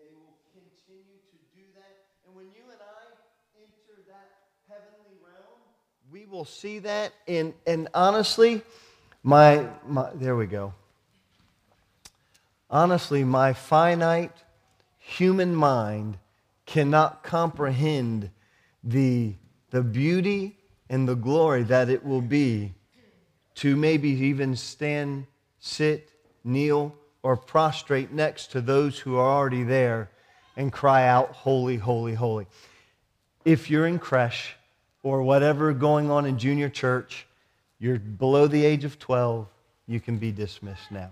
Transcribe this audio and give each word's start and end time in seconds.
they 0.00 0.10
will 0.16 0.36
continue 0.52 1.20
to 1.30 1.36
do 1.54 1.62
that. 1.74 1.94
And 2.26 2.34
when 2.34 2.46
you 2.46 2.64
and 2.72 2.80
I 2.80 3.12
enter 3.60 4.00
that 4.08 4.30
heavenly 4.68 5.16
realm, 5.22 5.60
we 6.10 6.24
will 6.26 6.44
see 6.44 6.78
that. 6.80 7.12
And, 7.28 7.52
and 7.66 7.88
honestly, 7.92 8.62
my, 9.22 9.66
my, 9.86 10.10
there 10.14 10.36
we 10.36 10.46
go. 10.46 10.72
Honestly, 12.70 13.24
my 13.24 13.52
finite 13.52 14.32
human 14.98 15.54
mind 15.54 16.18
cannot 16.66 17.22
comprehend 17.22 18.30
the, 18.84 19.34
the 19.70 19.82
beauty 19.82 20.56
and 20.88 21.08
the 21.08 21.16
glory 21.16 21.64
that 21.64 21.88
it 21.88 22.04
will 22.04 22.22
be 22.22 22.72
to 23.56 23.76
maybe 23.76 24.08
even 24.08 24.56
stand, 24.56 25.26
sit, 25.58 26.10
kneel, 26.44 26.94
or 27.22 27.36
prostrate 27.36 28.12
next 28.12 28.52
to 28.52 28.60
those 28.60 28.98
who 28.98 29.16
are 29.16 29.36
already 29.36 29.62
there 29.62 30.10
and 30.56 30.72
cry 30.72 31.06
out, 31.06 31.30
Holy, 31.30 31.76
holy, 31.76 32.14
holy. 32.14 32.46
If 33.44 33.70
you're 33.70 33.86
in 33.86 33.98
creche 33.98 34.54
or 35.02 35.22
whatever 35.22 35.72
going 35.72 36.10
on 36.10 36.26
in 36.26 36.38
junior 36.38 36.68
church, 36.68 37.26
you're 37.78 37.98
below 37.98 38.46
the 38.46 38.64
age 38.64 38.84
of 38.84 38.98
12, 38.98 39.46
you 39.86 40.00
can 40.00 40.18
be 40.18 40.30
dismissed 40.30 40.90
now. 40.90 41.10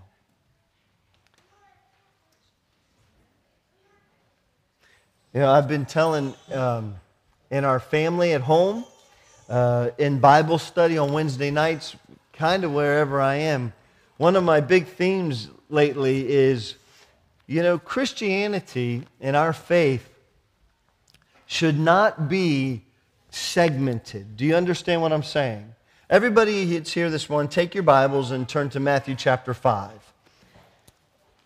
You 5.33 5.41
know, 5.41 5.51
I've 5.51 5.67
been 5.67 5.85
telling 5.85 6.33
um, 6.51 6.95
in 7.51 7.63
our 7.63 7.79
family 7.79 8.33
at 8.33 8.41
home, 8.41 8.83
uh, 9.47 9.89
in 9.97 10.19
Bible 10.19 10.57
study 10.57 10.97
on 10.97 11.13
Wednesday 11.13 11.51
nights, 11.51 11.95
kind 12.33 12.63
of 12.63 12.71
wherever 12.71 13.21
I 13.21 13.35
am, 13.35 13.73
one 14.19 14.35
of 14.35 14.43
my 14.43 14.59
big 14.59 14.85
themes 14.85 15.47
lately 15.69 16.29
is 16.29 16.75
you 17.47 17.63
know, 17.63 17.79
Christianity 17.79 19.03
and 19.21 19.33
our 19.33 19.53
faith 19.53 20.07
should 21.45 21.79
not 21.79 22.27
be 22.27 22.83
segmented. 23.31 24.35
Do 24.35 24.43
you 24.43 24.55
understand 24.55 25.01
what 25.01 25.13
I'm 25.13 25.23
saying? 25.23 25.73
Everybody 26.09 26.65
that's 26.65 26.91
here 26.91 27.09
this 27.09 27.29
morning, 27.29 27.49
take 27.49 27.73
your 27.73 27.83
Bibles 27.83 28.31
and 28.31 28.47
turn 28.47 28.69
to 28.71 28.81
Matthew 28.81 29.15
chapter 29.15 29.53
5. 29.53 29.91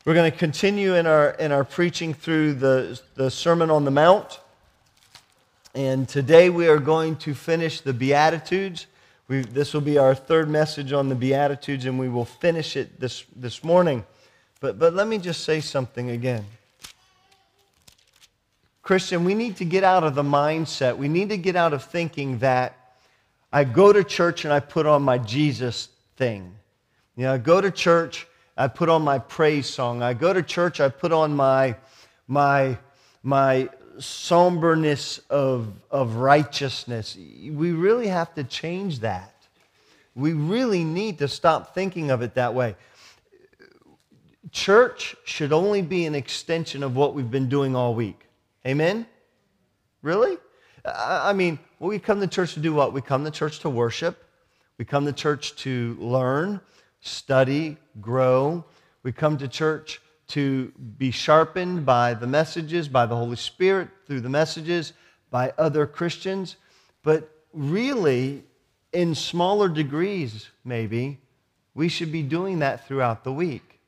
We're 0.04 0.16
going 0.16 0.32
to 0.32 0.36
continue 0.36 0.96
in 0.96 1.06
our, 1.06 1.30
in 1.30 1.52
our 1.52 1.64
preaching 1.64 2.16
through 2.16 2.56
the, 2.56 3.00
the 3.14 3.30
Sermon 3.30 3.70
on 3.70 3.86
the 3.86 3.92
Mount. 3.92 4.40
And 5.76 6.10
today 6.10 6.50
we 6.50 6.68
are 6.68 6.80
going 6.80 7.18
to 7.18 7.36
finish 7.36 7.82
the 7.82 7.94
Beatitudes. 7.94 8.88
We, 9.34 9.42
this 9.42 9.74
will 9.74 9.82
be 9.82 9.98
our 9.98 10.14
third 10.14 10.48
message 10.48 10.94
on 10.94 11.10
the 11.10 11.16
Beatitudes, 11.16 11.86
and 11.86 11.98
we 11.98 12.08
will 12.08 12.24
finish 12.24 12.78
it 12.78 13.00
this, 13.00 13.26
this 13.36 13.64
morning. 13.64 14.06
But, 14.60 14.78
but 14.78 14.94
let 14.94 15.08
me 15.08 15.18
just 15.18 15.44
say 15.44 15.60
something 15.60 16.12
again. 16.12 16.46
Christian, 18.84 19.26
we 19.26 19.34
need 19.34 19.58
to 19.58 19.66
get 19.66 19.84
out 19.84 20.04
of 20.04 20.14
the 20.14 20.22
mindset, 20.22 20.98
we 20.98 21.08
need 21.08 21.30
to 21.30 21.38
get 21.38 21.56
out 21.56 21.74
of 21.74 21.84
thinking 21.84 22.38
that 22.40 22.78
I 23.52 23.64
go 23.64 23.92
to 23.92 24.04
church 24.04 24.46
and 24.46 24.54
I 24.54 24.60
put 24.60 24.86
on 24.86 25.02
my 25.02 25.18
Jesus 25.18 25.90
thing. 26.16 26.54
You 27.16 27.24
know, 27.24 27.34
I 27.34 27.40
go 27.40 27.60
to 27.60 27.72
church, 27.72 28.28
I 28.56 28.68
put 28.68 28.88
on 28.88 29.02
my 29.02 29.18
praise 29.18 29.66
song. 29.66 30.04
I 30.04 30.14
go 30.14 30.32
to 30.32 30.44
church, 30.44 30.80
I 30.80 30.90
put 30.90 31.12
on 31.12 31.36
my, 31.36 31.76
my, 32.28 32.78
my 33.24 33.68
somberness 34.00 35.20
of, 35.30 35.74
of 35.92 36.16
righteousness. 36.16 37.16
We 37.18 37.72
really 37.72 38.08
have 38.08 38.34
to 38.36 38.44
change 38.44 39.00
that. 39.00 39.34
We 40.16 40.34
really 40.34 40.84
need 40.84 41.20
to 41.20 41.28
stop 41.28 41.74
thinking 41.74 42.12
of 42.12 42.22
it 42.22 42.36
that 42.36 42.54
way. 42.54 42.76
Church 44.52 45.16
should 45.24 45.52
only 45.52 45.82
be 45.82 46.06
an 46.06 46.14
extension 46.14 46.84
of 46.84 46.96
what 46.96 47.16
we've 47.16 47.32
been 47.32 47.50
doing 47.50 47.76
all 47.76 47.96
week. 47.96 48.28
Amen? 48.66 49.08
Really? 50.04 50.38
I 50.86 51.34
mean, 51.34 51.58
we 51.80 51.98
come 51.98 52.20
to 52.20 52.28
church 52.28 52.54
to 52.54 52.60
do 52.60 52.74
what? 52.74 52.94
We 52.94 53.02
come 53.02 53.24
to 53.26 53.32
church 53.32 53.60
to 53.60 53.70
worship. 53.70 54.24
We 54.78 54.86
come 54.86 55.06
to 55.06 55.14
church 55.14 55.56
to 55.58 55.98
learn, 56.00 56.60
study, 57.02 57.78
grow. 58.02 58.66
We 59.02 59.12
come 59.12 59.38
to 59.38 59.48
church 59.48 60.02
to 60.34 60.72
be 60.98 61.12
sharpened 61.12 61.86
by 61.86 62.16
the 62.16 62.26
messages, 62.26 62.88
by 62.88 63.06
the 63.06 63.16
Holy 63.16 63.36
Spirit 63.36 63.88
through 64.08 64.22
the 64.22 64.30
messages, 64.30 64.94
by 65.30 65.54
other 65.60 65.86
Christians. 65.86 66.56
But 67.04 67.30
really, 67.54 68.44
in 68.92 69.14
smaller 69.14 69.70
degrees, 69.70 70.50
maybe, 70.66 71.20
we 71.76 71.88
should 71.88 72.12
be 72.12 72.24
doing 72.24 72.60
that 72.60 72.88
throughout 72.88 73.24
the 73.24 73.32
week. 73.32 73.80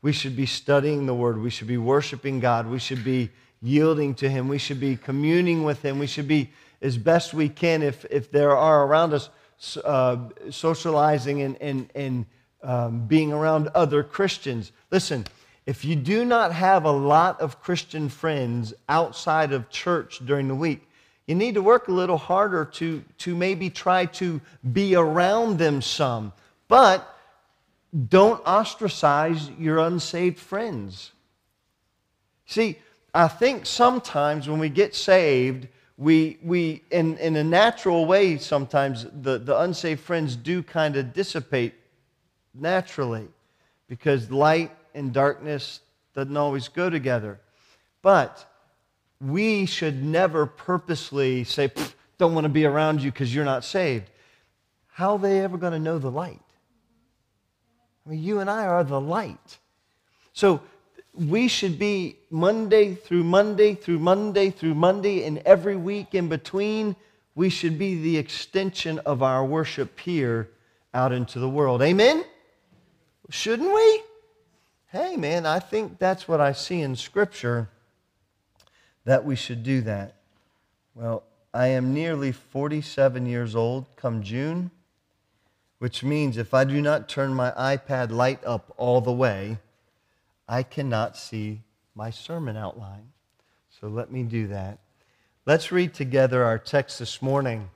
We 0.00 0.12
should 0.12 0.34
be 0.34 0.46
studying 0.46 1.04
the 1.04 1.14
Word. 1.14 1.42
We 1.42 1.50
should 1.50 1.68
be 1.68 1.76
worshiping 1.76 2.40
God. 2.40 2.66
We 2.66 2.78
should 2.78 3.04
be 3.04 3.30
yielding 3.60 4.14
to 4.14 4.30
Him. 4.30 4.48
We 4.48 4.58
should 4.58 4.80
be 4.80 4.96
communing 4.96 5.62
with 5.62 5.82
Him. 5.82 5.98
We 5.98 6.06
should 6.06 6.28
be, 6.28 6.52
as 6.80 6.96
best 6.96 7.34
we 7.34 7.50
can, 7.50 7.82
if, 7.82 8.06
if 8.10 8.30
there 8.30 8.56
are 8.56 8.86
around 8.86 9.12
us, 9.12 9.28
uh, 9.84 10.16
socializing 10.48 11.42
and, 11.42 11.60
and, 11.60 11.90
and 11.94 12.26
um, 12.62 13.06
being 13.06 13.30
around 13.30 13.68
other 13.74 14.02
Christians. 14.02 14.72
Listen, 14.90 15.26
if 15.66 15.84
you 15.84 15.96
do 15.96 16.24
not 16.24 16.52
have 16.52 16.84
a 16.84 16.90
lot 16.90 17.40
of 17.40 17.60
Christian 17.60 18.08
friends 18.08 18.72
outside 18.88 19.52
of 19.52 19.68
church 19.68 20.24
during 20.24 20.46
the 20.46 20.54
week, 20.54 20.88
you 21.26 21.34
need 21.34 21.54
to 21.54 21.62
work 21.62 21.88
a 21.88 21.92
little 21.92 22.18
harder 22.18 22.64
to, 22.64 23.02
to 23.18 23.34
maybe 23.34 23.68
try 23.68 24.06
to 24.06 24.40
be 24.72 24.94
around 24.94 25.58
them 25.58 25.82
some. 25.82 26.32
But 26.68 27.12
don't 28.08 28.44
ostracize 28.46 29.50
your 29.58 29.78
unsaved 29.78 30.38
friends. 30.38 31.10
See, 32.46 32.78
I 33.12 33.26
think 33.26 33.66
sometimes 33.66 34.48
when 34.48 34.60
we 34.60 34.68
get 34.68 34.94
saved, 34.94 35.66
we, 35.98 36.38
we 36.42 36.82
in, 36.92 37.16
in 37.18 37.34
a 37.34 37.42
natural 37.42 38.06
way, 38.06 38.36
sometimes 38.38 39.06
the, 39.22 39.38
the 39.38 39.58
unsaved 39.58 40.00
friends 40.00 40.36
do 40.36 40.62
kind 40.62 40.96
of 40.96 41.12
dissipate 41.12 41.74
naturally 42.54 43.26
because 43.88 44.30
light 44.30 44.70
and 44.96 45.12
darkness 45.12 45.80
doesn't 46.14 46.36
always 46.36 46.68
go 46.68 46.90
together. 46.90 47.38
But 48.02 48.44
we 49.20 49.66
should 49.66 50.02
never 50.02 50.46
purposely 50.46 51.44
say, 51.44 51.70
don't 52.18 52.34
want 52.34 52.44
to 52.44 52.50
be 52.50 52.64
around 52.64 53.02
you 53.02 53.12
because 53.12 53.34
you're 53.34 53.44
not 53.44 53.64
saved. 53.64 54.10
How 54.88 55.12
are 55.12 55.18
they 55.18 55.40
ever 55.40 55.58
going 55.58 55.74
to 55.74 55.78
know 55.78 55.98
the 55.98 56.10
light? 56.10 56.40
I 58.06 58.10
mean, 58.10 58.22
you 58.22 58.40
and 58.40 58.48
I 58.48 58.66
are 58.66 58.84
the 58.84 59.00
light. 59.00 59.58
So 60.32 60.60
we 61.12 61.48
should 61.48 61.78
be 61.78 62.16
Monday 62.30 62.94
through 62.94 63.24
Monday 63.24 63.74
through 63.74 63.98
Monday 63.98 64.50
through 64.50 64.74
Monday, 64.74 65.24
and 65.24 65.38
every 65.38 65.76
week 65.76 66.14
in 66.14 66.28
between, 66.28 66.96
we 67.34 67.48
should 67.50 67.78
be 67.78 68.00
the 68.00 68.16
extension 68.16 68.98
of 69.00 69.22
our 69.22 69.44
worship 69.44 69.98
here 70.00 70.50
out 70.94 71.12
into 71.12 71.38
the 71.38 71.48
world. 71.48 71.82
Amen? 71.82 72.24
Shouldn't 73.28 73.72
we? 73.72 74.02
Hey, 74.92 75.16
man, 75.16 75.46
I 75.46 75.58
think 75.58 75.98
that's 75.98 76.28
what 76.28 76.40
I 76.40 76.52
see 76.52 76.80
in 76.80 76.94
Scripture 76.94 77.68
that 79.04 79.24
we 79.24 79.34
should 79.34 79.64
do 79.64 79.80
that. 79.82 80.14
Well, 80.94 81.24
I 81.52 81.68
am 81.68 81.92
nearly 81.92 82.30
47 82.30 83.26
years 83.26 83.56
old 83.56 83.86
come 83.96 84.22
June, 84.22 84.70
which 85.78 86.04
means 86.04 86.36
if 86.36 86.54
I 86.54 86.62
do 86.62 86.80
not 86.80 87.08
turn 87.08 87.34
my 87.34 87.50
iPad 87.52 88.10
light 88.10 88.44
up 88.44 88.72
all 88.76 89.00
the 89.00 89.12
way, 89.12 89.58
I 90.48 90.62
cannot 90.62 91.16
see 91.16 91.62
my 91.96 92.10
sermon 92.10 92.56
outline. 92.56 93.08
So 93.80 93.88
let 93.88 94.12
me 94.12 94.22
do 94.22 94.46
that. 94.48 94.78
Let's 95.46 95.72
read 95.72 95.94
together 95.94 96.44
our 96.44 96.58
text 96.58 97.00
this 97.00 97.20
morning. 97.20 97.70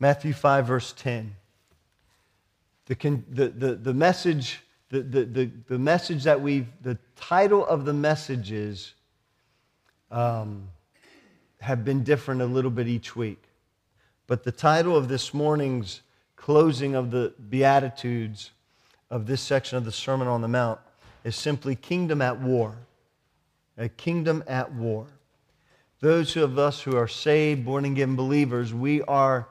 Matthew 0.00 0.32
5, 0.32 0.66
verse 0.66 0.94
10 0.96 1.36
the, 2.94 3.22
the, 3.30 3.48
the, 3.48 3.74
the 3.74 3.94
message 3.94 4.60
the, 4.92 5.00
the, 5.00 5.24
the, 5.24 5.50
the, 5.68 5.78
message 5.78 6.24
that 6.24 6.40
we've 6.42 6.66
the 6.82 6.98
title 7.16 7.64
of 7.66 7.86
the 7.86 7.94
messages 7.94 8.92
um, 10.10 10.68
have 11.60 11.82
been 11.82 12.04
different 12.04 12.42
a 12.42 12.46
little 12.46 12.70
bit 12.70 12.86
each 12.86 13.16
week. 13.16 13.42
But 14.26 14.44
the 14.44 14.52
title 14.52 14.94
of 14.94 15.08
this 15.08 15.32
morning's 15.32 16.02
closing 16.36 16.94
of 16.94 17.10
the 17.10 17.32
beatitudes 17.48 18.50
of 19.10 19.26
this 19.26 19.40
section 19.40 19.78
of 19.78 19.86
the 19.86 19.92
sermon 19.92 20.28
on 20.28 20.42
the 20.42 20.48
mount 20.48 20.80
is 21.24 21.36
simply 21.36 21.74
kingdom 21.74 22.20
at 22.20 22.38
war. 22.38 22.76
A 23.78 23.88
kingdom 23.88 24.44
at 24.46 24.72
war. 24.74 25.06
Those 26.00 26.36
of 26.36 26.58
us 26.58 26.82
who 26.82 26.96
are 26.96 27.08
saved 27.08 27.64
born 27.64 27.86
again 27.86 28.14
believers 28.14 28.74
we 28.74 29.00
are 29.02 29.48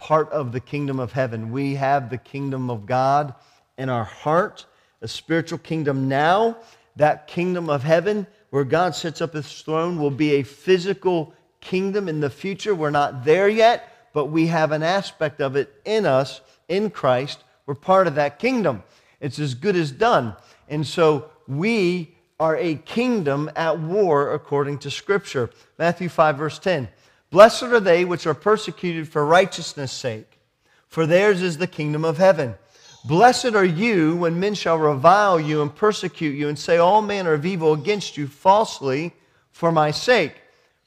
part 0.00 0.30
of 0.30 0.50
the 0.50 0.60
kingdom 0.60 0.98
of 0.98 1.12
heaven. 1.12 1.52
We 1.52 1.76
have 1.76 2.10
the 2.10 2.18
kingdom 2.18 2.70
of 2.70 2.86
God 2.86 3.34
in 3.78 3.88
our 3.88 4.04
heart, 4.04 4.66
a 5.00 5.06
spiritual 5.06 5.58
kingdom 5.58 6.08
now. 6.08 6.56
That 6.96 7.28
kingdom 7.28 7.70
of 7.70 7.84
heaven, 7.84 8.26
where 8.48 8.64
God 8.64 8.96
sets 8.96 9.20
up 9.20 9.34
his 9.34 9.62
throne, 9.62 10.00
will 10.00 10.10
be 10.10 10.32
a 10.32 10.42
physical 10.42 11.34
kingdom 11.60 12.08
in 12.08 12.20
the 12.20 12.30
future. 12.30 12.74
We're 12.74 12.90
not 12.90 13.24
there 13.24 13.48
yet, 13.48 14.10
but 14.12 14.26
we 14.26 14.48
have 14.48 14.72
an 14.72 14.82
aspect 14.82 15.40
of 15.40 15.54
it 15.54 15.72
in 15.84 16.06
us, 16.06 16.40
in 16.68 16.90
Christ. 16.90 17.44
We're 17.66 17.74
part 17.74 18.06
of 18.06 18.16
that 18.16 18.38
kingdom. 18.38 18.82
It's 19.20 19.38
as 19.38 19.54
good 19.54 19.76
as 19.76 19.92
done. 19.92 20.34
And 20.68 20.86
so 20.86 21.30
we 21.46 22.16
are 22.40 22.56
a 22.56 22.76
kingdom 22.76 23.50
at 23.54 23.78
war 23.78 24.32
according 24.32 24.78
to 24.78 24.90
Scripture. 24.90 25.50
Matthew 25.78 26.08
5, 26.08 26.38
verse 26.38 26.58
10. 26.58 26.88
Blessed 27.30 27.64
are 27.64 27.80
they 27.80 28.04
which 28.04 28.26
are 28.26 28.34
persecuted 28.34 29.08
for 29.08 29.24
righteousness' 29.24 29.92
sake, 29.92 30.40
for 30.88 31.06
theirs 31.06 31.42
is 31.42 31.58
the 31.58 31.66
kingdom 31.66 32.04
of 32.04 32.18
heaven. 32.18 32.56
Blessed 33.04 33.54
are 33.54 33.64
you 33.64 34.16
when 34.16 34.40
men 34.40 34.54
shall 34.54 34.76
revile 34.76 35.40
you 35.40 35.62
and 35.62 35.74
persecute 35.74 36.34
you 36.34 36.48
and 36.48 36.58
say 36.58 36.76
all 36.76 37.00
manner 37.00 37.32
of 37.32 37.46
evil 37.46 37.72
against 37.72 38.16
you 38.16 38.26
falsely 38.26 39.14
for 39.52 39.70
my 39.72 39.90
sake. 39.90 40.34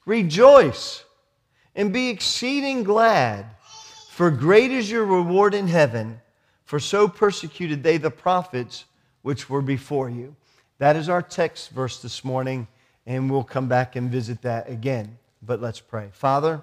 Rejoice 0.06 1.04
and 1.74 1.92
be 1.92 2.10
exceeding 2.10 2.84
glad, 2.84 3.46
for 4.10 4.30
great 4.30 4.70
is 4.70 4.90
your 4.90 5.04
reward 5.04 5.54
in 5.54 5.66
heaven, 5.66 6.20
for 6.64 6.78
so 6.78 7.08
persecuted 7.08 7.82
they 7.82 7.96
the 7.96 8.10
prophets 8.10 8.84
which 9.22 9.48
were 9.48 9.62
before 9.62 10.10
you. 10.10 10.36
That 10.78 10.94
is 10.94 11.08
our 11.08 11.22
text 11.22 11.70
verse 11.70 12.02
this 12.02 12.24
morning, 12.24 12.68
and 13.06 13.30
we'll 13.30 13.44
come 13.44 13.66
back 13.66 13.96
and 13.96 14.10
visit 14.10 14.42
that 14.42 14.68
again. 14.68 15.18
But 15.46 15.60
let's 15.60 15.80
pray. 15.80 16.08
Father, 16.12 16.60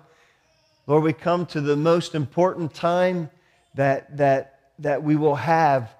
Lord, 0.88 1.04
we 1.04 1.14
come 1.14 1.46
to 1.48 1.62
the 1.62 1.76
most 1.76 2.16
important 2.16 2.74
time 2.74 3.30
that, 3.76 4.18
that, 4.18 4.60
that 4.80 5.04
we 5.04 5.16
will 5.16 5.36
have 5.36 5.94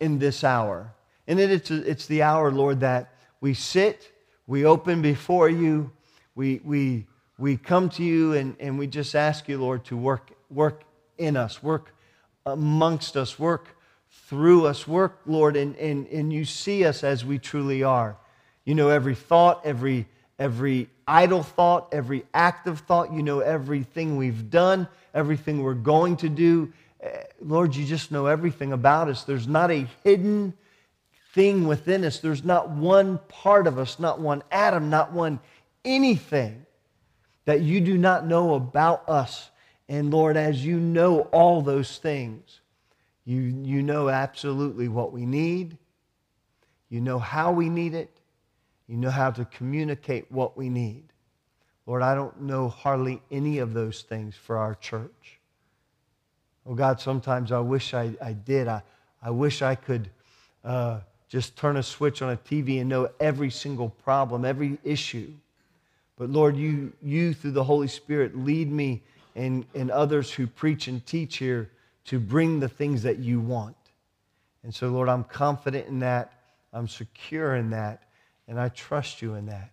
in 0.00 0.18
this 0.18 0.44
hour. 0.44 0.92
And 1.26 1.38
it, 1.38 1.50
it's, 1.50 1.70
it's 1.70 2.06
the 2.06 2.22
hour, 2.22 2.50
Lord, 2.50 2.80
that 2.80 3.12
we 3.40 3.54
sit, 3.54 4.12
we 4.46 4.64
open 4.64 5.02
before 5.02 5.48
you, 5.48 5.90
we, 6.34 6.60
we, 6.64 7.06
we 7.38 7.56
come 7.56 7.88
to 7.90 8.02
you, 8.02 8.32
and, 8.32 8.56
and 8.58 8.78
we 8.78 8.86
just 8.86 9.14
ask 9.14 9.48
you, 9.48 9.58
Lord, 9.58 9.84
to 9.86 9.96
work, 9.96 10.30
work 10.50 10.82
in 11.18 11.36
us, 11.36 11.62
work 11.62 11.94
amongst 12.44 13.16
us, 13.16 13.38
work 13.38 13.76
through 14.10 14.66
us. 14.66 14.86
Work, 14.86 15.20
Lord, 15.26 15.56
and, 15.56 15.76
and, 15.76 16.06
and 16.08 16.32
you 16.32 16.44
see 16.44 16.84
us 16.84 17.02
as 17.04 17.24
we 17.24 17.38
truly 17.38 17.82
are. 17.82 18.16
You 18.64 18.74
know 18.74 18.90
every 18.90 19.14
thought, 19.14 19.64
every, 19.64 20.06
every 20.38 20.88
idle 21.06 21.42
thought, 21.42 21.88
every 21.92 22.24
active 22.32 22.80
thought. 22.80 23.12
You 23.12 23.22
know 23.22 23.40
everything 23.40 24.16
we've 24.16 24.50
done, 24.50 24.88
everything 25.14 25.62
we're 25.62 25.74
going 25.74 26.16
to 26.18 26.28
do. 26.28 26.72
Eh, 27.00 27.22
Lord, 27.40 27.74
you 27.74 27.84
just 27.84 28.10
know 28.10 28.26
everything 28.26 28.72
about 28.72 29.08
us. 29.08 29.24
There's 29.24 29.48
not 29.48 29.70
a 29.70 29.86
hidden 30.04 30.54
thing 31.34 31.66
within 31.66 32.04
us. 32.04 32.18
There's 32.18 32.44
not 32.44 32.70
one 32.70 33.18
part 33.28 33.66
of 33.66 33.78
us, 33.78 33.98
not 33.98 34.20
one 34.20 34.42
atom, 34.50 34.90
not 34.90 35.12
one 35.12 35.40
anything 35.84 36.66
that 37.44 37.62
you 37.62 37.80
do 37.80 37.96
not 37.96 38.26
know 38.26 38.54
about 38.54 39.08
us. 39.08 39.50
And 39.88 40.10
Lord, 40.10 40.36
as 40.36 40.64
you 40.64 40.78
know 40.78 41.20
all 41.32 41.62
those 41.62 41.98
things, 41.98 42.60
you, 43.24 43.40
you 43.40 43.82
know 43.82 44.08
absolutely 44.08 44.88
what 44.88 45.12
we 45.12 45.24
need. 45.24 45.78
You 46.90 47.00
know 47.00 47.18
how 47.18 47.52
we 47.52 47.68
need 47.68 47.94
it. 47.94 48.17
You 48.88 48.96
know 48.96 49.10
how 49.10 49.30
to 49.30 49.44
communicate 49.44 50.30
what 50.32 50.56
we 50.56 50.68
need. 50.68 51.04
Lord, 51.86 52.02
I 52.02 52.14
don't 52.14 52.42
know 52.42 52.68
hardly 52.68 53.22
any 53.30 53.58
of 53.58 53.74
those 53.74 54.02
things 54.02 54.34
for 54.34 54.58
our 54.58 54.74
church. 54.74 55.38
Oh, 56.66 56.74
God, 56.74 57.00
sometimes 57.00 57.52
I 57.52 57.60
wish 57.60 57.94
I, 57.94 58.14
I 58.20 58.32
did. 58.32 58.68
I, 58.68 58.82
I 59.22 59.30
wish 59.30 59.62
I 59.62 59.74
could 59.74 60.10
uh, 60.64 61.00
just 61.28 61.56
turn 61.56 61.76
a 61.76 61.82
switch 61.82 62.22
on 62.22 62.30
a 62.30 62.36
TV 62.36 62.80
and 62.80 62.88
know 62.88 63.10
every 63.20 63.50
single 63.50 63.90
problem, 63.90 64.44
every 64.44 64.78
issue. 64.84 65.32
But 66.16 66.30
Lord, 66.30 66.56
you, 66.56 66.92
you 67.02 67.32
through 67.32 67.52
the 67.52 67.64
Holy 67.64 67.88
Spirit, 67.88 68.36
lead 68.36 68.70
me 68.70 69.02
and, 69.36 69.64
and 69.74 69.90
others 69.90 70.32
who 70.32 70.46
preach 70.46 70.88
and 70.88 71.04
teach 71.06 71.36
here 71.36 71.70
to 72.06 72.18
bring 72.18 72.60
the 72.60 72.68
things 72.68 73.02
that 73.02 73.18
you 73.18 73.40
want. 73.40 73.76
And 74.64 74.74
so, 74.74 74.88
Lord, 74.88 75.08
I'm 75.08 75.24
confident 75.24 75.86
in 75.86 76.00
that. 76.00 76.32
I'm 76.72 76.88
secure 76.88 77.54
in 77.54 77.70
that. 77.70 78.02
And 78.48 78.58
I 78.58 78.70
trust 78.70 79.22
you 79.22 79.34
in 79.34 79.46
that. 79.46 79.70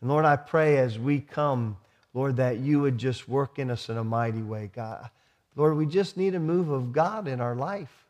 And 0.00 0.10
Lord, 0.10 0.24
I 0.24 0.36
pray 0.36 0.78
as 0.78 0.98
we 0.98 1.20
come, 1.20 1.76
Lord, 2.12 2.36
that 2.36 2.58
you 2.58 2.80
would 2.80 2.98
just 2.98 3.28
work 3.28 3.58
in 3.58 3.70
us 3.70 3.88
in 3.88 3.96
a 3.96 4.04
mighty 4.04 4.42
way, 4.42 4.70
God. 4.74 5.08
Lord, 5.56 5.76
we 5.76 5.86
just 5.86 6.16
need 6.16 6.34
a 6.34 6.40
move 6.40 6.70
of 6.70 6.92
God 6.92 7.28
in 7.28 7.40
our 7.40 7.54
life. 7.54 8.04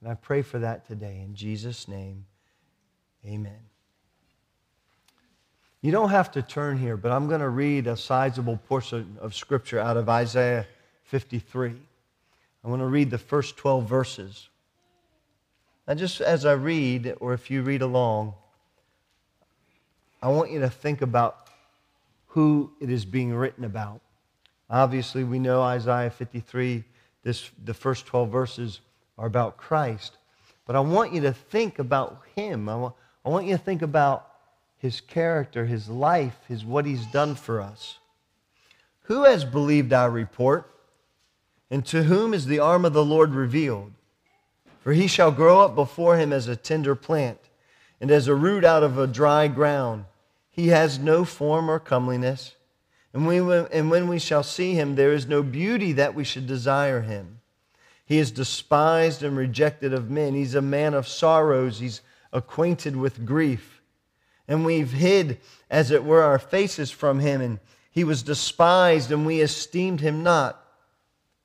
And 0.00 0.10
I 0.10 0.14
pray 0.14 0.42
for 0.42 0.58
that 0.60 0.86
today. 0.86 1.20
In 1.22 1.34
Jesus' 1.34 1.86
name, 1.86 2.24
amen. 3.26 3.58
You 5.82 5.92
don't 5.92 6.10
have 6.10 6.30
to 6.32 6.42
turn 6.42 6.78
here, 6.78 6.96
but 6.96 7.10
I'm 7.10 7.26
going 7.26 7.40
to 7.40 7.48
read 7.48 7.86
a 7.86 7.96
sizable 7.96 8.58
portion 8.68 9.16
of 9.20 9.34
Scripture 9.34 9.78
out 9.78 9.96
of 9.96 10.08
Isaiah 10.08 10.66
53. 11.04 11.74
I 12.62 12.68
want 12.68 12.80
to 12.80 12.86
read 12.86 13.10
the 13.10 13.18
first 13.18 13.56
12 13.56 13.88
verses. 13.88 14.48
And 15.86 15.98
just 15.98 16.20
as 16.20 16.44
I 16.44 16.52
read, 16.52 17.16
or 17.20 17.32
if 17.32 17.50
you 17.50 17.62
read 17.62 17.82
along, 17.82 18.34
I 20.22 20.28
want 20.28 20.50
you 20.50 20.60
to 20.60 20.70
think 20.70 21.02
about 21.02 21.48
who 22.28 22.72
it 22.80 22.90
is 22.90 23.04
being 23.04 23.34
written 23.34 23.64
about. 23.64 24.00
Obviously, 24.68 25.24
we 25.24 25.38
know 25.38 25.62
Isaiah 25.62 26.10
53, 26.10 26.84
this, 27.22 27.50
the 27.64 27.74
first 27.74 28.06
12 28.06 28.30
verses 28.30 28.80
are 29.18 29.26
about 29.26 29.56
Christ. 29.56 30.16
But 30.66 30.76
I 30.76 30.80
want 30.80 31.12
you 31.12 31.20
to 31.22 31.32
think 31.32 31.78
about 31.78 32.22
him. 32.36 32.68
I 32.68 32.76
want, 32.76 32.94
I 33.24 33.28
want 33.30 33.46
you 33.46 33.56
to 33.56 33.62
think 33.62 33.82
about 33.82 34.28
his 34.78 35.00
character, 35.00 35.66
his 35.66 35.88
life, 35.88 36.36
his, 36.48 36.64
what 36.64 36.86
he's 36.86 37.06
done 37.06 37.34
for 37.34 37.60
us. 37.60 37.98
Who 39.02 39.24
has 39.24 39.44
believed 39.44 39.92
our 39.92 40.10
report? 40.10 40.72
And 41.70 41.84
to 41.86 42.04
whom 42.04 42.32
is 42.32 42.46
the 42.46 42.60
arm 42.60 42.84
of 42.84 42.92
the 42.92 43.04
Lord 43.04 43.34
revealed? 43.34 43.92
For 44.80 44.92
he 44.92 45.06
shall 45.06 45.30
grow 45.30 45.60
up 45.60 45.74
before 45.74 46.16
him 46.16 46.32
as 46.32 46.48
a 46.48 46.56
tender 46.56 46.94
plant, 46.94 47.38
and 48.00 48.10
as 48.10 48.28
a 48.28 48.34
root 48.34 48.64
out 48.64 48.82
of 48.82 48.96
a 48.96 49.06
dry 49.06 49.48
ground. 49.48 50.04
He 50.50 50.68
has 50.68 50.98
no 50.98 51.24
form 51.24 51.70
or 51.70 51.78
comeliness. 51.78 52.56
And, 53.12 53.26
we, 53.26 53.38
and 53.38 53.90
when 53.90 54.08
we 54.08 54.18
shall 54.18 54.42
see 54.42 54.74
him, 54.74 54.94
there 54.94 55.12
is 55.12 55.26
no 55.26 55.42
beauty 55.42 55.92
that 55.92 56.14
we 56.14 56.24
should 56.24 56.46
desire 56.46 57.00
him. 57.00 57.40
He 58.04 58.18
is 58.18 58.30
despised 58.30 59.22
and 59.22 59.36
rejected 59.36 59.92
of 59.92 60.10
men. 60.10 60.34
He's 60.34 60.54
a 60.54 60.62
man 60.62 60.94
of 60.94 61.06
sorrows. 61.06 61.78
He's 61.78 62.00
acquainted 62.32 62.96
with 62.96 63.24
grief. 63.24 63.82
And 64.48 64.64
we've 64.64 64.92
hid, 64.92 65.38
as 65.70 65.90
it 65.90 66.04
were, 66.04 66.22
our 66.22 66.38
faces 66.38 66.90
from 66.90 67.20
him. 67.20 67.40
And 67.40 67.60
he 67.92 68.04
was 68.04 68.22
despised, 68.22 69.12
and 69.12 69.24
we 69.24 69.40
esteemed 69.40 70.00
him 70.00 70.22
not. 70.22 70.60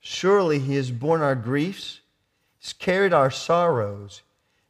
Surely 0.00 0.58
he 0.58 0.76
has 0.76 0.90
borne 0.90 1.20
our 1.20 1.34
griefs, 1.34 2.00
he's 2.58 2.72
carried 2.72 3.12
our 3.12 3.30
sorrows. 3.30 4.22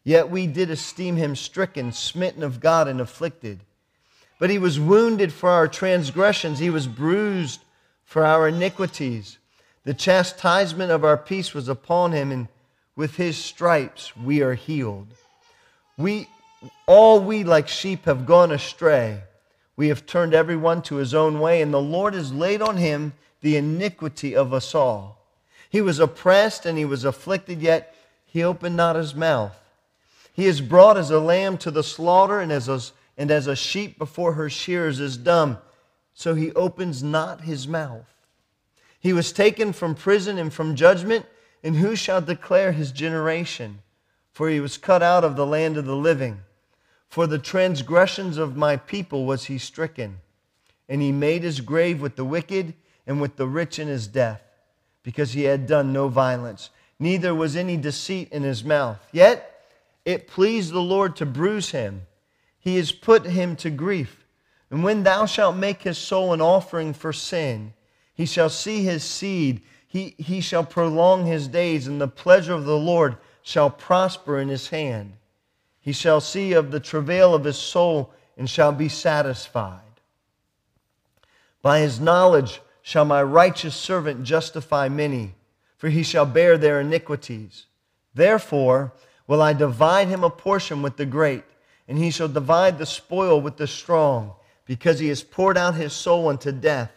Yet 0.02 0.30
we 0.30 0.46
did 0.46 0.70
esteem 0.70 1.16
him 1.16 1.34
stricken, 1.34 1.92
smitten 1.92 2.42
of 2.42 2.60
God, 2.60 2.88
and 2.88 3.00
afflicted. 3.00 3.64
But 4.38 4.50
he 4.50 4.58
was 4.58 4.78
wounded 4.78 5.32
for 5.32 5.48
our 5.50 5.68
transgressions, 5.68 6.58
he 6.58 6.70
was 6.70 6.86
bruised 6.86 7.60
for 8.04 8.24
our 8.24 8.48
iniquities. 8.48 9.38
The 9.84 9.94
chastisement 9.94 10.90
of 10.90 11.04
our 11.04 11.16
peace 11.16 11.54
was 11.54 11.68
upon 11.68 12.12
him, 12.12 12.32
and 12.32 12.48
with 12.96 13.16
his 13.16 13.36
stripes 13.36 14.16
we 14.16 14.42
are 14.42 14.54
healed. 14.54 15.08
We 15.96 16.28
all 16.86 17.20
we 17.20 17.44
like 17.44 17.68
sheep 17.68 18.04
have 18.06 18.26
gone 18.26 18.50
astray. 18.50 19.22
We 19.76 19.88
have 19.88 20.06
turned 20.06 20.34
everyone 20.34 20.82
to 20.82 20.96
his 20.96 21.14
own 21.14 21.38
way, 21.38 21.62
and 21.62 21.72
the 21.72 21.80
Lord 21.80 22.14
has 22.14 22.32
laid 22.32 22.62
on 22.62 22.78
him 22.78 23.12
the 23.42 23.56
iniquity 23.56 24.34
of 24.34 24.52
us 24.52 24.74
all. 24.74 25.18
He 25.68 25.80
was 25.80 25.98
oppressed 25.98 26.64
and 26.64 26.78
he 26.78 26.84
was 26.84 27.04
afflicted, 27.04 27.60
yet 27.60 27.94
he 28.24 28.42
opened 28.42 28.76
not 28.76 28.96
his 28.96 29.14
mouth. 29.14 29.54
He 30.32 30.46
is 30.46 30.60
brought 30.60 30.96
as 30.96 31.10
a 31.10 31.20
lamb 31.20 31.58
to 31.58 31.70
the 31.70 31.82
slaughter, 31.82 32.40
and 32.40 32.50
as 32.50 32.68
a, 32.68 32.80
and 33.16 33.30
as 33.30 33.46
a 33.46 33.56
sheep 33.56 33.98
before 33.98 34.34
her 34.34 34.50
shears 34.50 35.00
is 35.00 35.16
dumb, 35.16 35.58
so 36.14 36.34
he 36.34 36.52
opens 36.52 37.02
not 37.02 37.42
his 37.42 37.66
mouth. 37.66 38.06
He 38.98 39.12
was 39.12 39.32
taken 39.32 39.72
from 39.72 39.94
prison 39.94 40.38
and 40.38 40.52
from 40.52 40.76
judgment, 40.76 41.26
and 41.62 41.76
who 41.76 41.96
shall 41.96 42.20
declare 42.20 42.72
his 42.72 42.92
generation? 42.92 43.80
For 44.32 44.48
he 44.48 44.60
was 44.60 44.78
cut 44.78 45.02
out 45.02 45.24
of 45.24 45.36
the 45.36 45.46
land 45.46 45.76
of 45.76 45.86
the 45.86 45.96
living. 45.96 46.40
For 47.08 47.26
the 47.26 47.38
transgressions 47.38 48.36
of 48.36 48.56
my 48.56 48.76
people 48.76 49.24
was 49.24 49.44
he 49.44 49.58
stricken, 49.58 50.20
and 50.88 51.00
he 51.00 51.12
made 51.12 51.42
his 51.42 51.60
grave 51.60 52.00
with 52.00 52.16
the 52.16 52.24
wicked 52.24 52.74
and 53.06 53.20
with 53.20 53.36
the 53.36 53.46
rich 53.46 53.78
in 53.78 53.88
his 53.88 54.06
death 54.06 54.42
because 55.06 55.34
he 55.34 55.44
had 55.44 55.68
done 55.68 55.92
no 55.92 56.08
violence, 56.08 56.70
neither 56.98 57.32
was 57.32 57.54
any 57.54 57.76
deceit 57.76 58.28
in 58.32 58.42
his 58.42 58.64
mouth. 58.64 58.98
Yet 59.12 59.64
it 60.04 60.26
pleased 60.26 60.72
the 60.72 60.80
Lord 60.80 61.14
to 61.16 61.24
bruise 61.24 61.70
him. 61.70 62.02
He 62.66 62.78
has 62.78 62.90
put 62.90 63.26
him 63.26 63.54
to 63.58 63.70
grief. 63.70 64.24
And 64.72 64.82
when 64.82 65.04
thou 65.04 65.24
shalt 65.24 65.54
make 65.54 65.82
his 65.82 65.96
soul 65.96 66.32
an 66.32 66.40
offering 66.40 66.94
for 66.94 67.12
sin, 67.12 67.74
he 68.12 68.26
shall 68.26 68.50
see 68.50 68.82
his 68.82 69.04
seed, 69.04 69.60
he, 69.86 70.16
he 70.18 70.40
shall 70.40 70.64
prolong 70.64 71.26
his 71.26 71.46
days, 71.46 71.86
and 71.86 72.00
the 72.00 72.08
pleasure 72.08 72.54
of 72.54 72.64
the 72.64 72.76
Lord 72.76 73.18
shall 73.40 73.70
prosper 73.70 74.40
in 74.40 74.48
his 74.48 74.70
hand. 74.70 75.12
He 75.80 75.92
shall 75.92 76.20
see 76.20 76.54
of 76.54 76.72
the 76.72 76.80
travail 76.80 77.36
of 77.36 77.44
his 77.44 77.56
soul 77.56 78.12
and 78.36 78.50
shall 78.50 78.72
be 78.72 78.88
satisfied. 78.88 79.78
By 81.62 81.78
his 81.78 82.00
knowledge, 82.00 82.60
shall 82.82 83.04
my 83.04 83.22
righteous 83.22 83.76
servant 83.76 84.24
justify 84.24 84.88
many, 84.88 85.36
for 85.76 85.88
he 85.88 86.02
shall 86.02 86.26
bear 86.26 86.58
their 86.58 86.80
iniquities. 86.80 87.66
Therefore, 88.12 88.92
will 89.28 89.40
I 89.40 89.52
divide 89.52 90.08
him 90.08 90.24
a 90.24 90.30
portion 90.30 90.82
with 90.82 90.96
the 90.96 91.06
great, 91.06 91.44
and 91.88 91.98
he 91.98 92.10
shall 92.10 92.28
divide 92.28 92.78
the 92.78 92.86
spoil 92.86 93.40
with 93.40 93.56
the 93.56 93.66
strong, 93.66 94.32
because 94.64 94.98
he 94.98 95.08
has 95.08 95.22
poured 95.22 95.56
out 95.56 95.74
his 95.74 95.92
soul 95.92 96.28
unto 96.28 96.52
death, 96.52 96.92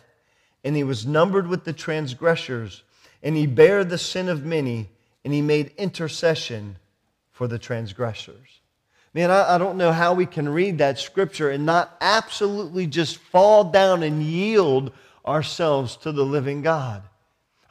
and 0.64 0.76
he 0.76 0.84
was 0.84 1.06
numbered 1.06 1.48
with 1.48 1.64
the 1.64 1.74
transgressors, 1.74 2.84
and 3.22 3.36
he 3.36 3.46
bare 3.46 3.84
the 3.84 3.98
sin 3.98 4.28
of 4.28 4.46
many, 4.46 4.90
and 5.24 5.34
he 5.34 5.42
made 5.42 5.72
intercession 5.78 6.78
for 7.32 7.48
the 7.48 7.60
transgressors. 7.60 8.60
Man, 9.14 9.32
I, 9.32 9.56
I, 9.56 9.58
don't 9.58 9.78
know 9.78 9.92
how 9.92 10.14
we 10.14 10.26
can 10.26 10.48
read 10.48 10.78
that 10.78 11.00
scripture 11.00 11.50
and 11.50 11.66
not 11.66 11.96
absolutely 12.00 12.86
just 12.86 13.18
fall 13.18 13.64
down 13.64 14.04
and 14.04 14.22
yield 14.22 14.92
ourselves 15.26 15.96
to 15.98 16.12
the 16.12 16.24
living 16.24 16.62
God. 16.62 17.02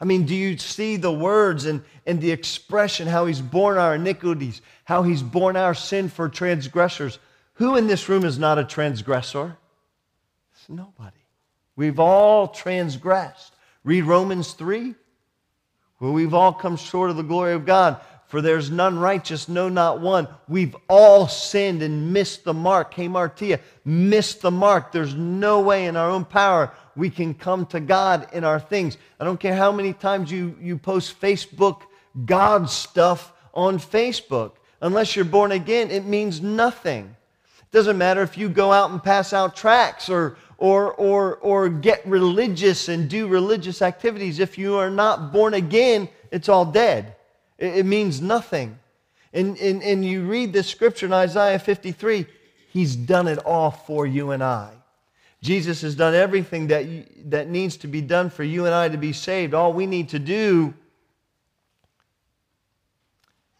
I 0.01 0.05
mean, 0.05 0.25
do 0.25 0.35
you 0.35 0.57
see 0.57 0.97
the 0.97 1.11
words 1.11 1.65
and, 1.65 1.83
and 2.05 2.19
the 2.21 2.31
expression, 2.31 3.07
how 3.07 3.25
he's 3.25 3.41
borne 3.41 3.77
our 3.77 3.95
iniquities, 3.95 4.61
how 4.89 5.03
he's 5.03 5.21
borne 5.21 5.55
our 5.55 5.75
sin 5.75 6.09
for 6.09 6.27
transgressors? 6.27 7.19
Who 7.53 7.75
in 7.75 7.85
this 7.85 8.09
room 8.09 8.25
is 8.25 8.39
not 8.39 8.57
a 8.57 8.63
transgressor? 8.63 9.55
It's 10.51 10.67
nobody. 10.67 11.15
We've 11.75 11.99
all 11.99 12.47
transgressed. 12.47 13.53
Read 13.83 14.05
Romans 14.05 14.53
3. 14.53 14.95
Well, 15.99 16.11
we've 16.11 16.33
all 16.33 16.51
come 16.51 16.75
short 16.75 17.11
of 17.11 17.17
the 17.17 17.21
glory 17.21 17.53
of 17.53 17.67
God. 17.67 18.01
For 18.29 18.41
there's 18.41 18.71
none 18.71 18.97
righteous, 18.97 19.47
no, 19.47 19.69
not 19.69 20.01
one. 20.01 20.27
We've 20.47 20.75
all 20.87 21.27
sinned 21.27 21.83
and 21.83 22.11
missed 22.11 22.43
the 22.43 22.55
mark. 22.55 22.95
hamartia, 22.95 23.59
missed 23.85 24.41
the 24.41 24.49
mark. 24.49 24.91
There's 24.91 25.13
no 25.13 25.61
way 25.61 25.85
in 25.85 25.97
our 25.97 26.09
own 26.09 26.25
power 26.25 26.73
we 26.95 27.11
can 27.11 27.35
come 27.35 27.67
to 27.67 27.79
God 27.79 28.27
in 28.33 28.43
our 28.43 28.59
things. 28.59 28.97
I 29.19 29.23
don't 29.23 29.39
care 29.39 29.55
how 29.55 29.71
many 29.71 29.93
times 29.93 30.31
you, 30.31 30.57
you 30.59 30.79
post 30.79 31.21
Facebook 31.21 31.81
God 32.25 32.71
stuff 32.71 33.31
on 33.53 33.77
Facebook. 33.77 34.53
Unless 34.81 35.15
you're 35.15 35.25
born 35.25 35.51
again, 35.51 35.91
it 35.91 36.05
means 36.05 36.41
nothing. 36.41 37.15
It 37.59 37.71
doesn't 37.71 37.97
matter 37.97 38.21
if 38.21 38.37
you 38.37 38.49
go 38.49 38.71
out 38.71 38.91
and 38.91 39.03
pass 39.03 39.33
out 39.33 39.55
tracts 39.55 40.09
or, 40.09 40.37
or, 40.57 40.93
or, 40.93 41.35
or 41.37 41.69
get 41.69 42.05
religious 42.05 42.87
and 42.87 43.09
do 43.09 43.27
religious 43.27 43.81
activities. 43.81 44.39
If 44.39 44.57
you 44.57 44.75
are 44.75 44.89
not 44.89 45.33
born 45.33 45.53
again, 45.53 46.09
it's 46.31 46.49
all 46.49 46.65
dead. 46.65 47.15
It, 47.57 47.79
it 47.79 47.85
means 47.85 48.21
nothing. 48.21 48.79
And, 49.33 49.57
and, 49.57 49.83
and 49.83 50.03
you 50.03 50.23
read 50.23 50.53
this 50.53 50.67
scripture 50.67 51.05
in 51.05 51.13
Isaiah 51.13 51.59
53, 51.59 52.25
he's 52.69 52.95
done 52.95 53.27
it 53.27 53.37
all 53.39 53.71
for 53.71 54.07
you 54.07 54.31
and 54.31 54.43
I. 54.43 54.71
Jesus 55.41 55.81
has 55.81 55.95
done 55.95 56.15
everything 56.15 56.67
that, 56.67 56.85
that 57.29 57.49
needs 57.49 57.77
to 57.77 57.87
be 57.87 58.01
done 58.01 58.29
for 58.29 58.43
you 58.43 58.65
and 58.65 58.73
I 58.73 58.89
to 58.89 58.97
be 58.97 59.13
saved. 59.13 59.53
All 59.53 59.71
we 59.71 59.85
need 59.85 60.09
to 60.09 60.19
do 60.19 60.73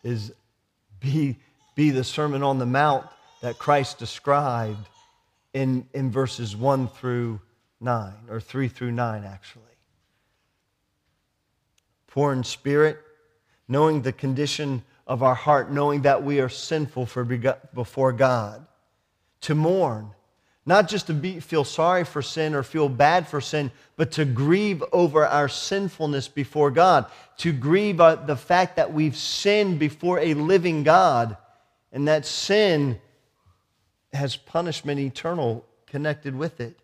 is 0.04 0.34
be, 1.00 1.38
be 1.76 1.92
the 1.92 2.04
Sermon 2.04 2.44
on 2.44 2.60
the 2.60 2.66
Mount 2.66 3.06
that 3.42 3.58
Christ 3.58 3.98
described 3.98 4.88
in, 5.54 5.88
in 5.94 6.12
verses 6.12 6.56
1 6.56 6.88
through 6.90 7.40
9, 7.82 8.14
or 8.30 8.40
3 8.40 8.68
through 8.68 8.92
9, 8.92 9.24
actually. 9.24 9.64
Poor 12.08 12.34
in 12.34 12.44
spirit, 12.44 13.00
knowing 13.68 14.02
the 14.02 14.12
condition 14.12 14.84
of 15.08 15.24
our 15.24 15.36
heart, 15.36 15.72
knowing 15.72 16.02
that 16.04 16.24
we 16.24 16.40
are 16.40 16.50
sinful 16.50 17.06
for, 17.06 17.24
before 17.24 18.12
God. 18.12 18.66
To 19.42 19.56
mourn, 19.56 20.12
not 20.66 20.88
just 20.88 21.08
to 21.08 21.14
be, 21.14 21.40
feel 21.40 21.64
sorry 21.64 22.04
for 22.04 22.22
sin 22.22 22.54
or 22.54 22.64
feel 22.64 22.90
bad 22.90 23.28
for 23.28 23.42
sin, 23.42 23.72
but 23.96 24.12
to 24.14 24.26
grieve 24.26 24.84
over 24.92 25.26
our 25.26 25.50
sinfulness 25.50 26.28
before 26.28 26.72
God, 26.72 27.06
to 27.38 27.52
grieve 27.52 28.00
uh, 28.00 28.16
the 28.16 28.36
fact 28.36 28.76
that 28.76 28.94
we've 28.94 29.16
sinned 29.16 29.80
before 29.80 30.20
a 30.20 30.34
living 30.34 30.84
God, 30.84 31.38
and 31.92 32.08
that 32.08 32.26
sin 32.26 33.00
has 34.14 34.36
punishment 34.36 35.00
eternal 35.00 35.66
connected 35.88 36.36
with 36.36 36.60
it. 36.60 36.78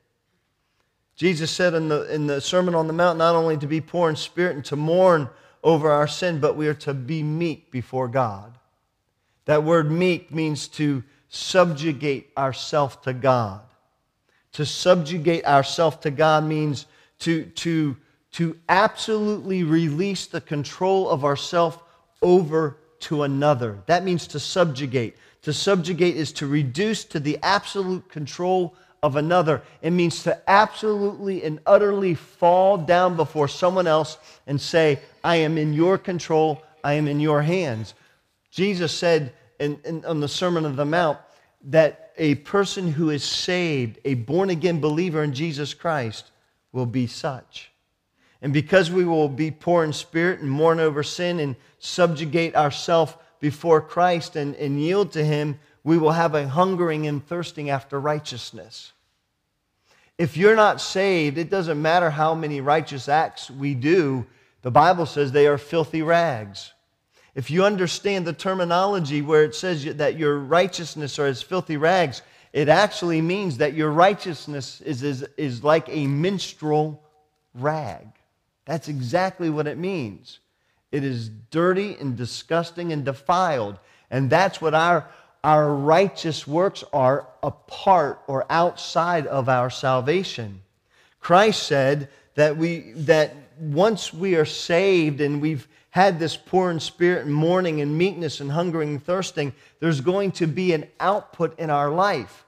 Jesus 1.15 1.49
said 1.49 1.73
in 1.73 1.87
the, 1.87 2.13
in 2.13 2.27
the 2.27 2.41
Sermon 2.41 2.75
on 2.75 2.87
the 2.87 2.93
Mount 2.93 3.17
not 3.17 3.35
only 3.35 3.57
to 3.57 3.67
be 3.67 3.81
poor 3.81 4.09
in 4.09 4.15
spirit 4.15 4.55
and 4.55 4.65
to 4.65 4.75
mourn 4.75 5.29
over 5.63 5.89
our 5.89 6.07
sin, 6.07 6.39
but 6.39 6.55
we 6.55 6.67
are 6.67 6.73
to 6.73 6.93
be 6.93 7.23
meek 7.23 7.71
before 7.71 8.07
God. 8.07 8.57
That 9.45 9.63
word 9.63 9.89
meek 9.89 10.33
means 10.33 10.67
to 10.69 11.03
subjugate 11.35 12.31
ourselves 12.37 12.95
to 13.03 13.13
God. 13.13 13.61
To 14.53 14.65
subjugate 14.65 15.45
ourselves 15.45 15.97
to 15.97 16.11
God 16.11 16.45
means 16.45 16.85
to, 17.19 17.45
to, 17.45 17.97
to 18.31 18.57
absolutely 18.69 19.63
release 19.63 20.27
the 20.27 20.39
control 20.39 21.09
of 21.09 21.25
ourself 21.25 21.83
over 22.21 22.77
to 23.01 23.23
another. 23.23 23.79
That 23.85 24.05
means 24.05 24.27
to 24.27 24.39
subjugate. 24.39 25.17
To 25.41 25.51
subjugate 25.51 26.15
is 26.15 26.31
to 26.33 26.47
reduce 26.47 27.03
to 27.05 27.19
the 27.19 27.37
absolute 27.43 28.07
control 28.09 28.73
of 29.03 29.17
another. 29.17 29.61
It 29.81 29.91
means 29.91 30.23
to 30.23 30.41
absolutely 30.49 31.43
and 31.43 31.59
utterly 31.65 32.15
fall 32.15 32.77
down 32.77 33.17
before 33.17 33.49
someone 33.49 33.87
else 33.87 34.17
and 34.47 34.59
say, 34.59 34.99
I 35.23 35.35
am 35.35 35.57
in 35.57 35.73
your 35.73 35.97
control, 35.97 36.63
I 36.83 36.93
am 36.93 37.09
in 37.09 37.19
your 37.19 37.41
hands. 37.41 37.93
Jesus 38.51 38.93
said 38.93 39.33
in, 39.59 39.79
in, 39.85 40.05
on 40.05 40.19
the 40.19 40.27
Sermon 40.27 40.65
on 40.65 40.75
the 40.75 40.85
Mount 40.85 41.19
that 41.65 42.13
a 42.17 42.35
person 42.35 42.91
who 42.91 43.09
is 43.09 43.23
saved, 43.23 43.99
a 44.05 44.13
born 44.13 44.49
again 44.49 44.79
believer 44.79 45.23
in 45.23 45.33
Jesus 45.33 45.73
Christ, 45.73 46.31
will 46.71 46.85
be 46.85 47.07
such. 47.07 47.71
And 48.41 48.53
because 48.53 48.91
we 48.91 49.05
will 49.05 49.29
be 49.29 49.49
poor 49.51 49.83
in 49.83 49.93
spirit 49.93 50.39
and 50.39 50.49
mourn 50.49 50.79
over 50.79 51.03
sin 51.03 51.39
and 51.39 51.55
subjugate 51.79 52.55
ourselves 52.55 53.13
before 53.39 53.81
Christ 53.81 54.35
and, 54.35 54.55
and 54.55 54.79
yield 54.79 55.11
to 55.13 55.23
Him, 55.23 55.59
we 55.83 55.97
will 55.97 56.11
have 56.11 56.35
a 56.35 56.47
hungering 56.47 57.07
and 57.07 57.25
thirsting 57.25 57.69
after 57.69 57.99
righteousness. 57.99 58.91
If 60.17 60.37
you're 60.37 60.55
not 60.55 60.79
saved, 60.79 61.37
it 61.37 61.49
doesn't 61.49 61.81
matter 61.81 62.09
how 62.09 62.35
many 62.35 62.61
righteous 62.61 63.09
acts 63.09 63.49
we 63.49 63.73
do, 63.73 64.25
the 64.61 64.71
Bible 64.71 65.05
says 65.05 65.31
they 65.31 65.47
are 65.47 65.57
filthy 65.57 66.01
rags. 66.01 66.71
If 67.35 67.51
you 67.51 67.65
understand 67.65 68.25
the 68.25 68.33
terminology 68.33 69.21
where 69.21 69.43
it 69.43 69.53
says 69.53 69.83
that 69.83 70.17
your 70.17 70.39
righteousness 70.39 71.19
are 71.19 71.27
as 71.27 71.41
filthy 71.41 71.75
rags, 71.75 72.21
it 72.53 72.69
actually 72.69 73.21
means 73.21 73.57
that 73.57 73.73
your 73.73 73.91
righteousness 73.91 74.79
is, 74.79 75.03
is, 75.03 75.23
is 75.35 75.61
like 75.61 75.89
a 75.89 76.07
menstrual 76.07 77.03
rag. 77.53 78.07
That's 78.63 78.87
exactly 78.87 79.49
what 79.49 79.67
it 79.67 79.77
means. 79.77 80.39
It 80.93 81.03
is 81.03 81.29
dirty 81.51 81.97
and 81.99 82.15
disgusting 82.15 82.93
and 82.93 83.03
defiled. 83.03 83.79
And 84.09 84.29
that's 84.29 84.61
what 84.61 84.73
our, 84.73 85.09
our 85.43 85.73
righteous 85.73 86.47
works 86.47 86.85
are 86.93 87.27
apart 87.43 88.21
or 88.27 88.45
outside 88.49 89.27
of 89.27 89.49
our 89.49 89.69
salvation. 89.69 90.61
Christ 91.19 91.63
said 91.63 92.07
that, 92.35 92.55
we, 92.55 92.93
that 92.93 93.35
once 93.59 94.13
we 94.13 94.35
are 94.35 94.45
saved 94.45 95.19
and 95.19 95.41
we've 95.41 95.67
had 95.95 96.19
this 96.19 96.35
poor 96.35 96.71
in 96.71 96.77
spirit 96.77 97.25
and 97.25 97.33
mourning 97.33 97.79
and 97.79 97.97
meekness 97.97 98.41
and 98.41 98.51
hungering 98.51 98.89
and 98.89 99.05
thirsting, 99.05 99.53
there's 99.79 100.01
going 100.01 100.29
to 100.29 100.45
be 100.45 100.73
an 100.73 100.85
output 100.99 101.57
in 101.57 101.69
our 101.69 101.89
life. 101.89 102.43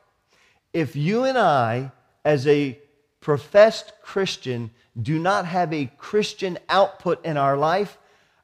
If 0.74 0.98
you 0.98 1.24
and 1.24 1.38
I, 1.38 1.94
as 2.26 2.46
a 2.46 2.78
professed 3.22 3.94
Christian, 4.02 4.70
do 5.02 5.18
not 5.18 5.46
have 5.46 5.72
a 5.72 5.90
Christian 5.98 6.60
output 6.68 7.24
in 7.24 7.38
our 7.38 7.56
life, 7.56 7.98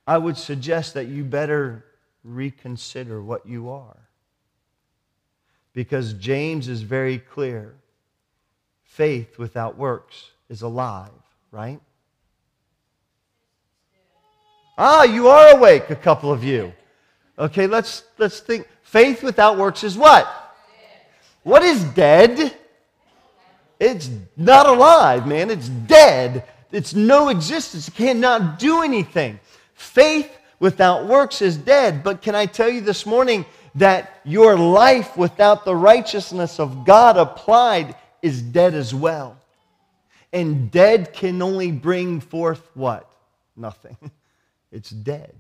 I 0.08 0.18
would 0.18 0.38
suggest 0.38 0.94
that 0.94 1.08
you 1.08 1.26
better 1.26 1.84
reconsider 2.24 3.22
what 3.22 3.46
you 3.46 3.72
are. 3.72 4.08
Because 5.74 6.14
James 6.14 6.70
is 6.70 6.82
very 6.82 7.18
clear 7.18 7.76
faith 8.86 9.38
without 9.38 9.78
works 9.78 10.32
is 10.48 10.62
alive, 10.62 11.12
right? 11.52 11.82
Ah, 14.78 15.04
you 15.04 15.28
are 15.28 15.56
awake, 15.56 15.90
a 15.90 15.96
couple 15.96 16.32
of 16.32 16.44
you. 16.44 16.74
Okay, 17.38 17.68
let's, 17.68 18.04
let's 18.18 18.40
think. 18.40 18.68
Faith 18.84 19.24
without 19.24 19.58
works 19.58 19.84
is 19.84 19.98
what? 19.98 20.28
What 21.44 21.64
is 21.64 21.84
dead? 21.84 22.56
It's 23.80 24.10
not 24.38 24.66
alive, 24.66 25.28
man. 25.28 25.50
It's 25.50 25.68
dead. 25.68 26.46
It's 26.72 26.94
no 26.94 27.30
existence. 27.30 27.88
It 27.88 27.96
cannot 27.96 28.60
do 28.60 28.82
anything. 28.82 29.40
Faith 29.74 30.32
without 30.60 31.06
works 31.06 31.42
is 31.42 31.58
dead. 31.58 32.04
But 32.04 32.22
can 32.22 32.36
I 32.36 32.46
tell 32.46 32.70
you 32.70 32.82
this 32.82 33.06
morning 33.06 33.46
that 33.76 34.22
your 34.24 34.58
life 34.58 35.18
without 35.18 35.66
the 35.66 35.76
righteousness 35.76 36.60
of 36.60 36.86
God 36.86 37.18
applied 37.18 37.96
is 38.22 38.42
dead 38.42 38.74
as 38.74 38.94
well? 38.94 39.38
And 40.32 40.72
dead 40.72 41.14
can 41.14 41.42
only 41.42 41.72
bring 41.72 42.20
forth 42.22 42.68
what? 42.74 43.12
Nothing. 43.56 43.98
It's 44.74 44.90
dead. 44.90 45.34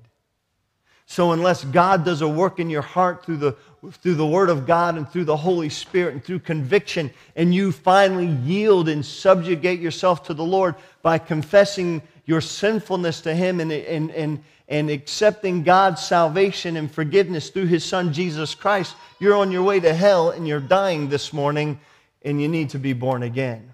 So, 1.05 1.33
unless 1.33 1.65
God 1.65 2.05
does 2.05 2.21
a 2.21 2.27
work 2.27 2.59
in 2.59 2.69
your 2.69 2.81
heart 2.81 3.25
through 3.25 3.37
the, 3.37 3.57
through 3.91 4.15
the 4.15 4.25
Word 4.25 4.49
of 4.49 4.65
God 4.65 4.95
and 4.95 5.09
through 5.09 5.25
the 5.25 5.35
Holy 5.35 5.69
Spirit 5.69 6.13
and 6.13 6.23
through 6.23 6.39
conviction, 6.39 7.11
and 7.35 7.53
you 7.53 7.71
finally 7.71 8.27
yield 8.27 8.87
and 8.87 9.05
subjugate 9.05 9.81
yourself 9.81 10.23
to 10.23 10.33
the 10.33 10.45
Lord 10.45 10.75
by 11.01 11.17
confessing 11.17 12.01
your 12.25 12.39
sinfulness 12.39 13.19
to 13.21 13.35
Him 13.35 13.59
and, 13.59 13.71
and, 13.71 14.11
and, 14.11 14.43
and 14.69 14.89
accepting 14.89 15.63
God's 15.63 16.01
salvation 16.01 16.77
and 16.77 16.89
forgiveness 16.89 17.49
through 17.49 17.67
His 17.67 17.83
Son 17.83 18.13
Jesus 18.13 18.55
Christ, 18.55 18.95
you're 19.19 19.35
on 19.35 19.51
your 19.51 19.63
way 19.63 19.79
to 19.81 19.93
hell 19.93 20.29
and 20.29 20.47
you're 20.47 20.61
dying 20.61 21.09
this 21.09 21.33
morning 21.33 21.79
and 22.23 22.41
you 22.41 22.47
need 22.47 22.69
to 22.69 22.79
be 22.79 22.93
born 22.93 23.23
again. 23.23 23.73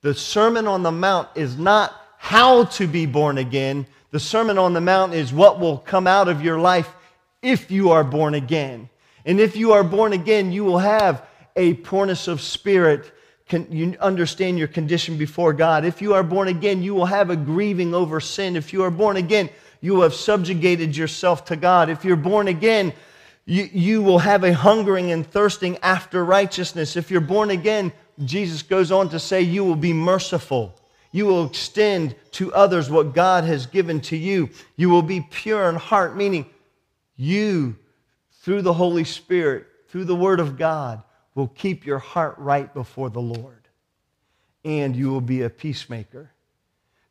The 0.00 0.14
Sermon 0.14 0.66
on 0.66 0.82
the 0.82 0.92
Mount 0.92 1.28
is 1.34 1.58
not 1.58 1.94
how 2.16 2.64
to 2.64 2.86
be 2.86 3.04
born 3.06 3.38
again. 3.38 3.86
The 4.16 4.20
Sermon 4.20 4.56
on 4.56 4.72
the 4.72 4.80
Mount 4.80 5.12
is 5.12 5.30
what 5.30 5.60
will 5.60 5.76
come 5.76 6.06
out 6.06 6.26
of 6.26 6.40
your 6.40 6.58
life 6.58 6.90
if 7.42 7.70
you 7.70 7.90
are 7.90 8.02
born 8.02 8.32
again. 8.32 8.88
And 9.26 9.38
if 9.38 9.56
you 9.56 9.74
are 9.74 9.84
born 9.84 10.14
again, 10.14 10.52
you 10.52 10.64
will 10.64 10.78
have 10.78 11.28
a 11.54 11.74
poorness 11.74 12.26
of 12.26 12.40
spirit. 12.40 13.12
Can 13.46 13.70
you 13.70 13.94
understand 14.00 14.58
your 14.58 14.68
condition 14.68 15.18
before 15.18 15.52
God? 15.52 15.84
If 15.84 16.00
you 16.00 16.14
are 16.14 16.22
born 16.22 16.48
again, 16.48 16.82
you 16.82 16.94
will 16.94 17.04
have 17.04 17.28
a 17.28 17.36
grieving 17.36 17.94
over 17.94 18.18
sin. 18.18 18.56
If 18.56 18.72
you 18.72 18.84
are 18.84 18.90
born 18.90 19.18
again, 19.18 19.50
you 19.82 20.00
have 20.00 20.14
subjugated 20.14 20.96
yourself 20.96 21.44
to 21.44 21.56
God. 21.56 21.90
If 21.90 22.02
you're 22.02 22.16
born 22.16 22.48
again, 22.48 22.94
you, 23.44 23.68
you 23.70 24.02
will 24.02 24.20
have 24.20 24.44
a 24.44 24.54
hungering 24.54 25.12
and 25.12 25.30
thirsting 25.30 25.76
after 25.82 26.24
righteousness. 26.24 26.96
If 26.96 27.10
you're 27.10 27.20
born 27.20 27.50
again, 27.50 27.92
Jesus 28.24 28.62
goes 28.62 28.90
on 28.90 29.10
to 29.10 29.18
say, 29.18 29.42
you 29.42 29.62
will 29.62 29.76
be 29.76 29.92
merciful. 29.92 30.74
You 31.12 31.26
will 31.26 31.46
extend 31.46 32.14
to 32.32 32.52
others 32.52 32.90
what 32.90 33.14
God 33.14 33.44
has 33.44 33.66
given 33.66 34.00
to 34.02 34.16
you. 34.16 34.50
You 34.76 34.90
will 34.90 35.02
be 35.02 35.20
pure 35.20 35.68
in 35.68 35.76
heart, 35.76 36.16
meaning 36.16 36.46
you, 37.16 37.76
through 38.42 38.62
the 38.62 38.74
Holy 38.74 39.04
Spirit, 39.04 39.66
through 39.88 40.04
the 40.04 40.16
Word 40.16 40.40
of 40.40 40.58
God, 40.58 41.02
will 41.34 41.48
keep 41.48 41.86
your 41.86 41.98
heart 41.98 42.34
right 42.38 42.72
before 42.72 43.10
the 43.10 43.20
Lord. 43.20 43.68
And 44.64 44.96
you 44.96 45.10
will 45.10 45.20
be 45.20 45.42
a 45.42 45.50
peacemaker. 45.50 46.30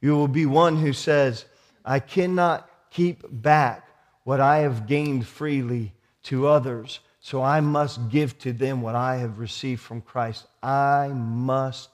You 0.02 0.16
will 0.16 0.28
be 0.28 0.46
one 0.46 0.78
who 0.78 0.94
says, 0.94 1.46
I 1.84 2.00
cannot 2.00 2.70
keep 2.92 3.24
back 3.30 3.88
what 4.24 4.42
I 4.42 4.60
have 4.60 4.88
gained 4.88 5.25
freely 5.25 5.94
to 6.24 6.48
others, 6.48 7.00
so 7.20 7.42
I 7.42 7.62
must 7.62 8.10
give 8.10 8.38
to 8.40 8.54
them 8.54 8.82
what 8.82 8.96
I 8.96 9.18
have 9.18 9.40
received 9.40 9.82
from 9.82 10.02
Christ. 10.02 10.46
I 10.62 11.10
must 11.14 11.90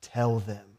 tell 0.00 0.38
them. 0.38 0.75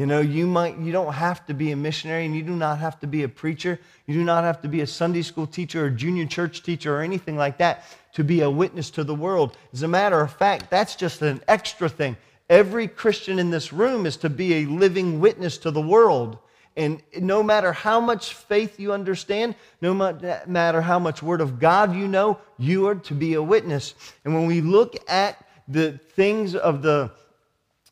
You 0.00 0.06
know, 0.06 0.20
you 0.20 0.46
might 0.46 0.78
you 0.78 0.92
don't 0.92 1.12
have 1.12 1.44
to 1.44 1.52
be 1.52 1.72
a 1.72 1.76
missionary 1.76 2.24
and 2.24 2.34
you 2.34 2.42
do 2.42 2.56
not 2.56 2.78
have 2.78 2.98
to 3.00 3.06
be 3.06 3.22
a 3.24 3.28
preacher. 3.28 3.78
You 4.06 4.14
do 4.14 4.24
not 4.24 4.44
have 4.44 4.62
to 4.62 4.68
be 4.68 4.80
a 4.80 4.86
Sunday 4.86 5.20
school 5.20 5.46
teacher 5.46 5.84
or 5.84 5.90
junior 5.90 6.24
church 6.24 6.62
teacher 6.62 6.96
or 6.96 7.02
anything 7.02 7.36
like 7.36 7.58
that 7.58 7.84
to 8.14 8.24
be 8.24 8.40
a 8.40 8.48
witness 8.48 8.88
to 8.92 9.04
the 9.04 9.14
world. 9.14 9.58
As 9.74 9.82
a 9.82 9.88
matter 9.88 10.18
of 10.18 10.32
fact, 10.32 10.70
that's 10.70 10.96
just 10.96 11.20
an 11.20 11.42
extra 11.46 11.86
thing. 11.86 12.16
Every 12.48 12.88
Christian 12.88 13.38
in 13.38 13.50
this 13.50 13.74
room 13.74 14.06
is 14.06 14.16
to 14.16 14.30
be 14.30 14.54
a 14.54 14.64
living 14.64 15.20
witness 15.20 15.58
to 15.58 15.70
the 15.70 15.82
world. 15.82 16.38
And 16.78 17.02
no 17.18 17.42
matter 17.42 17.74
how 17.74 18.00
much 18.00 18.32
faith 18.32 18.80
you 18.80 18.94
understand, 18.94 19.54
no 19.82 19.92
matter 19.92 20.80
how 20.80 20.98
much 20.98 21.22
Word 21.22 21.42
of 21.42 21.58
God 21.58 21.94
you 21.94 22.08
know, 22.08 22.38
you 22.56 22.86
are 22.86 22.94
to 22.94 23.12
be 23.12 23.34
a 23.34 23.42
witness. 23.42 23.94
And 24.24 24.32
when 24.32 24.46
we 24.46 24.62
look 24.62 24.96
at 25.10 25.46
the 25.68 25.92
things 25.92 26.54
of 26.54 26.80
the, 26.80 27.12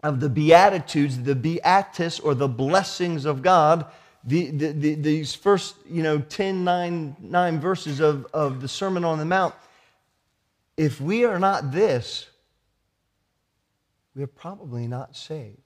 of 0.02 0.20
the 0.20 0.28
Beatitudes, 0.28 1.22
the 1.22 1.34
Beatus 1.34 2.20
or 2.20 2.34
the 2.34 2.48
blessings 2.48 3.24
of 3.24 3.42
God, 3.42 3.86
the, 4.24 4.50
the, 4.50 4.72
the, 4.72 4.94
these 4.94 5.34
first 5.34 5.76
you 5.88 6.02
know, 6.02 6.20
10, 6.20 6.64
9, 6.64 7.16
9 7.20 7.60
verses 7.60 8.00
of, 8.00 8.26
of 8.32 8.60
the 8.60 8.68
Sermon 8.68 9.04
on 9.04 9.18
the 9.18 9.24
Mount, 9.24 9.54
if 10.76 11.00
we 11.00 11.24
are 11.24 11.38
not 11.38 11.72
this, 11.72 12.26
we're 14.14 14.26
probably 14.26 14.86
not 14.86 15.16
saved 15.16 15.58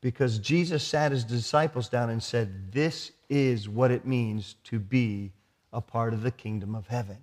because 0.00 0.38
Jesus 0.38 0.82
sat 0.82 1.12
his 1.12 1.24
disciples 1.24 1.88
down 1.88 2.10
and 2.10 2.22
said, 2.22 2.72
This 2.72 3.12
is 3.28 3.68
what 3.68 3.90
it 3.90 4.06
means 4.06 4.56
to 4.64 4.78
be 4.78 5.32
a 5.72 5.80
part 5.80 6.12
of 6.14 6.22
the 6.22 6.30
kingdom 6.30 6.74
of 6.74 6.86
heaven. 6.88 7.18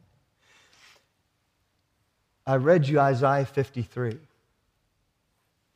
I 2.46 2.56
read 2.56 2.88
you 2.88 3.00
Isaiah 3.00 3.46
53. 3.46 4.18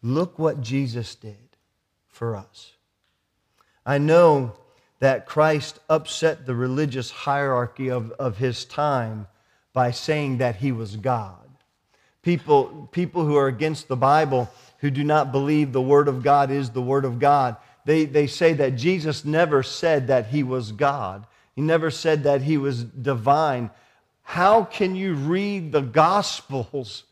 Look 0.04 0.40
what 0.40 0.62
Jesus 0.62 1.16
did 1.16 1.38
for 2.08 2.36
us. 2.36 2.74
I 3.86 3.98
know 3.98 4.54
that 5.00 5.26
Christ 5.26 5.80
upset 5.90 6.46
the 6.46 6.56
religious 6.56 7.10
hierarchy 7.10 7.90
of, 7.90 8.12
of 8.12 8.38
his 8.38 8.66
time 8.66 9.28
by 9.74 9.92
saying 9.92 10.38
that 10.38 10.58
he 10.58 10.72
was 10.72 10.96
God. 10.96 11.38
People, 12.22 12.88
people 12.92 13.26
who 13.26 13.36
are 13.36 13.48
against 13.48 13.88
the 13.88 13.96
Bible 13.96 14.50
who 14.80 14.92
do 14.92 15.04
not 15.04 15.32
believe 15.32 15.72
the 15.72 15.82
Word 15.82 16.08
of 16.08 16.24
God 16.24 16.52
is 16.52 16.70
the 16.70 16.82
Word 16.82 17.06
of 17.06 17.20
God. 17.20 17.56
They, 17.86 18.06
they 18.06 18.28
say 18.28 18.54
that 18.54 18.76
Jesus 18.76 19.26
never 19.26 19.64
said 19.64 20.08
that 20.08 20.28
he 20.28 20.44
was 20.44 20.72
God, 20.72 21.26
he 21.56 21.62
never 21.62 21.92
said 21.92 22.24
that 22.24 22.42
he 22.42 22.58
was 22.58 22.84
divine. 22.84 23.72
How 24.24 24.64
can 24.64 24.96
you 24.96 25.14
read 25.16 25.72
the 25.72 25.82
Gospels 25.82 27.04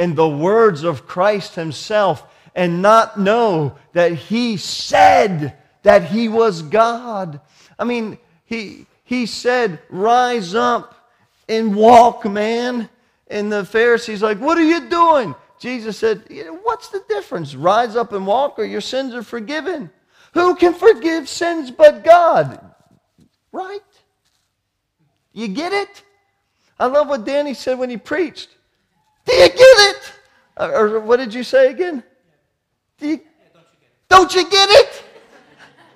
and 0.00 0.16
the 0.16 0.28
words 0.28 0.82
of 0.82 1.06
Christ 1.06 1.54
himself 1.54 2.24
and 2.54 2.80
not 2.80 3.20
know 3.20 3.76
that 3.92 4.12
he 4.12 4.56
said 4.56 5.58
that 5.82 6.04
he 6.04 6.26
was 6.26 6.62
God? 6.62 7.38
I 7.78 7.84
mean, 7.84 8.16
he, 8.46 8.86
he 9.04 9.26
said, 9.26 9.78
Rise 9.90 10.54
up 10.54 11.12
and 11.50 11.76
walk, 11.76 12.24
man. 12.24 12.88
And 13.28 13.52
the 13.52 13.64
Pharisees 13.64 14.22
like, 14.22 14.38
What 14.38 14.56
are 14.56 14.64
you 14.64 14.88
doing? 14.88 15.34
Jesus 15.60 15.98
said, 15.98 16.24
What's 16.62 16.88
the 16.88 17.04
difference? 17.06 17.54
Rise 17.54 17.94
up 17.94 18.14
and 18.14 18.26
walk, 18.26 18.58
or 18.58 18.64
your 18.64 18.80
sins 18.80 19.14
are 19.14 19.22
forgiven. 19.22 19.90
Who 20.32 20.54
can 20.54 20.72
forgive 20.72 21.28
sins 21.28 21.70
but 21.70 22.04
God? 22.04 22.58
Right? 23.52 23.80
You 25.34 25.48
get 25.48 25.74
it? 25.74 26.02
I 26.78 26.86
love 26.86 27.08
what 27.08 27.26
Danny 27.26 27.52
said 27.52 27.78
when 27.78 27.90
he 27.90 27.98
preached. 27.98 28.48
Do 29.24 29.34
you 29.34 29.48
get 29.48 29.58
it? 29.58 30.12
Uh, 30.56 30.70
or 30.74 31.00
what 31.00 31.18
did 31.18 31.32
you 31.32 31.42
say 31.42 31.70
again? 31.70 32.02
Do 32.98 33.08
you, 33.08 33.20
don't 34.08 34.34
you 34.34 34.48
get 34.50 34.68
it? 34.70 35.04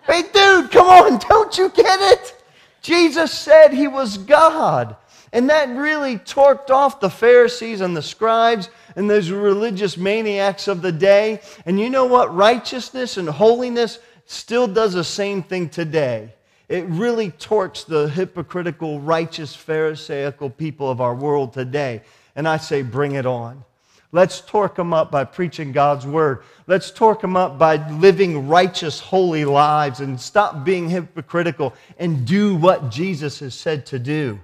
Hey, 0.06 0.22
dude, 0.22 0.70
come 0.70 0.86
on, 0.86 1.18
don't 1.28 1.56
you 1.56 1.68
get 1.70 2.00
it? 2.12 2.42
Jesus 2.82 3.32
said 3.32 3.72
he 3.72 3.88
was 3.88 4.18
God. 4.18 4.96
And 5.32 5.50
that 5.50 5.68
really 5.70 6.18
torqued 6.18 6.70
off 6.70 7.00
the 7.00 7.10
Pharisees 7.10 7.80
and 7.80 7.96
the 7.96 8.02
scribes 8.02 8.70
and 8.94 9.10
those 9.10 9.30
religious 9.30 9.96
maniacs 9.96 10.68
of 10.68 10.80
the 10.80 10.92
day. 10.92 11.40
And 11.66 11.80
you 11.80 11.90
know 11.90 12.04
what? 12.04 12.32
Righteousness 12.32 13.16
and 13.16 13.28
holiness 13.28 13.98
still 14.26 14.68
does 14.68 14.92
the 14.92 15.02
same 15.02 15.42
thing 15.42 15.68
today. 15.68 16.32
It 16.68 16.84
really 16.86 17.30
torques 17.32 17.84
the 17.84 18.08
hypocritical, 18.08 19.00
righteous, 19.00 19.56
Pharisaical 19.56 20.50
people 20.50 20.88
of 20.88 21.00
our 21.00 21.14
world 21.14 21.52
today. 21.52 22.02
And 22.36 22.48
I 22.48 22.56
say, 22.56 22.82
bring 22.82 23.12
it 23.12 23.26
on. 23.26 23.64
Let's 24.12 24.40
torque 24.40 24.76
them 24.76 24.94
up 24.94 25.10
by 25.10 25.24
preaching 25.24 25.72
God's 25.72 26.06
word. 26.06 26.44
Let's 26.68 26.92
torque 26.92 27.20
them 27.20 27.36
up 27.36 27.58
by 27.58 27.76
living 27.98 28.46
righteous, 28.46 29.00
holy 29.00 29.44
lives 29.44 29.98
and 29.98 30.20
stop 30.20 30.64
being 30.64 30.88
hypocritical 30.88 31.74
and 31.98 32.24
do 32.24 32.54
what 32.54 32.90
Jesus 32.90 33.40
has 33.40 33.54
said 33.54 33.86
to 33.86 33.98
do. 33.98 34.38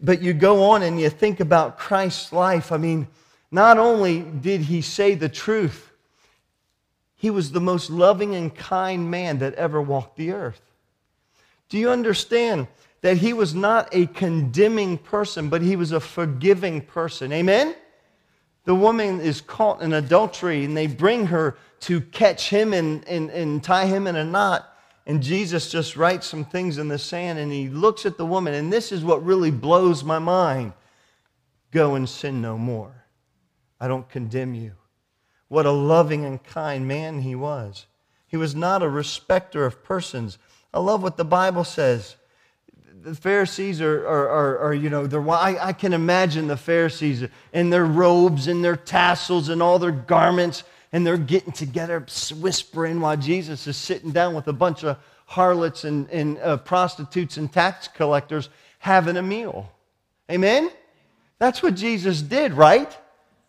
But 0.00 0.22
you 0.22 0.32
go 0.32 0.62
on 0.70 0.82
and 0.82 1.00
you 1.00 1.10
think 1.10 1.40
about 1.40 1.78
Christ's 1.78 2.32
life. 2.32 2.70
I 2.70 2.76
mean, 2.76 3.08
not 3.50 3.76
only 3.76 4.20
did 4.20 4.60
he 4.60 4.80
say 4.82 5.16
the 5.16 5.28
truth, 5.28 5.90
he 7.16 7.30
was 7.30 7.50
the 7.50 7.60
most 7.60 7.90
loving 7.90 8.36
and 8.36 8.54
kind 8.54 9.10
man 9.10 9.38
that 9.40 9.54
ever 9.54 9.82
walked 9.82 10.16
the 10.16 10.30
earth. 10.30 10.60
Do 11.68 11.78
you 11.78 11.90
understand 11.90 12.68
that 13.02 13.18
he 13.18 13.32
was 13.32 13.54
not 13.54 13.88
a 13.92 14.06
condemning 14.06 14.96
person, 14.98 15.48
but 15.48 15.62
he 15.62 15.76
was 15.76 15.92
a 15.92 16.00
forgiving 16.00 16.80
person? 16.80 17.32
Amen? 17.32 17.74
The 18.64 18.74
woman 18.74 19.20
is 19.20 19.40
caught 19.40 19.82
in 19.82 19.92
adultery, 19.92 20.64
and 20.64 20.76
they 20.76 20.86
bring 20.86 21.26
her 21.26 21.56
to 21.80 22.00
catch 22.00 22.48
him 22.48 22.72
and, 22.72 23.06
and, 23.08 23.28
and 23.30 23.62
tie 23.62 23.86
him 23.86 24.06
in 24.06 24.16
a 24.16 24.24
knot. 24.24 24.68
And 25.06 25.22
Jesus 25.22 25.70
just 25.70 25.96
writes 25.96 26.26
some 26.26 26.44
things 26.44 26.78
in 26.78 26.88
the 26.88 26.98
sand 26.98 27.38
and 27.38 27.50
he 27.50 27.68
looks 27.68 28.06
at 28.06 28.16
the 28.16 28.26
woman, 28.26 28.54
and 28.54 28.72
this 28.72 28.92
is 28.92 29.04
what 29.04 29.24
really 29.24 29.50
blows 29.50 30.04
my 30.04 30.18
mind 30.18 30.72
go 31.72 31.94
and 31.94 32.06
sin 32.06 32.42
no 32.42 32.58
more. 32.58 33.06
I 33.80 33.88
don't 33.88 34.08
condemn 34.08 34.54
you. 34.54 34.72
What 35.48 35.64
a 35.64 35.70
loving 35.70 36.24
and 36.26 36.42
kind 36.42 36.86
man 36.86 37.22
he 37.22 37.34
was. 37.34 37.86
He 38.26 38.36
was 38.36 38.54
not 38.54 38.82
a 38.82 38.88
respecter 38.88 39.64
of 39.64 39.82
persons. 39.82 40.38
I 40.72 40.80
love 40.80 41.02
what 41.02 41.16
the 41.16 41.24
Bible 41.24 41.64
says. 41.64 42.16
The 43.00 43.14
Pharisees 43.14 43.80
are, 43.80 44.06
are, 44.06 44.28
are, 44.28 44.58
are 44.58 44.74
you 44.74 44.90
know, 44.90 45.06
they're, 45.06 45.26
I, 45.30 45.56
I 45.60 45.72
can 45.72 45.92
imagine 45.92 46.46
the 46.46 46.56
Pharisees 46.56 47.24
in 47.52 47.70
their 47.70 47.86
robes 47.86 48.48
and 48.48 48.64
their 48.64 48.76
tassels 48.76 49.48
and 49.48 49.62
all 49.62 49.78
their 49.78 49.92
garments 49.92 50.64
and 50.92 51.06
they're 51.06 51.16
getting 51.16 51.52
together, 51.52 52.04
whispering 52.38 53.00
while 53.00 53.16
Jesus 53.16 53.66
is 53.66 53.76
sitting 53.76 54.10
down 54.10 54.34
with 54.34 54.46
a 54.48 54.52
bunch 54.52 54.84
of 54.84 54.98
harlots 55.24 55.84
and, 55.84 56.08
and 56.10 56.38
uh, 56.38 56.58
prostitutes 56.58 57.38
and 57.38 57.50
tax 57.50 57.88
collectors 57.88 58.50
having 58.78 59.16
a 59.16 59.22
meal. 59.22 59.72
Amen? 60.30 60.70
That's 61.38 61.62
what 61.62 61.74
Jesus 61.74 62.20
did, 62.20 62.52
right? 62.52 62.96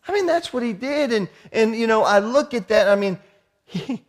I 0.07 0.13
mean, 0.13 0.25
that's 0.25 0.53
what 0.53 0.63
he 0.63 0.73
did. 0.73 1.11
And, 1.11 1.27
and 1.51 1.75
you 1.75 1.85
know, 1.85 2.03
I 2.03 2.19
look 2.19 2.53
at 2.53 2.69
that, 2.69 2.87
I 2.87 2.95
mean, 2.95 3.19
he, 3.65 4.03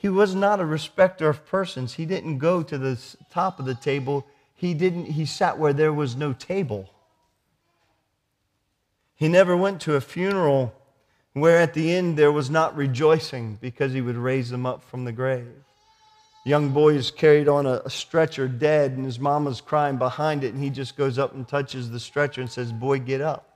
he 0.00 0.08
was 0.08 0.34
not 0.34 0.60
a 0.60 0.64
respecter 0.64 1.28
of 1.28 1.44
persons. 1.44 1.92
He 1.92 2.06
didn't 2.06 2.38
go 2.38 2.62
to 2.62 2.78
the 2.78 2.98
top 3.30 3.60
of 3.60 3.66
the 3.66 3.74
table. 3.74 4.26
He 4.54 4.72
didn't, 4.72 5.04
he 5.04 5.26
sat 5.26 5.58
where 5.58 5.74
there 5.74 5.92
was 5.92 6.16
no 6.16 6.32
table. 6.32 6.88
He 9.14 9.28
never 9.28 9.54
went 9.54 9.82
to 9.82 9.96
a 9.96 10.00
funeral 10.00 10.72
where 11.34 11.58
at 11.58 11.74
the 11.74 11.92
end 11.92 12.16
there 12.16 12.32
was 12.32 12.48
not 12.48 12.74
rejoicing 12.74 13.58
because 13.60 13.92
he 13.92 14.00
would 14.00 14.16
raise 14.16 14.48
them 14.48 14.64
up 14.64 14.82
from 14.84 15.04
the 15.04 15.12
grave. 15.12 15.52
Young 16.46 16.70
boy 16.70 16.94
is 16.94 17.10
carried 17.10 17.46
on 17.46 17.66
a, 17.66 17.90
stretcher 17.90 18.48
dead, 18.48 18.92
and 18.92 19.04
his 19.04 19.20
mama's 19.20 19.60
crying 19.60 19.98
behind 19.98 20.44
it, 20.44 20.54
and 20.54 20.64
he 20.64 20.70
just 20.70 20.96
goes 20.96 21.18
up 21.18 21.34
and 21.34 21.46
touches 21.46 21.90
the 21.90 22.00
stretcher 22.00 22.40
and 22.40 22.50
says, 22.50 22.72
Boy, 22.72 23.00
get 23.00 23.20
up. 23.20 23.49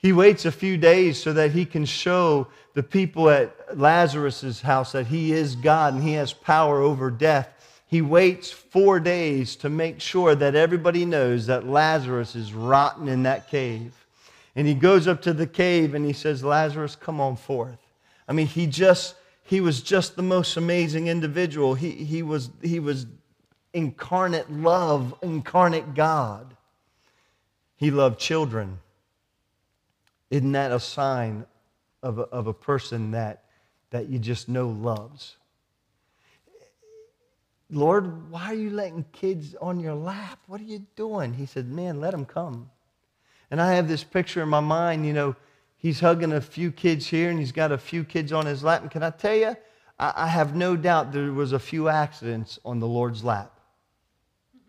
He 0.00 0.12
waits 0.12 0.44
a 0.44 0.52
few 0.52 0.76
days 0.76 1.20
so 1.20 1.32
that 1.32 1.50
he 1.50 1.64
can 1.64 1.84
show 1.84 2.46
the 2.74 2.82
people 2.82 3.28
at 3.30 3.76
Lazarus' 3.76 4.60
house 4.60 4.92
that 4.92 5.08
he 5.08 5.32
is 5.32 5.56
God 5.56 5.94
and 5.94 6.02
he 6.02 6.12
has 6.12 6.32
power 6.32 6.80
over 6.80 7.10
death. 7.10 7.48
He 7.88 8.02
waits 8.02 8.50
four 8.50 9.00
days 9.00 9.56
to 9.56 9.68
make 9.68 10.00
sure 10.00 10.34
that 10.36 10.54
everybody 10.54 11.04
knows 11.04 11.46
that 11.46 11.66
Lazarus 11.66 12.36
is 12.36 12.52
rotten 12.52 13.08
in 13.08 13.24
that 13.24 13.50
cave. 13.50 13.92
And 14.54 14.68
he 14.68 14.74
goes 14.74 15.08
up 15.08 15.22
to 15.22 15.32
the 15.32 15.46
cave 15.46 15.94
and 15.94 16.04
he 16.04 16.12
says, 16.12 16.44
Lazarus, 16.44 16.94
come 16.94 17.20
on 17.20 17.36
forth. 17.36 17.78
I 18.28 18.32
mean, 18.32 18.46
he 18.46 18.66
just, 18.66 19.16
he 19.42 19.60
was 19.60 19.82
just 19.82 20.14
the 20.14 20.22
most 20.22 20.56
amazing 20.56 21.08
individual. 21.08 21.74
He, 21.74 21.90
he, 21.90 22.22
was, 22.22 22.50
he 22.62 22.78
was 22.78 23.06
incarnate 23.72 24.50
love, 24.50 25.14
incarnate 25.22 25.94
God. 25.94 26.54
He 27.76 27.90
loved 27.90 28.20
children. 28.20 28.78
Isn't 30.30 30.52
that 30.52 30.72
a 30.72 30.80
sign 30.80 31.46
of 32.02 32.18
a, 32.18 32.22
of 32.22 32.46
a 32.46 32.54
person 32.54 33.12
that, 33.12 33.44
that 33.90 34.08
you 34.08 34.18
just 34.18 34.48
know 34.48 34.68
loves? 34.68 35.36
Lord, 37.70 38.30
why 38.30 38.46
are 38.46 38.54
you 38.54 38.70
letting 38.70 39.04
kids 39.12 39.54
on 39.60 39.78
your 39.78 39.94
lap? 39.94 40.38
What 40.46 40.60
are 40.60 40.64
you 40.64 40.86
doing? 40.96 41.34
He 41.34 41.46
said, 41.46 41.68
Man, 41.68 42.00
let 42.00 42.12
them 42.12 42.24
come. 42.24 42.70
And 43.50 43.60
I 43.60 43.74
have 43.74 43.88
this 43.88 44.04
picture 44.04 44.42
in 44.42 44.48
my 44.48 44.60
mind, 44.60 45.06
you 45.06 45.12
know, 45.12 45.36
he's 45.76 46.00
hugging 46.00 46.32
a 46.32 46.40
few 46.40 46.70
kids 46.70 47.06
here 47.06 47.30
and 47.30 47.38
he's 47.38 47.52
got 47.52 47.72
a 47.72 47.78
few 47.78 48.04
kids 48.04 48.32
on 48.32 48.46
his 48.46 48.62
lap. 48.62 48.82
And 48.82 48.90
can 48.90 49.02
I 49.02 49.10
tell 49.10 49.34
you, 49.34 49.56
I, 49.98 50.28
have 50.28 50.54
no 50.54 50.76
doubt 50.76 51.12
there 51.12 51.32
was 51.32 51.52
a 51.52 51.58
few 51.58 51.88
accidents 51.88 52.58
on 52.64 52.78
the 52.78 52.86
Lord's 52.86 53.24
lap. 53.24 53.52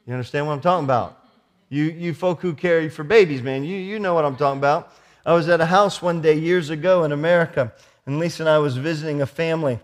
You 0.07 0.13
understand 0.13 0.47
what 0.47 0.53
I'm 0.53 0.61
talking 0.61 0.85
about? 0.85 1.23
You, 1.69 1.83
you 1.83 2.15
folk 2.15 2.41
who 2.41 2.55
carry 2.55 2.89
for 2.89 3.03
babies, 3.03 3.43
man, 3.43 3.63
you, 3.63 3.77
you 3.77 3.99
know 3.99 4.15
what 4.15 4.25
I'm 4.25 4.35
talking 4.35 4.57
about. 4.57 4.91
I 5.25 5.33
was 5.33 5.49
at 5.49 5.59
a 5.59 5.65
house 5.65 6.01
one 6.01 6.21
day 6.21 6.37
years 6.37 6.69
ago 6.69 7.03
in 7.03 7.11
America, 7.11 7.73
and 8.05 8.19
Lisa 8.19 8.43
and 8.43 8.49
I 8.49 8.57
was 8.59 8.77
visiting 8.77 9.21
a 9.21 9.25
family. 9.25 9.79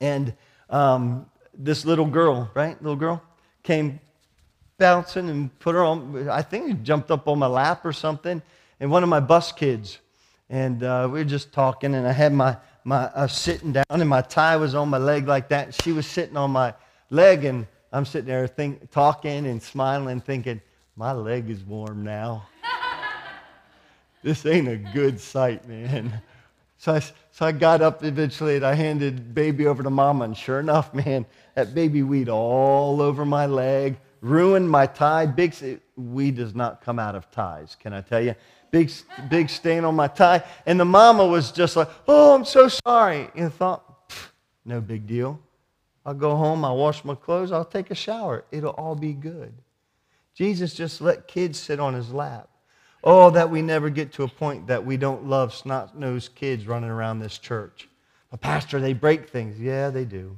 And 0.00 0.34
um, 0.68 1.26
this 1.54 1.84
little 1.84 2.04
girl, 2.04 2.50
right, 2.54 2.80
little 2.82 2.96
girl, 2.96 3.22
came 3.62 3.98
bouncing 4.78 5.28
and 5.30 5.58
put 5.58 5.74
her 5.74 5.84
on, 5.84 6.28
I 6.28 6.42
think 6.42 6.68
he 6.68 6.74
jumped 6.74 7.10
up 7.10 7.28
on 7.28 7.38
my 7.38 7.46
lap 7.46 7.84
or 7.84 7.92
something, 7.92 8.42
and 8.78 8.90
one 8.90 9.02
of 9.02 9.08
my 9.08 9.20
bus 9.20 9.52
kids. 9.52 9.98
And 10.48 10.82
uh, 10.82 11.08
we 11.10 11.20
were 11.20 11.24
just 11.24 11.52
talking, 11.52 11.94
and 11.94 12.06
I 12.06 12.12
had 12.12 12.32
my, 12.32 12.56
my 12.84 13.04
uh, 13.14 13.26
sitting 13.26 13.72
down, 13.72 13.84
and 13.90 14.08
my 14.08 14.20
tie 14.20 14.56
was 14.56 14.74
on 14.74 14.88
my 14.88 14.98
leg 14.98 15.28
like 15.28 15.48
that. 15.48 15.74
She 15.82 15.92
was 15.92 16.06
sitting 16.06 16.36
on 16.36 16.50
my 16.50 16.74
leg, 17.08 17.44
and 17.44 17.66
I'm 17.92 18.04
sitting 18.04 18.26
there 18.26 18.46
think, 18.46 18.90
talking 18.90 19.46
and 19.46 19.62
smiling, 19.62 20.20
thinking, 20.20 20.60
my 20.96 21.12
leg 21.12 21.48
is 21.48 21.62
warm 21.62 22.04
now 22.04 22.46
this 24.22 24.44
ain't 24.46 24.68
a 24.68 24.76
good 24.76 25.20
sight, 25.20 25.66
man. 25.68 26.22
So 26.78 26.94
I, 26.94 27.00
so 27.30 27.46
I 27.46 27.52
got 27.52 27.82
up 27.82 28.04
eventually 28.04 28.56
and 28.56 28.64
I 28.64 28.74
handed 28.74 29.34
baby 29.34 29.66
over 29.66 29.82
to 29.82 29.90
mama, 29.90 30.24
and 30.24 30.36
sure 30.36 30.60
enough, 30.60 30.94
man, 30.94 31.26
that 31.54 31.74
baby 31.74 32.02
weed 32.02 32.28
all 32.28 33.02
over 33.02 33.24
my 33.24 33.46
leg, 33.46 33.98
ruined 34.20 34.70
my 34.70 34.86
tie. 34.86 35.26
Big 35.26 35.54
weed 35.96 36.36
does 36.36 36.54
not 36.54 36.82
come 36.82 36.98
out 36.98 37.14
of 37.14 37.30
ties, 37.30 37.76
can 37.78 37.92
I 37.92 38.00
tell 38.00 38.22
you? 38.22 38.34
Big, 38.70 38.92
big 39.28 39.50
stain 39.50 39.84
on 39.84 39.96
my 39.96 40.08
tie. 40.08 40.44
And 40.64 40.78
the 40.78 40.84
mama 40.84 41.26
was 41.26 41.50
just 41.50 41.76
like, 41.76 41.88
oh, 42.06 42.34
I'm 42.34 42.44
so 42.44 42.68
sorry. 42.68 43.28
And 43.34 43.46
I 43.46 43.48
thought, 43.48 44.12
no 44.64 44.80
big 44.80 45.06
deal. 45.06 45.40
I'll 46.06 46.14
go 46.14 46.36
home, 46.36 46.64
I'll 46.64 46.76
wash 46.76 47.04
my 47.04 47.14
clothes, 47.14 47.52
I'll 47.52 47.64
take 47.64 47.90
a 47.90 47.94
shower. 47.94 48.44
It'll 48.50 48.70
all 48.72 48.94
be 48.94 49.12
good. 49.12 49.52
Jesus 50.34 50.74
just 50.74 51.00
let 51.00 51.26
kids 51.26 51.58
sit 51.58 51.80
on 51.80 51.94
his 51.94 52.12
lap. 52.12 52.49
Oh, 53.02 53.30
that 53.30 53.50
we 53.50 53.62
never 53.62 53.88
get 53.88 54.12
to 54.14 54.24
a 54.24 54.28
point 54.28 54.66
that 54.66 54.84
we 54.84 54.96
don't 54.96 55.26
love 55.26 55.54
snot 55.54 55.98
nosed 55.98 56.34
kids 56.34 56.66
running 56.66 56.90
around 56.90 57.18
this 57.18 57.38
church. 57.38 57.88
But, 58.30 58.40
Pastor, 58.40 58.80
they 58.80 58.92
break 58.92 59.28
things. 59.28 59.58
Yeah, 59.58 59.90
they 59.90 60.04
do. 60.04 60.36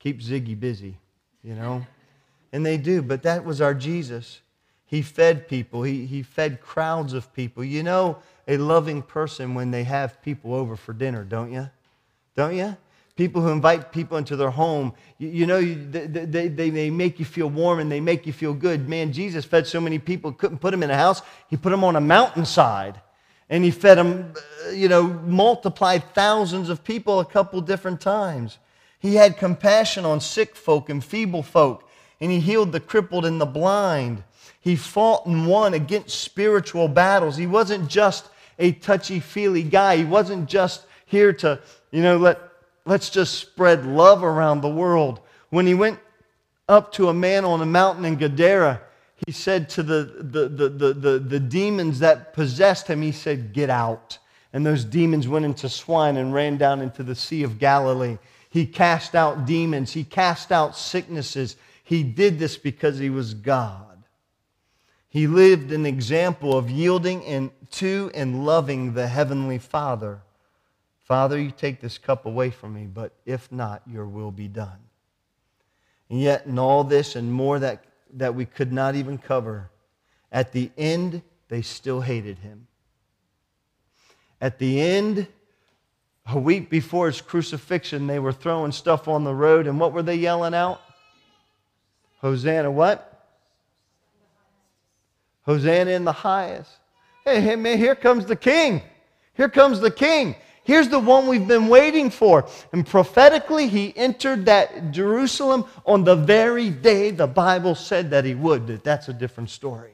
Keep 0.00 0.20
Ziggy 0.20 0.58
busy, 0.58 0.98
you 1.42 1.54
know? 1.54 1.86
And 2.52 2.64
they 2.64 2.76
do, 2.76 3.02
but 3.02 3.22
that 3.22 3.44
was 3.44 3.60
our 3.60 3.74
Jesus. 3.74 4.40
He 4.84 5.02
fed 5.02 5.48
people, 5.48 5.82
he, 5.82 6.06
he 6.06 6.22
fed 6.22 6.60
crowds 6.60 7.14
of 7.14 7.32
people. 7.32 7.64
You 7.64 7.82
know, 7.82 8.18
a 8.46 8.58
loving 8.58 9.02
person 9.02 9.54
when 9.54 9.70
they 9.70 9.84
have 9.84 10.20
people 10.22 10.54
over 10.54 10.76
for 10.76 10.92
dinner, 10.92 11.24
don't 11.24 11.52
you? 11.52 11.70
Don't 12.36 12.54
you? 12.56 12.76
People 13.16 13.40
who 13.42 13.48
invite 13.48 13.92
people 13.92 14.16
into 14.16 14.36
their 14.36 14.50
home, 14.50 14.92
you, 15.18 15.28
you 15.28 15.46
know, 15.46 15.58
you, 15.58 15.76
they, 15.90 16.48
they, 16.48 16.68
they 16.68 16.90
make 16.90 17.18
you 17.18 17.24
feel 17.24 17.48
warm 17.48 17.78
and 17.78 17.90
they 17.90 18.00
make 18.00 18.26
you 18.26 18.32
feel 18.32 18.54
good. 18.54 18.88
Man, 18.88 19.12
Jesus 19.12 19.44
fed 19.44 19.66
so 19.66 19.80
many 19.80 19.98
people, 19.98 20.32
couldn't 20.32 20.58
put 20.58 20.72
them 20.72 20.82
in 20.82 20.90
a 20.90 20.96
house. 20.96 21.22
He 21.48 21.56
put 21.56 21.70
them 21.70 21.84
on 21.84 21.96
a 21.96 22.00
mountainside 22.00 23.00
and 23.48 23.62
he 23.64 23.70
fed 23.70 23.98
them, 23.98 24.32
uh, 24.66 24.70
you 24.70 24.88
know, 24.88 25.02
multiplied 25.04 26.02
thousands 26.14 26.68
of 26.68 26.82
people 26.82 27.20
a 27.20 27.24
couple 27.24 27.60
different 27.60 28.00
times. 28.00 28.58
He 28.98 29.16
had 29.16 29.36
compassion 29.36 30.04
on 30.04 30.20
sick 30.20 30.56
folk 30.56 30.88
and 30.88 31.04
feeble 31.04 31.42
folk, 31.42 31.88
and 32.20 32.30
he 32.30 32.40
healed 32.40 32.72
the 32.72 32.80
crippled 32.80 33.26
and 33.26 33.40
the 33.40 33.46
blind. 33.46 34.24
He 34.60 34.76
fought 34.76 35.26
and 35.26 35.46
won 35.46 35.74
against 35.74 36.20
spiritual 36.20 36.88
battles. 36.88 37.36
He 37.36 37.46
wasn't 37.46 37.88
just 37.88 38.30
a 38.58 38.72
touchy 38.72 39.20
feely 39.20 39.62
guy. 39.62 39.98
He 39.98 40.04
wasn't 40.04 40.48
just 40.48 40.86
here 41.04 41.34
to, 41.34 41.60
you 41.90 42.02
know, 42.02 42.16
let 42.16 42.40
Let's 42.86 43.10
just 43.10 43.38
spread 43.38 43.86
love 43.86 44.22
around 44.22 44.60
the 44.60 44.68
world. 44.68 45.20
When 45.50 45.66
he 45.66 45.74
went 45.74 45.98
up 46.68 46.92
to 46.92 47.08
a 47.08 47.14
man 47.14 47.44
on 47.44 47.60
a 47.60 47.66
mountain 47.66 48.04
in 48.04 48.16
Gadara, 48.16 48.80
he 49.26 49.32
said 49.32 49.68
to 49.70 49.82
the, 49.82 50.16
the, 50.20 50.48
the, 50.48 50.68
the, 50.68 50.92
the, 50.92 51.18
the 51.18 51.40
demons 51.40 52.00
that 52.00 52.34
possessed 52.34 52.88
him, 52.88 53.00
he 53.00 53.12
said, 53.12 53.52
Get 53.52 53.70
out. 53.70 54.18
And 54.52 54.64
those 54.64 54.84
demons 54.84 55.26
went 55.26 55.44
into 55.44 55.68
swine 55.68 56.16
and 56.16 56.32
ran 56.32 56.58
down 56.58 56.80
into 56.80 57.02
the 57.02 57.14
Sea 57.14 57.42
of 57.42 57.58
Galilee. 57.58 58.18
He 58.50 58.66
cast 58.66 59.14
out 59.14 59.46
demons, 59.46 59.92
he 59.92 60.04
cast 60.04 60.52
out 60.52 60.76
sicknesses. 60.76 61.56
He 61.82 62.02
did 62.02 62.38
this 62.38 62.56
because 62.56 62.98
he 62.98 63.10
was 63.10 63.34
God. 63.34 64.04
He 65.08 65.26
lived 65.26 65.70
an 65.70 65.86
example 65.86 66.56
of 66.56 66.70
yielding 66.70 67.24
and 67.24 67.50
to 67.72 68.10
and 68.14 68.44
loving 68.44 68.94
the 68.94 69.06
Heavenly 69.06 69.58
Father. 69.58 70.22
Father, 71.04 71.38
you 71.38 71.50
take 71.50 71.80
this 71.80 71.98
cup 71.98 72.24
away 72.24 72.50
from 72.50 72.74
me, 72.74 72.86
but 72.86 73.12
if 73.26 73.52
not, 73.52 73.82
your 73.86 74.06
will 74.06 74.30
be 74.30 74.48
done. 74.48 74.78
And 76.08 76.20
yet, 76.20 76.46
in 76.46 76.58
all 76.58 76.82
this 76.82 77.14
and 77.14 77.30
more 77.30 77.58
that, 77.58 77.84
that 78.14 78.34
we 78.34 78.46
could 78.46 78.72
not 78.72 78.94
even 78.94 79.18
cover, 79.18 79.70
at 80.32 80.52
the 80.52 80.70
end, 80.78 81.22
they 81.48 81.60
still 81.60 82.00
hated 82.00 82.38
him. 82.38 82.66
At 84.40 84.58
the 84.58 84.80
end, 84.80 85.26
a 86.26 86.38
week 86.38 86.70
before 86.70 87.06
his 87.06 87.20
crucifixion, 87.20 88.06
they 88.06 88.18
were 88.18 88.32
throwing 88.32 88.72
stuff 88.72 89.06
on 89.06 89.24
the 89.24 89.34
road, 89.34 89.66
and 89.66 89.78
what 89.78 89.92
were 89.92 90.02
they 90.02 90.16
yelling 90.16 90.54
out? 90.54 90.80
Hosanna, 92.18 92.70
what? 92.70 93.26
Hosanna 95.42 95.90
in 95.90 96.04
the 96.04 96.12
highest. 96.12 96.70
Hey, 97.26 97.42
hey, 97.42 97.56
man, 97.56 97.76
here 97.76 97.94
comes 97.94 98.24
the 98.24 98.36
king. 98.36 98.80
Here 99.34 99.50
comes 99.50 99.80
the 99.80 99.90
king. 99.90 100.34
Here's 100.64 100.88
the 100.88 100.98
one 100.98 101.26
we've 101.26 101.46
been 101.46 101.68
waiting 101.68 102.10
for. 102.10 102.48
And 102.72 102.86
prophetically, 102.86 103.68
he 103.68 103.94
entered 103.96 104.46
that 104.46 104.90
Jerusalem 104.90 105.66
on 105.84 106.04
the 106.04 106.16
very 106.16 106.70
day 106.70 107.10
the 107.10 107.26
Bible 107.26 107.74
said 107.74 108.10
that 108.10 108.24
he 108.24 108.34
would. 108.34 108.82
That's 108.82 109.08
a 109.08 109.12
different 109.12 109.50
story. 109.50 109.92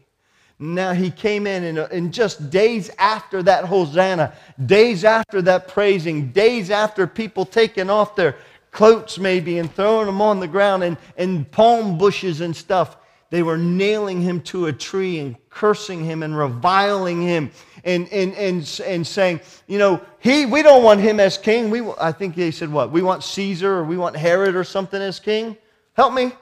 Now 0.61 0.93
he 0.93 1.11
came 1.11 1.47
in, 1.47 1.65
and, 1.65 1.79
uh, 1.79 1.89
and 1.91 2.13
just 2.13 2.51
days 2.51 2.91
after 2.99 3.43
that 3.45 3.65
Hosanna, 3.65 4.35
days 4.67 5.05
after 5.05 5.43
that 5.43 5.69
praising, 5.69 6.33
days 6.33 6.71
after 6.71 7.07
people 7.07 7.47
taking 7.47 7.91
off 7.91 8.15
their 8.15 8.37
coats 8.71 9.19
maybe 9.19 9.59
and 9.59 9.75
throwing 9.75 10.07
them 10.07 10.21
on 10.21 10.39
the 10.39 10.47
ground 10.47 10.85
and, 10.85 10.99
and 11.17 11.51
palm 11.51 11.99
bushes 11.99 12.43
and 12.43 12.55
stuff, 12.55 12.99
They 13.31 13.45
were 13.45 13.57
nailing 13.57 14.21
him 14.23 14.41
to 14.43 14.67
a 14.67 14.73
tree 14.73 15.21
and 15.21 15.37
cursing 15.51 16.05
him 16.05 16.23
and 16.23 16.37
reviling 16.37 17.23
him 17.23 17.53
and, 17.85 18.09
and, 18.13 18.35
and, 18.35 18.81
and 18.85 19.07
saying, 19.07 19.41
you 19.67 19.79
know, 19.79 20.01
he, 20.19 20.47
we 20.47 20.63
don't 20.63 20.83
want 20.83 21.01
him 21.01 21.21
as 21.21 21.39
king. 21.39 21.71
We, 21.71 21.83
I 22.01 22.13
think 22.13 22.35
they 22.35 22.51
said, 22.51 22.73
what? 22.73 22.91
We 22.91 23.03
want 23.03 23.25
Caesar 23.25 23.79
or 23.79 23.85
we 23.85 23.97
want 23.97 24.17
Herod 24.17 24.55
or 24.57 24.65
something 24.65 25.01
as 25.01 25.21
king. 25.21 25.57
Help 25.95 26.13
me. 26.13 26.33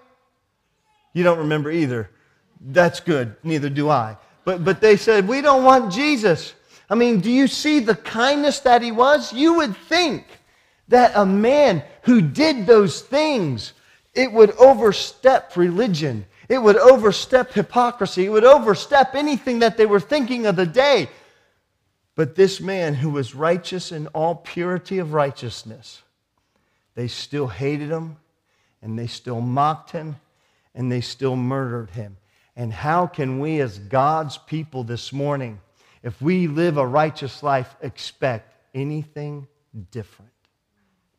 You 1.12 1.24
don't 1.24 1.38
remember 1.38 1.70
either. 1.70 2.10
That's 2.60 3.00
good. 3.00 3.36
Neither 3.42 3.70
do 3.70 3.88
I. 3.88 4.16
But, 4.44 4.64
but 4.64 4.80
they 4.80 4.96
said, 4.96 5.28
we 5.28 5.40
don't 5.40 5.64
want 5.64 5.92
Jesus. 5.92 6.54
I 6.90 6.94
mean, 6.94 7.20
do 7.20 7.30
you 7.30 7.46
see 7.46 7.80
the 7.80 7.94
kindness 7.94 8.60
that 8.60 8.82
he 8.82 8.92
was? 8.92 9.32
You 9.32 9.54
would 9.54 9.76
think 9.76 10.26
that 10.88 11.12
a 11.14 11.26
man 11.26 11.82
who 12.02 12.20
did 12.20 12.66
those 12.66 13.02
things, 13.02 13.74
it 14.14 14.32
would 14.32 14.52
overstep 14.52 15.56
religion. 15.56 16.24
It 16.48 16.58
would 16.58 16.76
overstep 16.76 17.52
hypocrisy. 17.52 18.24
It 18.24 18.30
would 18.30 18.44
overstep 18.44 19.14
anything 19.14 19.58
that 19.58 19.76
they 19.76 19.86
were 19.86 20.00
thinking 20.00 20.46
of 20.46 20.56
the 20.56 20.66
day. 20.66 21.10
But 22.18 22.34
this 22.34 22.60
man 22.60 22.94
who 22.94 23.10
was 23.10 23.36
righteous 23.36 23.92
in 23.92 24.08
all 24.08 24.34
purity 24.34 24.98
of 24.98 25.12
righteousness, 25.12 26.02
they 26.96 27.06
still 27.06 27.46
hated 27.46 27.90
him 27.90 28.16
and 28.82 28.98
they 28.98 29.06
still 29.06 29.40
mocked 29.40 29.92
him 29.92 30.16
and 30.74 30.90
they 30.90 31.00
still 31.00 31.36
murdered 31.36 31.90
him. 31.90 32.16
And 32.56 32.72
how 32.72 33.06
can 33.06 33.38
we, 33.38 33.60
as 33.60 33.78
God's 33.78 34.36
people 34.36 34.82
this 34.82 35.12
morning, 35.12 35.60
if 36.02 36.20
we 36.20 36.48
live 36.48 36.76
a 36.76 36.84
righteous 36.84 37.44
life, 37.44 37.76
expect 37.82 38.52
anything 38.74 39.46
different? 39.92 40.32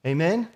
Amen? 0.05 0.49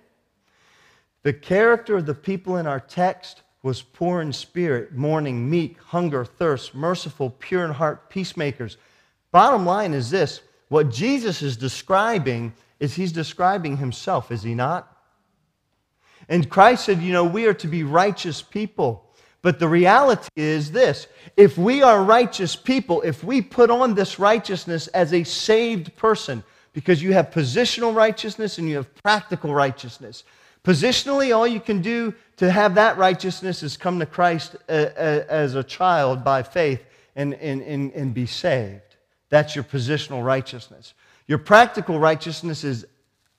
The 1.21 1.31
character 1.31 1.95
of 1.95 2.05
the 2.05 2.13
people 2.13 2.57
in 2.57 2.67
our 2.67 2.81
text 2.81 3.43
was 3.61 3.81
poor 3.81 4.19
in 4.19 4.33
spirit, 4.33 4.91
mourning, 4.91 5.49
meek, 5.49 5.81
hunger, 5.83 6.25
thirst, 6.25 6.75
merciful, 6.75 7.29
pure 7.29 7.63
in 7.63 7.71
heart, 7.71 8.09
peacemakers. 8.09 8.75
Bottom 9.33 9.65
line 9.65 9.93
is 9.93 10.11
this 10.11 10.41
what 10.69 10.89
Jesus 10.89 11.41
is 11.41 11.57
describing 11.57 12.53
is 12.79 12.93
he's 12.93 13.11
describing 13.11 13.77
himself, 13.77 14.31
is 14.31 14.43
he 14.43 14.53
not? 14.53 14.95
And 16.29 16.49
Christ 16.49 16.85
said, 16.85 17.01
you 17.01 17.11
know, 17.11 17.25
we 17.25 17.47
are 17.47 17.53
to 17.55 17.67
be 17.67 17.83
righteous 17.83 18.41
people. 18.41 19.09
But 19.41 19.59
the 19.59 19.67
reality 19.67 20.29
is 20.35 20.71
this 20.71 21.07
if 21.35 21.57
we 21.57 21.81
are 21.81 22.03
righteous 22.03 22.55
people, 22.55 23.01
if 23.01 23.23
we 23.23 23.41
put 23.41 23.69
on 23.69 23.95
this 23.95 24.19
righteousness 24.19 24.87
as 24.87 25.13
a 25.13 25.23
saved 25.23 25.95
person, 25.97 26.43
because 26.71 27.01
you 27.01 27.13
have 27.13 27.31
positional 27.31 27.93
righteousness 27.93 28.57
and 28.59 28.69
you 28.69 28.75
have 28.75 28.93
practical 28.95 29.53
righteousness. 29.53 30.23
Positionally, 30.63 31.35
all 31.35 31.47
you 31.47 31.59
can 31.59 31.81
do 31.81 32.13
to 32.37 32.49
have 32.49 32.75
that 32.75 32.97
righteousness 32.97 33.63
is 33.63 33.77
come 33.77 33.99
to 33.99 34.05
Christ 34.05 34.55
uh, 34.69 34.71
uh, 34.71 35.25
as 35.27 35.55
a 35.55 35.63
child 35.63 36.23
by 36.23 36.41
faith 36.41 36.83
and, 37.15 37.33
and, 37.35 37.61
and, 37.63 37.91
and 37.91 38.13
be 38.13 38.25
saved. 38.25 38.92
That's 39.33 39.55
your 39.55 39.63
positional 39.63 40.23
righteousness. 40.23 40.93
Your 41.25 41.39
practical 41.39 41.97
righteousness 41.97 42.63
is 42.63 42.85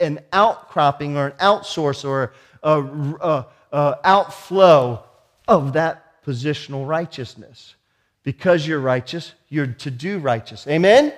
an 0.01 0.19
outcropping 0.33 1.17
or 1.17 1.29
an 1.29 1.33
outsource 1.39 2.05
or 2.05 2.33
a, 2.65 2.83
a, 2.83 3.47
a 3.71 3.99
outflow 4.03 5.05
of 5.47 5.75
that 5.75 6.21
positional 6.25 6.85
righteousness. 6.85 7.77
Because 8.25 8.67
you're 8.67 8.81
righteous, 8.81 9.35
you're 9.49 9.69
to 9.69 9.91
do 9.93 10.19
righteous. 10.19 10.67
Amen? 10.67 11.15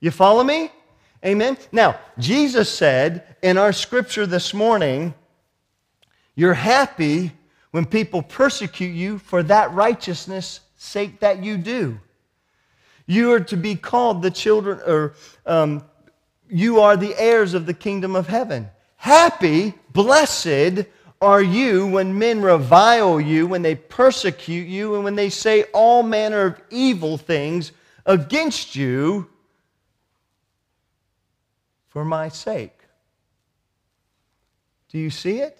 You 0.00 0.10
follow 0.10 0.42
me? 0.42 0.72
Amen? 1.24 1.56
Now, 1.70 2.00
Jesus 2.18 2.68
said 2.68 3.36
in 3.40 3.56
our 3.56 3.72
scripture 3.72 4.26
this 4.26 4.52
morning, 4.52 5.14
You're 6.34 6.54
happy 6.54 7.30
when 7.70 7.86
people 7.86 8.22
persecute 8.22 8.96
you 8.96 9.18
for 9.18 9.44
that 9.44 9.72
righteousness 9.74 10.58
sake 10.76 11.20
that 11.20 11.44
you 11.44 11.56
do. 11.56 12.00
You 13.08 13.32
are 13.32 13.40
to 13.40 13.56
be 13.56 13.74
called 13.74 14.20
the 14.20 14.30
children, 14.30 14.80
or 14.86 15.14
um, 15.46 15.82
you 16.50 16.80
are 16.80 16.94
the 16.94 17.18
heirs 17.18 17.54
of 17.54 17.64
the 17.64 17.72
kingdom 17.72 18.14
of 18.14 18.28
heaven. 18.28 18.68
Happy, 18.96 19.72
blessed 19.94 20.84
are 21.20 21.40
you 21.40 21.86
when 21.86 22.18
men 22.18 22.42
revile 22.42 23.18
you, 23.18 23.46
when 23.46 23.62
they 23.62 23.74
persecute 23.74 24.68
you, 24.68 24.94
and 24.94 25.04
when 25.04 25.16
they 25.16 25.30
say 25.30 25.64
all 25.72 26.02
manner 26.02 26.42
of 26.42 26.60
evil 26.68 27.16
things 27.16 27.72
against 28.04 28.76
you 28.76 29.26
for 31.88 32.04
my 32.04 32.28
sake. 32.28 32.78
Do 34.90 34.98
you 34.98 35.08
see 35.08 35.38
it? 35.38 35.58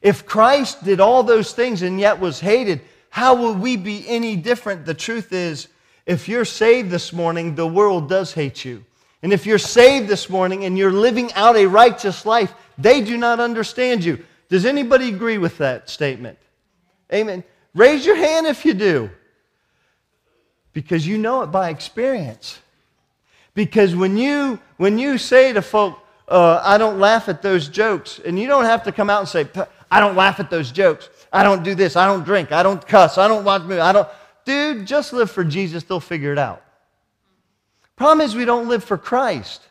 If 0.00 0.24
Christ 0.24 0.84
did 0.84 1.00
all 1.00 1.22
those 1.22 1.52
things 1.52 1.82
and 1.82 2.00
yet 2.00 2.18
was 2.18 2.40
hated, 2.40 2.80
how 3.10 3.34
will 3.34 3.54
we 3.54 3.76
be 3.76 4.08
any 4.08 4.36
different? 4.36 4.86
The 4.86 4.94
truth 4.94 5.30
is, 5.30 5.68
if 6.06 6.28
you're 6.28 6.44
saved 6.44 6.90
this 6.90 7.12
morning, 7.12 7.54
the 7.54 7.66
world 7.66 8.08
does 8.08 8.32
hate 8.32 8.64
you. 8.64 8.84
And 9.22 9.32
if 9.32 9.46
you're 9.46 9.58
saved 9.58 10.08
this 10.08 10.28
morning 10.28 10.64
and 10.64 10.76
you're 10.76 10.92
living 10.92 11.32
out 11.32 11.56
a 11.56 11.66
righteous 11.66 12.26
life, 12.26 12.54
they 12.76 13.00
do 13.00 13.16
not 13.16 13.40
understand 13.40 14.04
you. 14.04 14.22
Does 14.50 14.66
anybody 14.66 15.08
agree 15.08 15.38
with 15.38 15.56
that 15.58 15.88
statement? 15.88 16.38
Amen. 17.12 17.42
Raise 17.74 18.04
your 18.04 18.16
hand 18.16 18.46
if 18.46 18.64
you 18.64 18.74
do. 18.74 19.10
Because 20.74 21.06
you 21.06 21.16
know 21.16 21.42
it 21.42 21.46
by 21.46 21.70
experience. 21.70 22.58
Because 23.54 23.96
when 23.96 24.16
you, 24.16 24.58
when 24.76 24.98
you 24.98 25.16
say 25.16 25.52
to 25.52 25.62
folk, 25.62 25.98
uh, 26.28 26.60
I 26.62 26.78
don't 26.78 26.98
laugh 26.98 27.28
at 27.28 27.42
those 27.42 27.68
jokes, 27.68 28.20
and 28.24 28.38
you 28.38 28.46
don't 28.46 28.64
have 28.64 28.82
to 28.84 28.92
come 28.92 29.08
out 29.08 29.20
and 29.20 29.28
say, 29.28 29.46
I 29.90 30.00
don't 30.00 30.16
laugh 30.16 30.40
at 30.40 30.50
those 30.50 30.72
jokes. 30.72 31.08
I 31.32 31.42
don't 31.42 31.62
do 31.62 31.74
this. 31.74 31.96
I 31.96 32.06
don't 32.06 32.24
drink. 32.24 32.52
I 32.52 32.62
don't 32.62 32.84
cuss. 32.86 33.18
I 33.18 33.28
don't 33.28 33.44
watch 33.44 33.62
movies. 33.62 33.78
I 33.78 33.92
don't. 33.92 34.08
Dude, 34.44 34.86
just 34.86 35.12
live 35.12 35.30
for 35.30 35.44
Jesus, 35.44 35.84
they'll 35.84 36.00
figure 36.00 36.32
it 36.32 36.38
out. 36.38 36.62
Problem 37.96 38.24
is, 38.24 38.34
we 38.34 38.44
don't 38.44 38.68
live 38.68 38.84
for 38.84 38.98
Christ. 38.98 39.62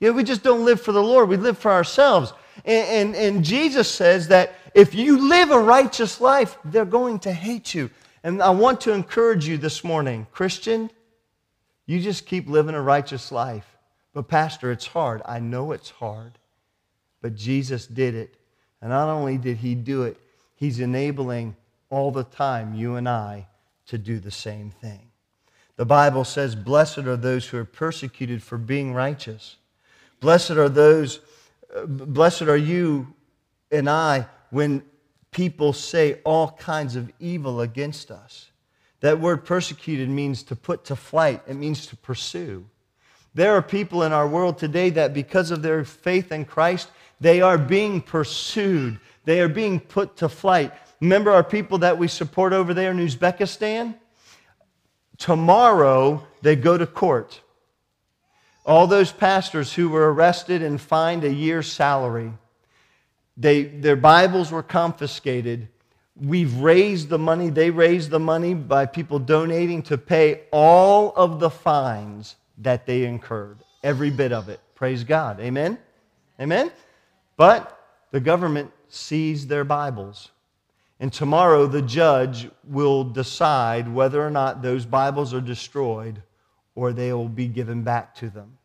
You 0.00 0.08
know, 0.08 0.16
we 0.16 0.24
just 0.24 0.42
don't 0.42 0.64
live 0.64 0.80
for 0.80 0.92
the 0.92 1.02
Lord, 1.02 1.28
we 1.28 1.36
live 1.36 1.58
for 1.58 1.70
ourselves. 1.70 2.32
And, 2.64 3.14
and, 3.14 3.16
and 3.16 3.44
Jesus 3.44 3.90
says 3.90 4.28
that 4.28 4.54
if 4.74 4.94
you 4.94 5.28
live 5.28 5.50
a 5.50 5.58
righteous 5.58 6.20
life, 6.20 6.58
they're 6.64 6.84
going 6.84 7.18
to 7.20 7.32
hate 7.32 7.74
you. 7.74 7.90
And 8.22 8.42
I 8.42 8.50
want 8.50 8.82
to 8.82 8.92
encourage 8.92 9.46
you 9.46 9.56
this 9.56 9.82
morning, 9.82 10.26
Christian, 10.32 10.90
you 11.86 12.00
just 12.00 12.26
keep 12.26 12.48
living 12.48 12.74
a 12.74 12.82
righteous 12.82 13.32
life. 13.32 13.66
But, 14.12 14.28
Pastor, 14.28 14.70
it's 14.72 14.86
hard. 14.86 15.22
I 15.24 15.38
know 15.38 15.72
it's 15.72 15.90
hard. 15.90 16.32
But 17.22 17.36
Jesus 17.36 17.86
did 17.86 18.14
it. 18.14 18.34
And 18.82 18.90
not 18.90 19.08
only 19.08 19.38
did 19.38 19.58
he 19.58 19.74
do 19.74 20.02
it, 20.02 20.18
he's 20.56 20.80
enabling 20.80 21.56
all 21.88 22.10
the 22.10 22.24
time 22.24 22.74
you 22.74 22.96
and 22.96 23.08
I 23.08 23.46
to 23.86 23.98
do 23.98 24.18
the 24.18 24.30
same 24.30 24.70
thing. 24.70 25.10
The 25.76 25.86
Bible 25.86 26.24
says, 26.24 26.54
Blessed 26.54 26.98
are 26.98 27.16
those 27.16 27.46
who 27.46 27.58
are 27.58 27.64
persecuted 27.64 28.42
for 28.42 28.58
being 28.58 28.92
righteous. 28.92 29.56
Blessed 30.20 30.52
are 30.52 30.68
those, 30.68 31.20
uh, 31.74 31.86
blessed 31.86 32.42
are 32.42 32.56
you 32.56 33.14
and 33.70 33.88
I 33.88 34.26
when 34.50 34.82
people 35.30 35.72
say 35.72 36.20
all 36.24 36.52
kinds 36.52 36.96
of 36.96 37.10
evil 37.18 37.60
against 37.60 38.10
us. 38.10 38.50
That 39.00 39.20
word 39.20 39.44
persecuted 39.44 40.08
means 40.08 40.42
to 40.44 40.56
put 40.56 40.84
to 40.86 40.96
flight, 40.96 41.42
it 41.46 41.54
means 41.54 41.86
to 41.86 41.96
pursue. 41.96 42.66
There 43.34 43.54
are 43.54 43.62
people 43.62 44.02
in 44.02 44.12
our 44.12 44.26
world 44.26 44.58
today 44.58 44.90
that 44.90 45.14
because 45.14 45.50
of 45.50 45.62
their 45.62 45.84
faith 45.84 46.32
in 46.32 46.44
Christ, 46.44 46.90
they 47.20 47.40
are 47.40 47.58
being 47.58 48.00
pursued. 48.00 48.98
They 49.24 49.40
are 49.40 49.48
being 49.48 49.78
put 49.78 50.16
to 50.16 50.28
flight. 50.28 50.72
Remember 51.00 51.30
our 51.30 51.44
people 51.44 51.78
that 51.78 51.98
we 51.98 52.08
support 52.08 52.52
over 52.52 52.74
there 52.74 52.90
in 52.90 52.98
Uzbekistan? 52.98 53.94
Tomorrow, 55.16 56.26
they 56.42 56.56
go 56.56 56.76
to 56.76 56.86
court. 56.86 57.40
All 58.66 58.86
those 58.86 59.10
pastors 59.10 59.72
who 59.72 59.88
were 59.88 60.12
arrested 60.12 60.62
and 60.62 60.80
fined 60.80 61.24
a 61.24 61.32
year's 61.32 61.70
salary, 61.70 62.32
they, 63.36 63.62
their 63.62 63.96
Bibles 63.96 64.52
were 64.52 64.62
confiscated. 64.62 65.68
We've 66.16 66.54
raised 66.58 67.08
the 67.08 67.18
money, 67.18 67.48
they 67.48 67.70
raised 67.70 68.10
the 68.10 68.20
money 68.20 68.52
by 68.52 68.84
people 68.84 69.18
donating 69.18 69.82
to 69.84 69.96
pay 69.96 70.42
all 70.52 71.14
of 71.16 71.40
the 71.40 71.50
fines 71.50 72.36
that 72.58 72.84
they 72.84 73.04
incurred, 73.04 73.58
every 73.82 74.10
bit 74.10 74.32
of 74.32 74.50
it. 74.50 74.60
Praise 74.74 75.04
God. 75.04 75.40
Amen? 75.40 75.78
Amen? 76.38 76.70
But 77.38 77.78
the 78.10 78.20
government 78.20 78.70
seized 78.88 79.48
their 79.48 79.64
Bibles. 79.64 80.30
And 81.00 81.10
tomorrow 81.10 81.66
the 81.66 81.80
judge 81.80 82.48
will 82.62 83.04
decide 83.04 83.88
whether 83.88 84.24
or 84.24 84.30
not 84.30 84.60
those 84.60 84.84
Bibles 84.84 85.32
are 85.32 85.40
destroyed 85.40 86.22
or 86.74 86.92
they 86.92 87.12
will 87.14 87.28
be 87.28 87.48
given 87.48 87.82
back 87.82 88.14
to 88.16 88.28
them. 88.28 88.58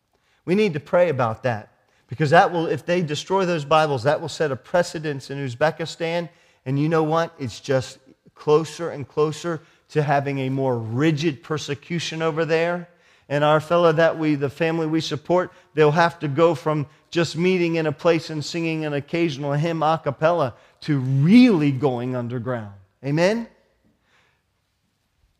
We 0.44 0.54
need 0.54 0.74
to 0.74 0.80
pray 0.82 1.10
about 1.10 1.44
that 1.44 1.72
because 2.08 2.30
that 2.32 2.52
will, 2.52 2.68
if 2.68 2.86
they 2.86 3.02
destroy 3.02 3.46
those 3.46 3.64
Bibles, 3.64 4.04
that 4.04 4.20
will 4.20 4.30
set 4.30 4.52
a 4.52 4.56
precedence 4.56 5.32
in 5.32 5.38
Uzbekistan. 5.38 6.30
And 6.66 6.78
you 6.78 6.90
know 6.90 7.04
what? 7.04 7.34
It's 7.40 7.62
just 7.62 8.00
closer 8.36 8.90
and 8.90 9.08
closer 9.08 9.62
to 9.90 10.04
having 10.04 10.40
a 10.40 10.50
more 10.50 10.78
rigid 10.78 11.42
persecution 11.42 12.22
over 12.22 12.44
there. 12.44 12.90
And 13.28 13.44
our 13.44 13.60
fellow 13.60 13.92
that 13.92 14.20
we, 14.20 14.36
the 14.36 14.50
family 14.50 14.86
we 14.86 15.02
support, 15.02 15.52
they'll 15.74 15.92
have 15.92 16.20
to 16.20 16.28
go 16.28 16.54
from 16.54 16.86
just 17.10 17.36
meeting 17.36 17.76
in 17.76 17.88
a 17.88 17.92
place 17.92 18.30
and 18.30 18.44
singing 18.44 18.86
an 18.86 18.94
occasional 18.94 19.54
hymn 19.54 19.82
a 19.82 20.00
cappella 20.04 20.54
to 20.82 21.00
really 21.00 21.72
going 21.72 22.16
underground. 22.16 22.74
Amen? 23.04 23.48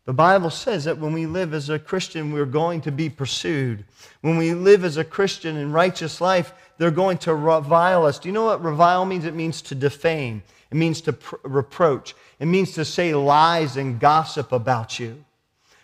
The 0.06 0.12
Bible 0.12 0.50
says 0.50 0.84
that 0.84 0.98
when 0.98 1.12
we 1.12 1.26
live 1.26 1.52
as 1.52 1.68
a 1.68 1.80
Christian, 1.80 2.32
we're 2.32 2.44
going 2.44 2.80
to 2.82 2.92
be 2.92 3.10
pursued. 3.10 3.84
When 4.20 4.36
we 4.36 4.54
live 4.54 4.84
as 4.84 4.96
a 4.96 5.04
Christian 5.04 5.56
in 5.56 5.72
righteous 5.72 6.20
life, 6.20 6.52
they're 6.78 6.92
going 6.92 7.18
to 7.18 7.34
revile 7.34 8.06
us. 8.06 8.20
Do 8.20 8.28
you 8.28 8.32
know 8.32 8.44
what 8.44 8.62
revile 8.62 9.04
means? 9.04 9.24
It 9.24 9.34
means 9.34 9.60
to 9.62 9.74
defame, 9.74 10.42
it 10.70 10.76
means 10.76 11.00
to 11.02 11.12
pr- 11.12 11.36
reproach, 11.42 12.14
it 12.38 12.46
means 12.46 12.72
to 12.74 12.84
say 12.84 13.14
lies 13.14 13.76
and 13.76 13.98
gossip 13.98 14.52
about 14.52 15.00
you. 15.00 15.24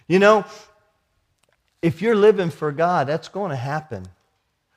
You 0.06 0.20
know, 0.20 0.44
if 1.83 2.01
you're 2.01 2.16
living 2.16 2.51
for 2.51 2.73
God, 2.73 3.09
that's 3.09 3.29
going 3.29 3.51
to 3.51 3.57
happen. 3.57 4.07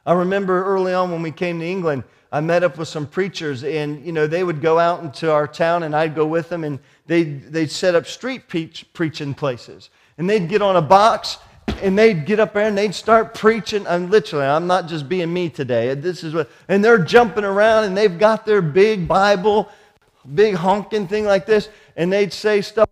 I 0.05 0.13
remember 0.13 0.65
early 0.65 0.93
on 0.93 1.11
when 1.11 1.21
we 1.21 1.31
came 1.31 1.59
to 1.59 1.65
England, 1.65 2.03
I 2.31 2.41
met 2.41 2.63
up 2.63 2.77
with 2.77 2.87
some 2.87 3.07
preachers, 3.07 3.63
and 3.63 4.05
you 4.05 4.11
know 4.11 4.27
they 4.27 4.43
would 4.43 4.61
go 4.61 4.77
out 4.77 5.03
into 5.03 5.31
our 5.31 5.47
town, 5.47 5.83
and 5.83 5.95
I'd 5.95 6.15
go 6.15 6.25
with 6.25 6.49
them, 6.49 6.63
and 6.63 6.79
they'd, 7.05 7.43
they'd 7.53 7.71
set 7.71 7.95
up 7.95 8.05
street 8.05 8.47
preach, 8.47 8.85
preaching 8.93 9.33
places, 9.33 9.89
and 10.17 10.29
they'd 10.29 10.49
get 10.49 10.61
on 10.61 10.75
a 10.75 10.81
box, 10.81 11.37
and 11.81 11.97
they'd 11.97 12.25
get 12.25 12.39
up 12.39 12.53
there 12.53 12.67
and 12.67 12.77
they'd 12.77 12.95
start 12.95 13.33
preaching. 13.33 13.85
And 13.87 14.09
literally, 14.09 14.45
I'm 14.45 14.67
not 14.67 14.87
just 14.87 15.07
being 15.07 15.31
me 15.31 15.49
today. 15.49 15.93
This 15.93 16.23
is 16.23 16.33
what, 16.33 16.49
and 16.67 16.83
they're 16.83 17.03
jumping 17.03 17.43
around, 17.43 17.85
and 17.85 17.95
they've 17.95 18.17
got 18.17 18.45
their 18.45 18.61
big 18.61 19.07
Bible, 19.07 19.69
big 20.33 20.55
honking 20.55 21.07
thing 21.07 21.25
like 21.25 21.45
this, 21.45 21.69
and 21.95 22.11
they'd 22.11 22.33
say 22.33 22.61
stuff. 22.61 22.89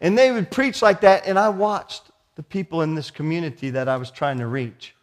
And 0.00 0.16
they 0.16 0.30
would 0.30 0.50
preach 0.50 0.82
like 0.82 1.00
that, 1.00 1.26
and 1.26 1.38
I 1.38 1.48
watched 1.48 2.10
the 2.36 2.42
people 2.42 2.82
in 2.82 2.94
this 2.94 3.10
community 3.10 3.70
that 3.70 3.88
I 3.88 3.96
was 3.96 4.10
trying 4.10 4.38
to 4.38 4.46
reach. 4.46 4.94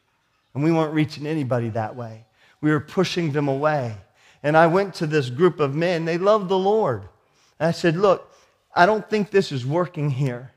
And 0.53 0.63
we 0.63 0.71
weren't 0.71 0.93
reaching 0.93 1.27
anybody 1.27 1.69
that 1.69 1.95
way. 1.95 2.25
We 2.61 2.71
were 2.71 2.79
pushing 2.79 3.33
them 3.33 3.49
away. 3.49 3.97
And 4.41 4.55
I 4.55 4.67
went 4.67 4.93
to 4.95 5.07
this 5.07 5.29
group 5.29 5.59
of 5.59 5.75
men, 5.75 6.05
they 6.05 6.17
loved 6.17 6.49
the 6.49 6.57
Lord. 6.57 7.01
And 7.59 7.67
I 7.67 7.71
said, 7.71 7.97
Look, 7.97 8.31
I 8.73 8.85
don't 8.85 9.09
think 9.09 9.31
this 9.31 9.51
is 9.51 9.65
working 9.65 10.09
here. 10.09 10.51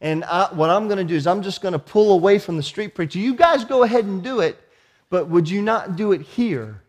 And 0.00 0.24
I, 0.24 0.48
what 0.52 0.70
I'm 0.70 0.88
going 0.88 0.98
to 0.98 1.04
do 1.04 1.14
is 1.14 1.26
I'm 1.26 1.42
just 1.42 1.60
going 1.60 1.72
to 1.72 1.78
pull 1.78 2.12
away 2.12 2.38
from 2.38 2.56
the 2.56 2.62
street 2.62 2.94
preacher. 2.94 3.18
You 3.18 3.34
guys 3.34 3.64
go 3.64 3.82
ahead 3.82 4.04
and 4.04 4.22
do 4.22 4.40
it, 4.40 4.58
but 5.10 5.28
would 5.28 5.48
you 5.48 5.62
not 5.62 5.96
do 5.96 6.12
it 6.12 6.22
here? 6.22 6.82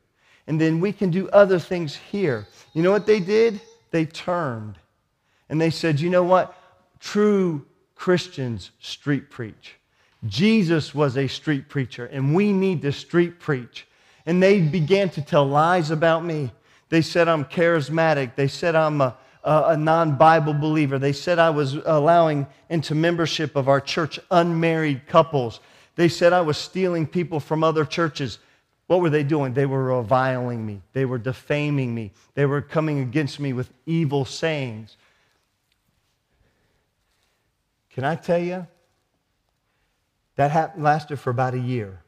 And 0.47 0.59
then 0.59 0.79
we 0.79 0.91
can 0.91 1.11
do 1.11 1.29
other 1.29 1.59
things 1.59 1.95
here. 1.95 2.47
You 2.73 2.81
know 2.81 2.91
what 2.91 3.05
they 3.05 3.19
did? 3.19 3.61
They 3.91 4.05
turned. 4.05 4.77
And 5.49 5.59
they 5.59 5.69
said, 5.69 5.99
You 5.99 6.09
know 6.09 6.23
what? 6.23 6.57
True 7.03 7.65
Christians 7.95 8.71
street 8.79 9.29
preach. 9.29 9.75
Jesus 10.25 10.95
was 10.95 11.17
a 11.17 11.27
street 11.27 11.67
preacher, 11.67 12.05
and 12.05 12.33
we 12.33 12.53
need 12.53 12.81
to 12.83 12.93
street 12.93 13.41
preach. 13.41 13.85
And 14.25 14.41
they 14.41 14.61
began 14.61 15.09
to 15.09 15.21
tell 15.21 15.45
lies 15.45 15.91
about 15.91 16.23
me. 16.23 16.49
They 16.87 17.01
said 17.01 17.27
I'm 17.27 17.43
charismatic. 17.43 18.35
They 18.35 18.47
said 18.47 18.73
I'm 18.73 19.01
a, 19.01 19.17
a, 19.43 19.63
a 19.67 19.77
non 19.77 20.15
Bible 20.15 20.53
believer. 20.53 20.97
They 20.97 21.11
said 21.11 21.39
I 21.39 21.49
was 21.49 21.75
allowing 21.85 22.47
into 22.69 22.95
membership 22.95 23.57
of 23.57 23.67
our 23.67 23.81
church 23.81 24.17
unmarried 24.31 25.05
couples. 25.05 25.59
They 25.97 26.07
said 26.07 26.31
I 26.31 26.41
was 26.41 26.57
stealing 26.57 27.05
people 27.05 27.41
from 27.41 27.65
other 27.65 27.83
churches. 27.83 28.39
What 28.87 29.01
were 29.01 29.09
they 29.09 29.23
doing? 29.23 29.53
They 29.53 29.65
were 29.65 29.97
reviling 29.97 30.65
me. 30.65 30.81
They 30.93 31.03
were 31.03 31.17
defaming 31.17 31.93
me. 31.93 32.11
They 32.33 32.45
were 32.45 32.61
coming 32.61 32.99
against 32.99 33.41
me 33.41 33.51
with 33.51 33.69
evil 33.85 34.23
sayings. 34.23 34.95
Can 37.93 38.03
I 38.03 38.15
tell 38.15 38.39
you? 38.39 38.67
That 40.36 40.51
happened, 40.51 40.84
lasted 40.84 41.17
for 41.17 41.29
about 41.29 41.53
a 41.53 41.60
year. 41.60 41.99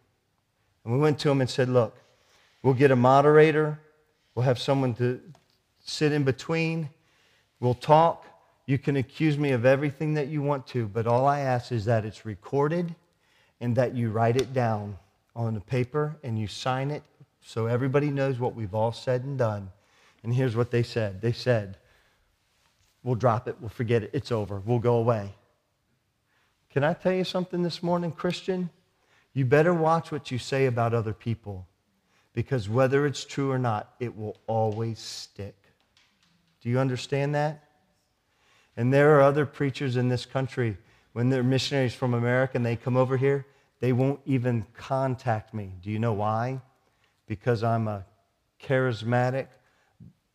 And 0.84 0.94
we 0.94 1.00
went 1.00 1.20
to 1.20 1.30
him 1.30 1.42
and 1.42 1.50
said, 1.50 1.70
Look, 1.70 1.96
we'll 2.64 2.74
get 2.74 2.92
a 2.92 2.96
moderator, 2.96 3.80
we'll 4.34 4.46
have 4.46 4.60
someone 4.60 4.96
to 4.96 5.22
sit 5.84 6.12
in 6.12 6.24
between, 6.24 6.90
we'll 7.60 7.76
talk. 7.76 8.26
You 8.68 8.80
can 8.80 8.96
accuse 8.96 9.38
me 9.38 9.52
of 9.52 9.64
everything 9.64 10.16
that 10.16 10.28
you 10.28 10.42
want 10.42 10.66
to, 10.68 10.88
but 10.88 11.06
all 11.06 11.28
I 11.28 11.42
ask 11.42 11.72
is 11.72 11.86
that 11.86 12.04
it's 12.04 12.26
recorded 12.26 12.96
and 13.62 13.76
that 13.76 13.94
you 13.94 14.10
write 14.10 14.38
it 14.38 14.54
down 14.54 14.98
on 15.36 15.54
the 15.54 15.60
paper 15.60 16.16
and 16.24 16.40
you 16.40 16.48
sign 16.48 16.90
it 16.90 17.04
so 17.44 17.68
everybody 17.68 18.10
knows 18.10 18.40
what 18.40 18.56
we've 18.56 18.74
all 18.74 18.92
said 18.92 19.24
and 19.24 19.38
done. 19.38 19.70
And 20.24 20.34
here's 20.34 20.56
what 20.56 20.72
they 20.72 20.82
said 20.82 21.22
they 21.22 21.32
said, 21.32 21.78
We'll 23.04 23.14
drop 23.14 23.48
it, 23.48 23.56
we'll 23.60 23.70
forget 23.70 24.02
it, 24.02 24.10
it's 24.14 24.32
over, 24.32 24.60
we'll 24.66 24.80
go 24.80 24.96
away. 24.96 25.30
Can 26.76 26.84
I 26.84 26.92
tell 26.92 27.14
you 27.14 27.24
something 27.24 27.64
this 27.64 27.82
morning, 27.82 28.12
Christian? 28.12 28.70
You 29.32 29.46
better 29.46 29.74
watch 29.74 30.12
what 30.12 30.30
you 30.30 30.38
say 30.38 30.66
about 30.66 30.94
other 30.94 31.14
people 31.14 31.66
because 32.34 32.68
whether 32.68 33.06
it's 33.06 33.24
true 33.24 33.50
or 33.50 33.58
not, 33.58 33.94
it 34.02 34.18
will 34.18 34.36
always 34.46 35.00
stick. 35.00 35.56
Do 36.60 36.68
you 36.68 36.78
understand 36.78 37.34
that? 37.34 37.64
And 38.76 38.94
there 38.94 39.16
are 39.16 39.22
other 39.22 39.46
preachers 39.46 39.96
in 39.96 40.10
this 40.10 40.26
country, 40.26 40.76
when 41.14 41.30
they're 41.30 41.44
missionaries 41.44 41.96
from 41.96 42.14
America 42.14 42.58
and 42.58 42.66
they 42.66 42.76
come 42.76 42.98
over 42.98 43.16
here, 43.16 43.46
they 43.80 43.94
won't 43.94 44.20
even 44.26 44.66
contact 44.74 45.54
me. 45.54 45.72
Do 45.82 45.90
you 45.90 46.00
know 46.00 46.12
why? 46.12 46.60
Because 47.26 47.64
I'm 47.64 47.88
a 47.88 48.04
charismatic, 48.62 49.48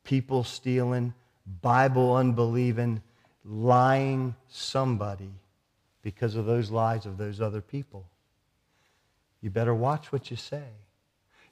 people 0.04 0.44
stealing, 0.44 1.12
Bible 1.60 2.16
unbelieving, 2.16 3.02
lying 3.44 4.34
somebody 4.48 5.34
because 6.02 6.36
of 6.36 6.46
those 6.46 6.70
lies 6.70 7.06
of 7.06 7.18
those 7.18 7.40
other 7.40 7.60
people. 7.60 8.06
You 9.40 9.50
better 9.50 9.74
watch 9.74 10.12
what 10.12 10.30
you 10.30 10.36
say. 10.36 10.64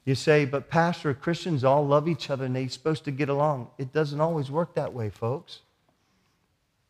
You 0.05 0.15
say, 0.15 0.45
but 0.45 0.69
Pastor, 0.69 1.13
Christians 1.13 1.63
all 1.63 1.85
love 1.85 2.07
each 2.07 2.29
other 2.29 2.45
and 2.45 2.55
they're 2.55 2.69
supposed 2.69 3.03
to 3.05 3.11
get 3.11 3.29
along. 3.29 3.69
It 3.77 3.93
doesn't 3.93 4.21
always 4.21 4.49
work 4.49 4.73
that 4.75 4.93
way, 4.93 5.09
folks. 5.09 5.59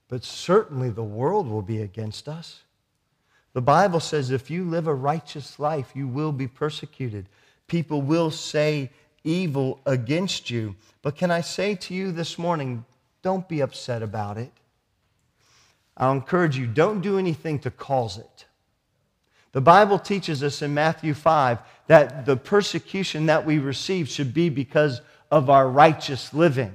But 0.07 0.23
certainly 0.23 0.89
the 0.89 1.03
world 1.03 1.49
will 1.49 1.61
be 1.61 1.81
against 1.81 2.27
us. 2.27 2.63
The 3.53 3.61
Bible 3.61 3.99
says 3.99 4.31
if 4.31 4.49
you 4.49 4.63
live 4.63 4.87
a 4.87 4.93
righteous 4.93 5.59
life, 5.59 5.91
you 5.95 6.07
will 6.07 6.31
be 6.31 6.47
persecuted. 6.47 7.27
People 7.67 8.01
will 8.01 8.31
say 8.31 8.91
evil 9.23 9.79
against 9.85 10.49
you. 10.49 10.75
But 11.01 11.15
can 11.15 11.31
I 11.31 11.41
say 11.41 11.75
to 11.75 11.93
you 11.93 12.11
this 12.11 12.37
morning, 12.37 12.85
don't 13.21 13.47
be 13.47 13.61
upset 13.61 14.01
about 14.01 14.37
it. 14.37 14.51
I'll 15.99 16.13
encourage 16.13 16.57
you, 16.57 16.65
don't 16.65 17.01
do 17.01 17.17
anything 17.17 17.59
to 17.59 17.71
cause 17.71 18.17
it. 18.17 18.45
The 19.51 19.61
Bible 19.61 19.99
teaches 19.99 20.43
us 20.43 20.61
in 20.61 20.73
Matthew 20.73 21.13
5 21.13 21.59
that 21.87 22.25
the 22.25 22.37
persecution 22.37 23.25
that 23.25 23.45
we 23.45 23.57
receive 23.57 24.07
should 24.07 24.33
be 24.33 24.49
because 24.49 25.01
of 25.31 25.49
our 25.49 25.67
righteous 25.67 26.33
living. 26.33 26.71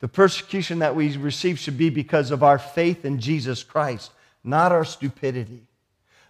The 0.00 0.08
persecution 0.08 0.78
that 0.78 0.96
we 0.96 1.16
receive 1.16 1.58
should 1.58 1.76
be 1.76 1.90
because 1.90 2.30
of 2.30 2.42
our 2.42 2.58
faith 2.58 3.04
in 3.04 3.20
Jesus 3.20 3.62
Christ, 3.62 4.10
not 4.42 4.72
our 4.72 4.84
stupidity, 4.84 5.66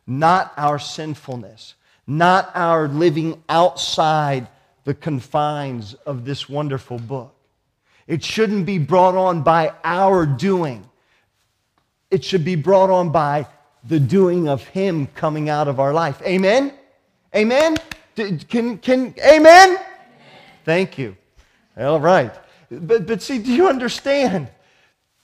not 0.07 0.53
our 0.57 0.79
sinfulness, 0.79 1.75
not 2.07 2.51
our 2.55 2.89
living 2.89 3.43
outside 3.49 4.49
the 4.85 4.95
confines 4.95 5.95
of 5.95 6.25
this 6.25 6.49
wonderful 6.49 6.99
book. 6.99 7.35
It 8.07 8.25
shouldn't 8.25 8.67
be 8.67 8.79
brought 8.79 9.15
on 9.15 9.43
by 9.43 9.73
our 9.85 10.27
doing 10.27 10.89
it 12.13 12.23
should 12.23 12.45
be 12.45 12.57
brought 12.57 12.91
on 12.91 13.11
by 13.11 13.47
the 13.85 13.99
doing 13.99 14.47
of 14.47 14.63
Him 14.69 15.07
coming 15.09 15.49
out 15.49 15.67
of 15.67 15.81
our 15.81 15.95
life. 15.95 16.21
Amen? 16.23 16.75
Amen? 17.35 17.77
Can, 18.15 18.77
can, 18.79 19.15
amen? 19.19 19.79
Thank 20.65 20.99
you. 20.99 21.17
All 21.79 21.99
right. 21.99 22.33
But, 22.71 23.07
but 23.07 23.23
see, 23.23 23.39
do 23.39 23.51
you 23.51 23.67
understand? 23.67 24.51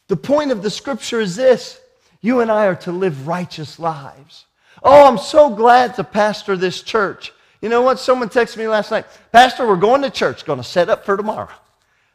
The 0.08 0.16
point 0.16 0.50
of 0.50 0.62
the 0.62 0.70
scripture 0.70 1.20
is 1.20 1.36
this 1.36 1.78
you 2.22 2.40
and 2.40 2.50
I 2.50 2.64
are 2.64 2.74
to 2.76 2.90
live 2.90 3.28
righteous 3.28 3.78
lives. 3.78 4.46
Oh, 4.82 5.06
I'm 5.06 5.18
so 5.18 5.50
glad 5.50 5.94
to 5.96 6.04
pastor 6.04 6.56
this 6.56 6.82
church. 6.82 7.32
You 7.60 7.68
know 7.68 7.82
what? 7.82 7.98
Someone 7.98 8.30
texted 8.30 8.56
me 8.56 8.66
last 8.66 8.90
night, 8.90 9.04
Pastor, 9.30 9.66
we're 9.66 9.76
going 9.76 10.02
to 10.02 10.10
church, 10.10 10.46
going 10.46 10.58
to 10.58 10.64
set 10.64 10.88
up 10.88 11.04
for 11.04 11.16
tomorrow. 11.16 11.50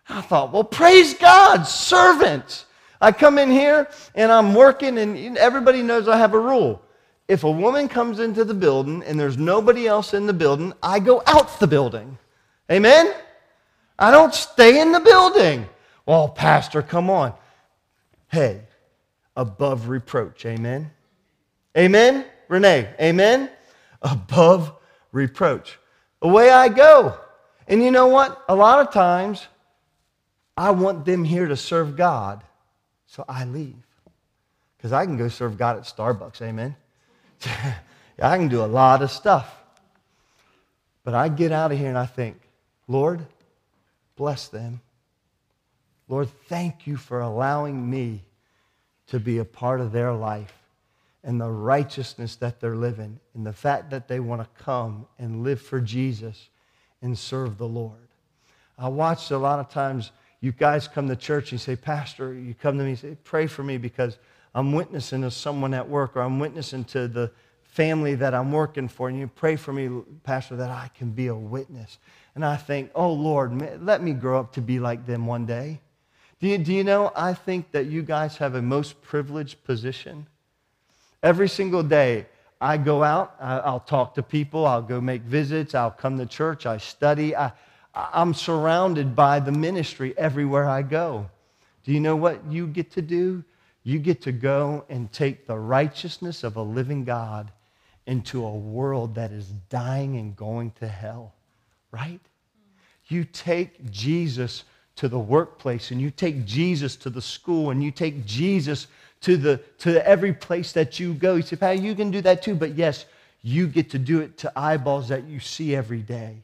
I 0.09 0.21
thought, 0.21 0.51
well, 0.51 0.63
praise 0.63 1.13
God, 1.13 1.63
servant. 1.63 2.65
I 3.03 3.11
come 3.11 3.37
in 3.37 3.51
here 3.51 3.89
and 4.15 4.31
I'm 4.31 4.53
working, 4.53 4.97
and 4.97 5.37
everybody 5.37 5.83
knows 5.83 6.07
I 6.07 6.15
have 6.17 6.33
a 6.33 6.39
rule. 6.39 6.81
If 7.27 7.43
a 7.43 7.51
woman 7.51 7.89
comes 7.89 8.21
into 8.21 8.45
the 8.45 8.53
building 8.53 9.03
and 9.03 9.19
there's 9.19 9.37
nobody 9.37 9.87
else 9.87 10.13
in 10.13 10.25
the 10.25 10.31
building, 10.31 10.71
I 10.81 10.99
go 10.99 11.21
out 11.27 11.59
the 11.59 11.67
building. 11.67 12.17
Amen? 12.71 13.13
I 13.99 14.09
don't 14.09 14.33
stay 14.33 14.79
in 14.79 14.93
the 14.93 15.01
building. 15.01 15.67
Well, 16.05 16.29
Pastor, 16.29 16.81
come 16.81 17.09
on. 17.09 17.33
Hey, 18.29 18.61
above 19.35 19.89
reproach. 19.89 20.45
Amen? 20.45 20.89
Amen? 21.77 22.25
Renee, 22.47 22.87
amen? 23.01 23.49
Above 24.01 24.71
reproach. 25.11 25.77
Away 26.21 26.51
I 26.51 26.69
go. 26.69 27.17
And 27.67 27.83
you 27.83 27.91
know 27.91 28.07
what? 28.07 28.41
A 28.47 28.55
lot 28.55 28.79
of 28.79 28.93
times, 28.93 29.45
I 30.55 30.71
want 30.71 31.03
them 31.03 31.25
here 31.25 31.49
to 31.49 31.57
serve 31.57 31.97
God 31.97 32.41
so 33.13 33.23
I 33.29 33.45
leave. 33.45 33.75
Because 34.75 34.91
I 34.91 35.05
can 35.05 35.17
go 35.17 35.27
serve 35.27 35.55
God 35.55 35.77
at 35.77 35.83
Starbucks, 35.83 36.41
amen? 36.41 36.75
I 38.21 38.37
can 38.37 38.47
do 38.47 38.63
a 38.63 38.65
lot 38.65 39.03
of 39.03 39.11
stuff. 39.11 39.55
But 41.03 41.13
I 41.13 41.29
get 41.29 41.51
out 41.51 41.71
of 41.71 41.77
here 41.77 41.89
and 41.89 41.97
I 41.97 42.07
think, 42.07 42.37
Lord, 42.87 43.23
bless 44.15 44.47
them. 44.47 44.81
Lord, 46.07 46.29
thank 46.47 46.87
you 46.87 46.97
for 46.97 47.19
allowing 47.19 47.87
me 47.87 48.23
to 49.07 49.19
be 49.19 49.37
a 49.37 49.45
part 49.45 49.79
of 49.79 49.91
their 49.91 50.11
life 50.11 50.53
and 51.23 51.39
the 51.39 51.51
righteousness 51.51 52.35
that 52.37 52.59
they're 52.59 52.75
living 52.75 53.19
and 53.35 53.45
the 53.45 53.53
fact 53.53 53.91
that 53.91 54.07
they 54.07 54.19
want 54.19 54.41
to 54.41 54.63
come 54.63 55.05
and 55.19 55.43
live 55.43 55.61
for 55.61 55.79
Jesus 55.79 56.49
and 57.01 57.17
serve 57.17 57.59
the 57.59 57.67
Lord. 57.67 58.07
I 58.77 58.87
watched 58.87 59.29
a 59.29 59.37
lot 59.37 59.59
of 59.59 59.69
times 59.69 60.11
you 60.43 60.51
guys 60.51 60.89
come 60.89 61.07
to 61.07 61.15
church 61.15 61.45
and 61.45 61.51
you 61.53 61.57
say, 61.57 61.77
Pastor, 61.77 62.33
you 62.33 62.53
come 62.53 62.77
to 62.77 62.83
me 62.83 62.89
and 62.89 62.99
say, 62.99 63.15
pray 63.23 63.47
for 63.47 63.63
me 63.63 63.77
because 63.77 64.17
I'm 64.53 64.73
witnessing 64.73 65.21
to 65.21 65.31
someone 65.31 65.73
at 65.73 65.87
work 65.87 66.17
or 66.17 66.21
I'm 66.21 66.37
witnessing 66.37 66.83
to 66.85 67.07
the 67.07 67.31
family 67.63 68.15
that 68.15 68.33
I'm 68.33 68.51
working 68.51 68.89
for. 68.89 69.07
And 69.07 69.17
you 69.17 69.27
pray 69.27 69.55
for 69.55 69.71
me, 69.71 70.01
Pastor, 70.25 70.57
that 70.57 70.69
I 70.69 70.89
can 70.97 71.11
be 71.11 71.27
a 71.27 71.33
witness. 71.33 71.97
And 72.35 72.43
I 72.43 72.57
think, 72.57 72.91
oh, 72.93 73.13
Lord, 73.13 73.81
let 73.81 74.03
me 74.03 74.11
grow 74.11 74.37
up 74.37 74.51
to 74.55 74.61
be 74.61 74.81
like 74.81 75.05
them 75.05 75.27
one 75.27 75.45
day. 75.45 75.79
Do 76.41 76.49
you, 76.49 76.57
do 76.57 76.73
you 76.73 76.83
know, 76.83 77.13
I 77.15 77.33
think 77.33 77.71
that 77.71 77.85
you 77.85 78.03
guys 78.03 78.35
have 78.35 78.55
a 78.55 78.61
most 78.61 79.01
privileged 79.01 79.63
position. 79.63 80.27
Every 81.23 81.47
single 81.47 81.83
day, 81.83 82.25
I 82.59 82.75
go 82.75 83.01
out, 83.01 83.37
I'll 83.39 83.79
talk 83.79 84.13
to 84.15 84.23
people, 84.23 84.65
I'll 84.65 84.81
go 84.81 84.99
make 84.99 85.21
visits, 85.21 85.73
I'll 85.73 85.89
come 85.89 86.17
to 86.17 86.25
church, 86.25 86.65
I 86.65 86.79
study. 86.79 87.33
I, 87.33 87.53
I'm 87.95 88.33
surrounded 88.33 89.15
by 89.15 89.39
the 89.39 89.51
ministry 89.51 90.13
everywhere 90.17 90.67
I 90.67 90.81
go. 90.81 91.29
Do 91.83 91.91
you 91.91 91.99
know 91.99 92.15
what 92.15 92.45
you 92.49 92.67
get 92.67 92.91
to 92.91 93.01
do? 93.01 93.43
You 93.83 93.99
get 93.99 94.21
to 94.23 94.31
go 94.31 94.85
and 94.89 95.11
take 95.11 95.45
the 95.45 95.57
righteousness 95.57 96.43
of 96.43 96.55
a 96.55 96.61
living 96.61 97.03
God 97.03 97.51
into 98.05 98.45
a 98.45 98.55
world 98.55 99.15
that 99.15 99.31
is 99.31 99.47
dying 99.69 100.17
and 100.17 100.35
going 100.35 100.71
to 100.79 100.87
hell, 100.87 101.33
right? 101.91 102.19
You 103.07 103.25
take 103.25 103.91
Jesus 103.91 104.63
to 104.95 105.07
the 105.07 105.19
workplace 105.19 105.91
and 105.91 105.99
you 105.99 106.11
take 106.11 106.45
Jesus 106.45 106.95
to 106.97 107.09
the 107.09 107.21
school 107.21 107.71
and 107.71 107.83
you 107.83 107.91
take 107.91 108.25
Jesus 108.25 108.87
to, 109.21 109.37
the, 109.37 109.57
to 109.79 110.05
every 110.07 110.33
place 110.33 110.71
that 110.73 110.99
you 110.99 111.13
go. 111.13 111.35
You 111.35 111.41
say, 111.41 111.55
Pat, 111.55 111.79
you 111.79 111.95
can 111.95 112.11
do 112.11 112.21
that 112.21 112.41
too. 112.41 112.55
But 112.55 112.75
yes, 112.75 113.05
you 113.41 113.67
get 113.67 113.89
to 113.91 113.99
do 113.99 114.21
it 114.21 114.37
to 114.39 114.51
eyeballs 114.57 115.09
that 115.09 115.25
you 115.25 115.39
see 115.39 115.75
every 115.75 116.01
day. 116.01 116.43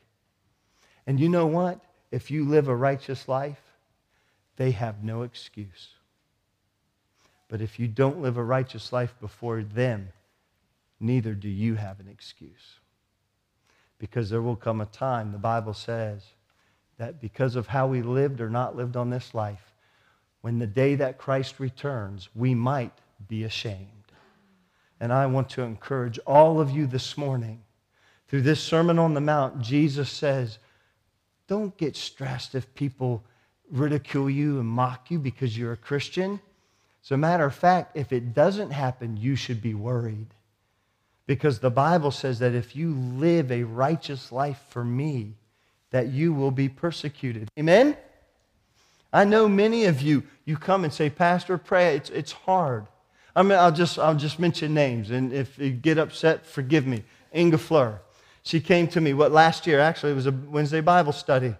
And 1.09 1.19
you 1.19 1.27
know 1.27 1.47
what? 1.47 1.79
If 2.11 2.29
you 2.29 2.45
live 2.45 2.67
a 2.67 2.75
righteous 2.75 3.27
life, 3.27 3.59
they 4.57 4.69
have 4.69 5.03
no 5.03 5.23
excuse. 5.23 5.95
But 7.47 7.61
if 7.61 7.79
you 7.79 7.87
don't 7.87 8.21
live 8.21 8.37
a 8.37 8.43
righteous 8.43 8.93
life 8.93 9.15
before 9.19 9.63
them, 9.63 10.09
neither 10.99 11.33
do 11.33 11.49
you 11.49 11.73
have 11.73 11.99
an 11.99 12.07
excuse. 12.07 12.75
Because 13.97 14.29
there 14.29 14.43
will 14.43 14.55
come 14.55 14.81
a 14.81 14.85
time, 14.85 15.31
the 15.31 15.39
Bible 15.39 15.73
says, 15.73 16.21
that 16.99 17.19
because 17.19 17.55
of 17.55 17.65
how 17.65 17.87
we 17.87 18.03
lived 18.03 18.39
or 18.39 18.51
not 18.51 18.75
lived 18.75 18.95
on 18.95 19.09
this 19.09 19.33
life, 19.33 19.73
when 20.41 20.59
the 20.59 20.67
day 20.67 20.93
that 20.93 21.17
Christ 21.17 21.59
returns, 21.59 22.29
we 22.35 22.53
might 22.53 22.93
be 23.27 23.45
ashamed. 23.45 24.11
And 24.99 25.11
I 25.11 25.25
want 25.25 25.49
to 25.49 25.63
encourage 25.63 26.19
all 26.27 26.61
of 26.61 26.69
you 26.69 26.85
this 26.85 27.17
morning. 27.17 27.63
Through 28.27 28.43
this 28.43 28.61
Sermon 28.61 28.99
on 28.99 29.15
the 29.15 29.21
Mount, 29.21 29.59
Jesus 29.59 30.11
says, 30.11 30.59
don't 31.49 31.75
get 31.77 31.97
stressed 31.97 32.53
if 32.55 32.73
people 32.75 33.23
ridicule 33.71 34.29
you 34.29 34.59
and 34.59 34.67
mock 34.69 35.09
you 35.11 35.19
because 35.19 35.57
you're 35.57 35.73
a 35.73 35.77
Christian. 35.77 36.39
As 37.03 37.11
a 37.11 37.17
matter 37.17 37.45
of 37.45 37.55
fact, 37.55 37.97
if 37.97 38.13
it 38.13 38.33
doesn't 38.33 38.69
happen, 38.69 39.17
you 39.17 39.35
should 39.35 39.61
be 39.61 39.73
worried. 39.73 40.27
Because 41.25 41.59
the 41.59 41.71
Bible 41.71 42.11
says 42.11 42.39
that 42.39 42.53
if 42.53 42.75
you 42.75 42.93
live 42.93 43.51
a 43.51 43.63
righteous 43.63 44.31
life 44.31 44.61
for 44.69 44.83
me, 44.83 45.33
that 45.89 46.07
you 46.09 46.33
will 46.33 46.51
be 46.51 46.69
persecuted. 46.69 47.49
Amen? 47.57 47.97
I 49.11 49.25
know 49.25 49.47
many 49.47 49.85
of 49.85 50.01
you, 50.01 50.23
you 50.45 50.55
come 50.55 50.83
and 50.83 50.93
say, 50.93 51.09
Pastor, 51.09 51.57
pray. 51.57 51.95
It's, 51.95 52.11
it's 52.11 52.31
hard. 52.31 52.85
I 53.35 53.41
mean, 53.41 53.57
I'll 53.57 53.71
just, 53.71 53.97
I'll 53.97 54.15
just 54.15 54.39
mention 54.39 54.73
names. 54.73 55.09
And 55.09 55.33
if 55.33 55.57
you 55.57 55.71
get 55.71 55.97
upset, 55.97 56.45
forgive 56.45 56.85
me. 56.85 57.03
Inga 57.35 57.57
Fleur. 57.57 58.01
She 58.43 58.59
came 58.59 58.87
to 58.89 59.01
me, 59.01 59.13
what, 59.13 59.31
last 59.31 59.67
year, 59.67 59.79
actually, 59.79 60.13
it 60.13 60.15
was 60.15 60.27
a 60.27 60.31
Wednesday 60.31 60.81
Bible 60.81 61.11
study. 61.11 61.55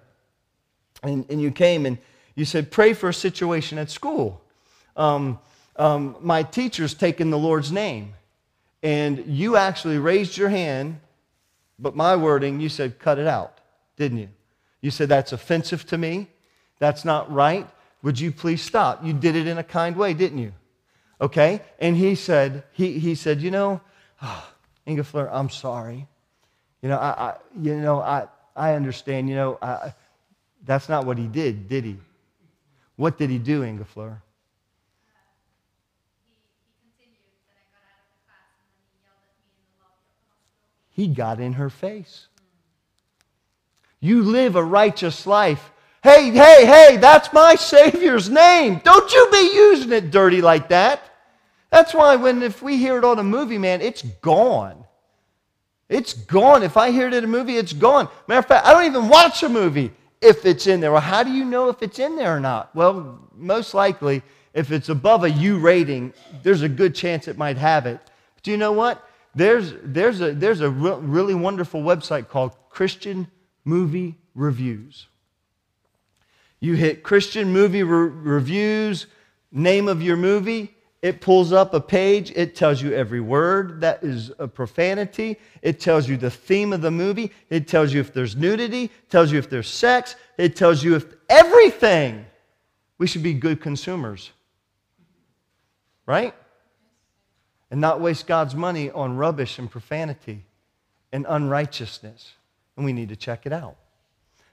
And, 1.04 1.26
and 1.30 1.42
you 1.42 1.52
came 1.52 1.86
and 1.86 1.98
you 2.36 2.46
said, 2.46 2.72
pray 2.72 2.94
for 2.94 3.10
a 3.10 3.14
situation 3.14 3.78
at 3.78 3.90
school. 3.90 4.42
Um, 4.96 5.40
um, 5.76 6.16
my 6.22 6.44
teacher's 6.44 6.94
taken 6.94 7.30
the 7.30 7.38
Lord's 7.38 7.72
name. 7.72 8.14
And 8.82 9.26
you 9.26 9.56
actually 9.56 9.98
raised 9.98 10.38
your 10.38 10.50
hand, 10.50 11.00
but 11.78 11.96
my 11.96 12.16
wording, 12.16 12.60
you 12.60 12.70
said, 12.70 13.00
cut 13.00 13.20
it 13.20 13.28
out, 13.28 13.60
didn't 13.98 14.20
you? 14.20 14.30
You 14.82 14.92
said, 14.92 15.10
that's 15.10 15.34
offensive 15.34 15.86
to 15.88 15.98
me. 15.98 16.28
That's 16.80 17.04
not 17.04 17.32
right. 17.32 17.68
Would 18.04 18.20
you 18.20 18.32
please 18.32 18.62
stop? 18.62 19.04
You 19.04 19.14
did 19.14 19.36
it 19.36 19.48
in 19.48 19.58
a 19.58 19.64
kind 19.64 19.98
way, 19.98 20.14
didn't 20.14 20.38
you? 20.38 20.54
Okay? 21.20 21.62
And 21.80 21.98
he 21.98 22.16
said, 22.16 22.64
he, 22.72 23.00
he 23.00 23.16
said, 23.16 23.42
you 23.42 23.52
know, 23.52 23.82
oh, 24.22 24.50
Inga 24.88 25.04
Fleur, 25.04 25.30
I'm 25.32 25.50
sorry. 25.50 26.08
You 26.82 26.90
know, 26.90 26.98
I, 26.98 27.10
I, 27.10 27.38
you 27.62 27.76
know, 27.78 28.00
I, 28.00 28.28
I 28.56 28.74
understand. 28.74 29.30
You 29.30 29.36
know, 29.36 29.58
I, 29.62 29.94
that's 30.66 30.90
not 30.90 31.06
what 31.06 31.18
he 31.18 31.28
did, 31.28 31.68
did 31.68 31.84
he? 31.84 31.98
What 32.96 33.18
did 33.18 33.30
he 33.30 33.38
do, 33.38 33.64
Inga 33.64 33.86
Fleur? 33.86 34.22
He 40.92 41.08
got 41.08 41.40
in 41.40 41.54
her 41.54 41.70
face. 41.70 42.28
You 44.02 44.24
live 44.24 44.56
a 44.56 44.64
righteous 44.64 45.26
life. 45.26 45.72
Hey, 46.04 46.30
hey, 46.32 46.66
hey, 46.66 46.98
that's 46.98 47.32
my 47.34 47.56
Savior's 47.56 48.30
name. 48.30 48.82
Don't 48.84 49.12
you 49.14 49.30
be 49.32 49.52
using 49.54 49.92
it 49.92 50.12
dirty 50.12 50.42
like 50.42 50.70
that. 50.70 51.02
That's 51.70 51.94
why 51.94 52.16
when 52.16 52.42
if 52.42 52.62
we 52.62 52.78
hear 52.78 52.98
it 52.98 53.04
on 53.04 53.20
a 53.20 53.24
movie, 53.24 53.58
man, 53.58 53.82
it's 53.82 54.02
gone. 54.02 54.86
It's 55.90 56.14
gone. 56.14 56.62
If 56.62 56.78
I 56.78 56.92
hear 56.92 57.08
it 57.08 57.14
in 57.16 57.24
a 57.24 57.28
movie, 57.28 57.58
it's 57.58 57.74
gone. 57.74 58.08
Matter 58.28 58.40
of 58.40 58.46
fact, 58.46 58.66
I 58.66 58.74
don't 58.74 58.86
even 58.86 59.10
watch 59.10 59.42
a 59.42 59.50
movie 59.50 59.92
if 60.22 60.46
it's 60.46 60.68
in 60.68 60.80
there. 60.80 60.92
Well, 60.92 61.02
how 61.02 61.24
do 61.24 61.32
you 61.32 61.44
know 61.44 61.70
if 61.70 61.82
it's 61.82 61.98
in 61.98 62.16
there 62.16 62.36
or 62.36 62.40
not? 62.40 62.74
Well, 62.76 63.20
most 63.36 63.74
likely, 63.74 64.22
if 64.54 64.72
it's 64.72 64.90
above 64.90 65.24
a 65.24 65.30
U 65.32 65.58
rating, 65.58 66.14
there's 66.44 66.62
a 66.62 66.70
good 66.70 66.94
chance 66.94 67.28
it 67.28 67.38
might 67.38 67.58
have 67.58 67.88
it. 67.88 68.00
But 68.36 68.44
do 68.44 68.52
you 68.52 68.58
know 68.58 68.72
what? 68.72 69.04
There's, 69.34 69.74
there's 69.84 70.22
a, 70.22 70.34
there's 70.34 70.62
a 70.62 70.70
re- 70.70 70.98
really 71.00 71.36
wonderful 71.36 71.82
website 71.82 72.28
called 72.28 72.52
Christian 72.70 73.28
Movie 73.66 74.16
Reviews. 74.36 75.08
You 76.60 76.76
hit 76.76 77.04
Christian 77.04 77.52
Movie 77.54 77.84
Re- 77.84 78.10
Reviews, 78.10 79.08
name 79.52 79.88
of 79.88 80.02
your 80.02 80.18
movie, 80.18 80.76
it 81.02 81.22
pulls 81.22 81.54
up 81.54 81.74
a 81.74 81.80
page. 81.80 82.32
It 82.36 82.56
tells 82.56 82.82
you 82.82 82.94
every 82.94 83.22
word 83.22 83.80
that 83.82 84.04
is 84.04 84.32
a 84.38 84.48
profanity. 84.48 85.38
It 85.62 85.80
tells 85.80 86.10
you 86.10 86.18
the 86.18 86.30
theme 86.30 86.74
of 86.74 86.82
the 86.82 86.92
movie. 86.92 87.32
It 87.50 87.68
tells 87.68 87.94
you 87.94 88.02
if 88.02 88.14
there's 88.14 88.36
nudity. 88.36 88.86
It 88.86 89.10
tells 89.10 89.32
you 89.32 89.40
if 89.40 89.50
there's 89.50 89.70
sex. 89.70 90.16
It 90.38 90.58
tells 90.58 90.84
you 90.84 90.96
if 90.96 91.06
everything. 91.30 92.26
We 92.98 93.08
should 93.08 93.24
be 93.24 93.34
good 93.34 93.62
consumers. 93.62 94.32
Right? 96.06 96.36
And 97.72 97.80
not 97.80 98.02
waste 98.02 98.28
God's 98.28 98.56
money 98.56 98.92
on 98.92 99.16
rubbish 99.16 99.58
and 99.58 99.72
profanity 99.72 100.44
and 101.14 101.26
unrighteousness. 101.30 102.34
And 102.76 102.86
we 102.86 102.92
need 102.92 103.10
to 103.10 103.16
check 103.16 103.46
it 103.46 103.54
out. 103.54 103.78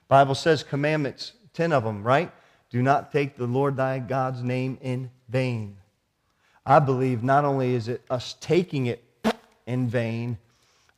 Bible 0.06 0.36
says 0.36 0.62
commandments, 0.62 1.32
10 1.54 1.72
of 1.72 1.82
them, 1.82 2.04
right? 2.04 2.30
Do 2.70 2.82
not 2.82 3.10
take 3.10 3.36
the 3.36 3.46
Lord 3.46 3.76
thy 3.76 3.98
God's 3.98 4.42
name 4.42 4.78
in 4.80 5.10
vain. 5.28 5.76
I 6.66 6.80
believe 6.80 7.22
not 7.22 7.44
only 7.44 7.74
is 7.74 7.86
it 7.86 8.02
us 8.10 8.34
taking 8.40 8.86
it 8.86 9.02
in 9.66 9.88
vain, 9.88 10.36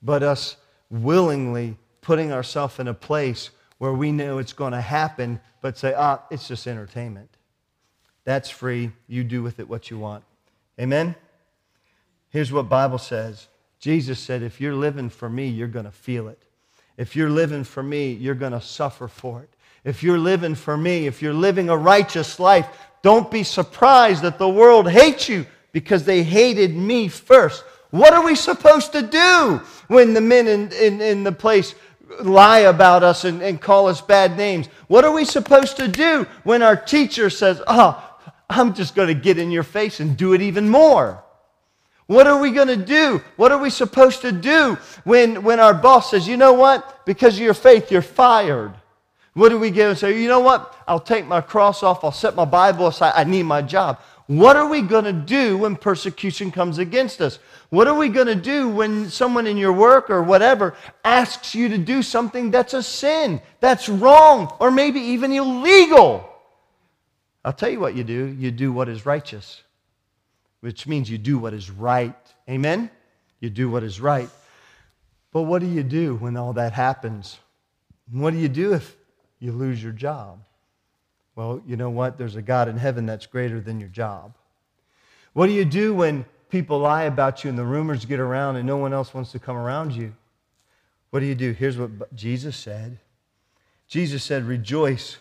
but 0.02 0.22
us 0.22 0.56
willingly 0.90 1.76
putting 2.00 2.32
ourselves 2.32 2.78
in 2.78 2.88
a 2.88 2.94
place 2.94 3.50
where 3.76 3.92
we 3.92 4.10
know 4.10 4.38
it's 4.38 4.54
going 4.54 4.72
to 4.72 4.80
happen, 4.80 5.38
but 5.60 5.76
say, 5.76 5.92
ah, 5.94 6.22
it's 6.30 6.48
just 6.48 6.66
entertainment. 6.66 7.28
That's 8.24 8.48
free. 8.48 8.92
You 9.06 9.24
do 9.24 9.42
with 9.42 9.60
it 9.60 9.68
what 9.68 9.90
you 9.90 9.98
want. 9.98 10.24
Amen? 10.80 11.14
Here's 12.30 12.50
what 12.50 12.68
Bible 12.68 12.98
says. 12.98 13.48
Jesus 13.78 14.18
said, 14.18 14.42
if 14.42 14.60
you're 14.60 14.74
living 14.74 15.10
for 15.10 15.28
me, 15.28 15.48
you're 15.48 15.68
going 15.68 15.84
to 15.84 15.90
feel 15.90 16.28
it. 16.28 16.42
If 16.96 17.14
you're 17.14 17.30
living 17.30 17.62
for 17.62 17.82
me, 17.82 18.12
you're 18.12 18.34
going 18.34 18.52
to 18.52 18.60
suffer 18.60 19.06
for 19.06 19.42
it. 19.42 19.50
If 19.84 20.02
you're 20.02 20.18
living 20.18 20.54
for 20.54 20.76
me, 20.76 21.06
if 21.06 21.22
you're 21.22 21.32
living 21.32 21.68
a 21.68 21.76
righteous 21.76 22.40
life, 22.40 22.66
don't 23.02 23.30
be 23.30 23.44
surprised 23.44 24.22
that 24.22 24.38
the 24.38 24.48
world 24.48 24.90
hates 24.90 25.28
you 25.28 25.46
because 25.78 26.02
they 26.02 26.24
hated 26.24 26.74
me 26.74 27.06
first. 27.06 27.62
What 27.90 28.12
are 28.12 28.24
we 28.24 28.34
supposed 28.34 28.90
to 28.94 29.02
do 29.02 29.60
when 29.86 30.12
the 30.12 30.20
men 30.20 30.48
in, 30.48 30.72
in, 30.72 31.00
in 31.00 31.22
the 31.22 31.30
place 31.30 31.76
lie 32.20 32.60
about 32.66 33.04
us 33.04 33.22
and, 33.22 33.40
and 33.42 33.60
call 33.60 33.86
us 33.86 34.00
bad 34.00 34.36
names? 34.36 34.66
What 34.88 35.04
are 35.04 35.12
we 35.12 35.24
supposed 35.24 35.76
to 35.76 35.86
do 35.86 36.26
when 36.42 36.62
our 36.62 36.74
teacher 36.74 37.30
says, 37.30 37.62
Oh, 37.68 38.04
I'm 38.50 38.74
just 38.74 38.96
going 38.96 39.06
to 39.06 39.14
get 39.14 39.38
in 39.38 39.52
your 39.52 39.62
face 39.62 40.00
and 40.00 40.16
do 40.16 40.32
it 40.32 40.42
even 40.42 40.68
more? 40.68 41.22
What 42.08 42.26
are 42.26 42.40
we 42.40 42.50
going 42.50 42.68
to 42.68 42.76
do? 42.76 43.22
What 43.36 43.52
are 43.52 43.58
we 43.58 43.70
supposed 43.70 44.22
to 44.22 44.32
do 44.32 44.78
when, 45.04 45.44
when 45.44 45.60
our 45.60 45.74
boss 45.74 46.10
says, 46.10 46.26
you 46.26 46.36
know 46.36 46.54
what? 46.54 47.06
Because 47.06 47.34
of 47.34 47.40
your 47.40 47.54
faith, 47.54 47.92
you're 47.92 48.02
fired. 48.02 48.72
What 49.34 49.50
do 49.50 49.60
we 49.60 49.70
give 49.70 49.90
and 49.90 49.98
say, 49.98 50.20
you 50.20 50.26
know 50.26 50.40
what? 50.40 50.74
I'll 50.88 50.98
take 50.98 51.24
my 51.26 51.40
cross 51.40 51.84
off. 51.84 52.02
I'll 52.02 52.10
set 52.10 52.34
my 52.34 52.46
Bible 52.46 52.88
aside. 52.88 53.12
I 53.14 53.22
need 53.22 53.44
my 53.44 53.62
job. 53.62 54.00
What 54.28 54.56
are 54.56 54.68
we 54.68 54.82
going 54.82 55.04
to 55.04 55.12
do 55.12 55.58
when 55.58 55.74
persecution 55.74 56.52
comes 56.52 56.78
against 56.78 57.20
us? 57.20 57.40
What 57.70 57.88
are 57.88 57.96
we 57.96 58.08
going 58.08 58.28
to 58.28 58.36
do 58.36 58.68
when 58.68 59.10
someone 59.10 59.48
in 59.48 59.56
your 59.56 59.72
work 59.72 60.08
or 60.08 60.22
whatever 60.22 60.76
asks 61.04 61.54
you 61.54 61.68
to 61.70 61.78
do 61.78 62.02
something 62.02 62.52
that's 62.52 62.74
a 62.74 62.82
sin, 62.82 63.40
that's 63.58 63.88
wrong, 63.88 64.54
or 64.60 64.70
maybe 64.70 65.00
even 65.00 65.32
illegal? 65.32 66.28
I'll 67.44 67.52
tell 67.52 67.70
you 67.70 67.80
what 67.80 67.96
you 67.96 68.04
do. 68.04 68.36
You 68.38 68.52
do 68.52 68.72
what 68.72 68.88
is 68.88 69.04
righteous 69.04 69.62
which 70.60 70.86
means 70.86 71.10
you 71.10 71.18
do 71.18 71.38
what 71.38 71.54
is 71.54 71.70
right. 71.70 72.14
Amen? 72.48 72.90
You 73.40 73.50
do 73.50 73.70
what 73.70 73.82
is 73.82 74.00
right. 74.00 74.28
But 75.32 75.42
what 75.42 75.60
do 75.60 75.68
you 75.68 75.82
do 75.82 76.16
when 76.16 76.36
all 76.36 76.54
that 76.54 76.72
happens? 76.72 77.38
What 78.10 78.32
do 78.32 78.38
you 78.38 78.48
do 78.48 78.72
if 78.72 78.96
you 79.38 79.52
lose 79.52 79.82
your 79.82 79.92
job? 79.92 80.42
Well, 81.38 81.62
you 81.64 81.76
know 81.76 81.88
what? 81.88 82.18
There's 82.18 82.34
a 82.34 82.42
God 82.42 82.66
in 82.66 82.76
heaven 82.76 83.06
that's 83.06 83.26
greater 83.26 83.60
than 83.60 83.78
your 83.78 83.88
job. 83.88 84.34
What 85.34 85.46
do 85.46 85.52
you 85.52 85.64
do 85.64 85.94
when 85.94 86.24
people 86.50 86.80
lie 86.80 87.04
about 87.04 87.44
you 87.44 87.50
and 87.50 87.56
the 87.56 87.64
rumors 87.64 88.04
get 88.04 88.18
around 88.18 88.56
and 88.56 88.66
no 88.66 88.76
one 88.76 88.92
else 88.92 89.14
wants 89.14 89.30
to 89.30 89.38
come 89.38 89.54
around 89.56 89.92
you? 89.92 90.16
What 91.10 91.20
do 91.20 91.26
you 91.26 91.36
do? 91.36 91.52
Here's 91.52 91.78
what 91.78 92.12
Jesus 92.12 92.56
said 92.56 92.98
Jesus 93.86 94.24
said, 94.24 94.48
Rejoice 94.48 95.18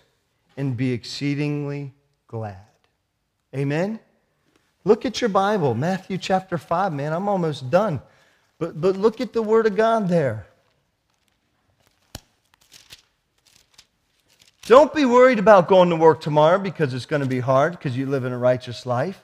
and 0.57 0.75
be 0.75 0.91
exceedingly 0.91 1.93
glad. 2.25 2.65
Amen? 3.55 3.99
Look 4.85 5.05
at 5.05 5.21
your 5.21 5.29
Bible, 5.29 5.75
Matthew 5.75 6.17
chapter 6.17 6.57
5, 6.57 6.93
man. 6.93 7.13
I'm 7.13 7.29
almost 7.29 7.69
done. 7.69 8.01
But, 8.57 8.81
but 8.81 8.97
look 8.97 9.21
at 9.21 9.33
the 9.33 9.43
Word 9.43 9.67
of 9.67 9.75
God 9.75 10.09
there. 10.09 10.47
Don't 14.67 14.93
be 14.93 15.05
worried 15.05 15.39
about 15.39 15.69
going 15.69 15.89
to 15.91 15.95
work 15.95 16.19
tomorrow 16.19 16.59
because 16.59 16.93
it's 16.93 17.05
going 17.05 17.21
to 17.21 17.27
be 17.27 17.39
hard 17.39 17.71
because 17.71 17.95
you 17.95 18.05
live 18.05 18.25
in 18.25 18.33
a 18.33 18.37
righteous 18.37 18.85
life. 18.85 19.23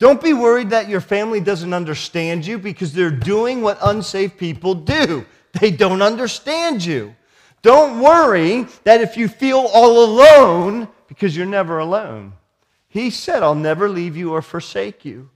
Don't 0.00 0.20
be 0.20 0.32
worried 0.32 0.70
that 0.70 0.88
your 0.88 1.00
family 1.00 1.38
doesn't 1.38 1.72
understand 1.72 2.44
you 2.44 2.58
because 2.58 2.92
they're 2.92 3.12
doing 3.12 3.62
what 3.62 3.78
unsaved 3.80 4.36
people 4.36 4.74
do. 4.74 5.24
They 5.60 5.70
don't 5.70 6.02
understand 6.02 6.84
you. 6.84 7.14
Don't 7.62 8.00
worry 8.00 8.66
that 8.82 9.00
if 9.00 9.16
you 9.16 9.28
feel 9.28 9.70
all 9.72 10.04
alone 10.04 10.88
because 11.06 11.36
you're 11.36 11.46
never 11.46 11.78
alone. 11.78 12.32
He 12.88 13.10
said, 13.10 13.44
I'll 13.44 13.54
never 13.54 13.88
leave 13.88 14.16
you 14.16 14.32
or 14.32 14.42
forsake 14.42 15.04
you. 15.04 15.30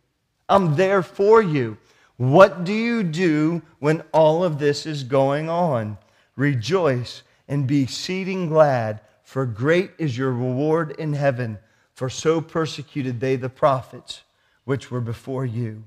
I'm 0.49 0.75
there 0.75 1.05
for 1.05 1.41
you. 1.41 1.79
What 2.17 2.65
do 2.65 2.73
you 2.73 3.05
do 3.05 3.63
when 3.79 4.03
all 4.11 4.43
of 4.43 4.59
this 4.59 4.87
is 4.87 5.05
going 5.05 5.49
on? 5.49 5.99
Rejoice 6.35 7.23
and 7.47 7.69
be 7.69 7.85
exceeding 7.85 8.49
glad, 8.49 9.01
for 9.31 9.47
great 9.47 9.93
is 9.97 10.19
your 10.19 10.33
reward 10.33 10.91
in 10.99 11.13
heaven. 11.13 11.57
For 11.95 12.11
so 12.11 12.41
persecuted 12.41 13.21
they 13.21 13.37
the 13.37 13.49
prophets 13.49 14.23
which 14.65 14.91
were 14.91 15.01
before 15.01 15.47
you. 15.47 15.85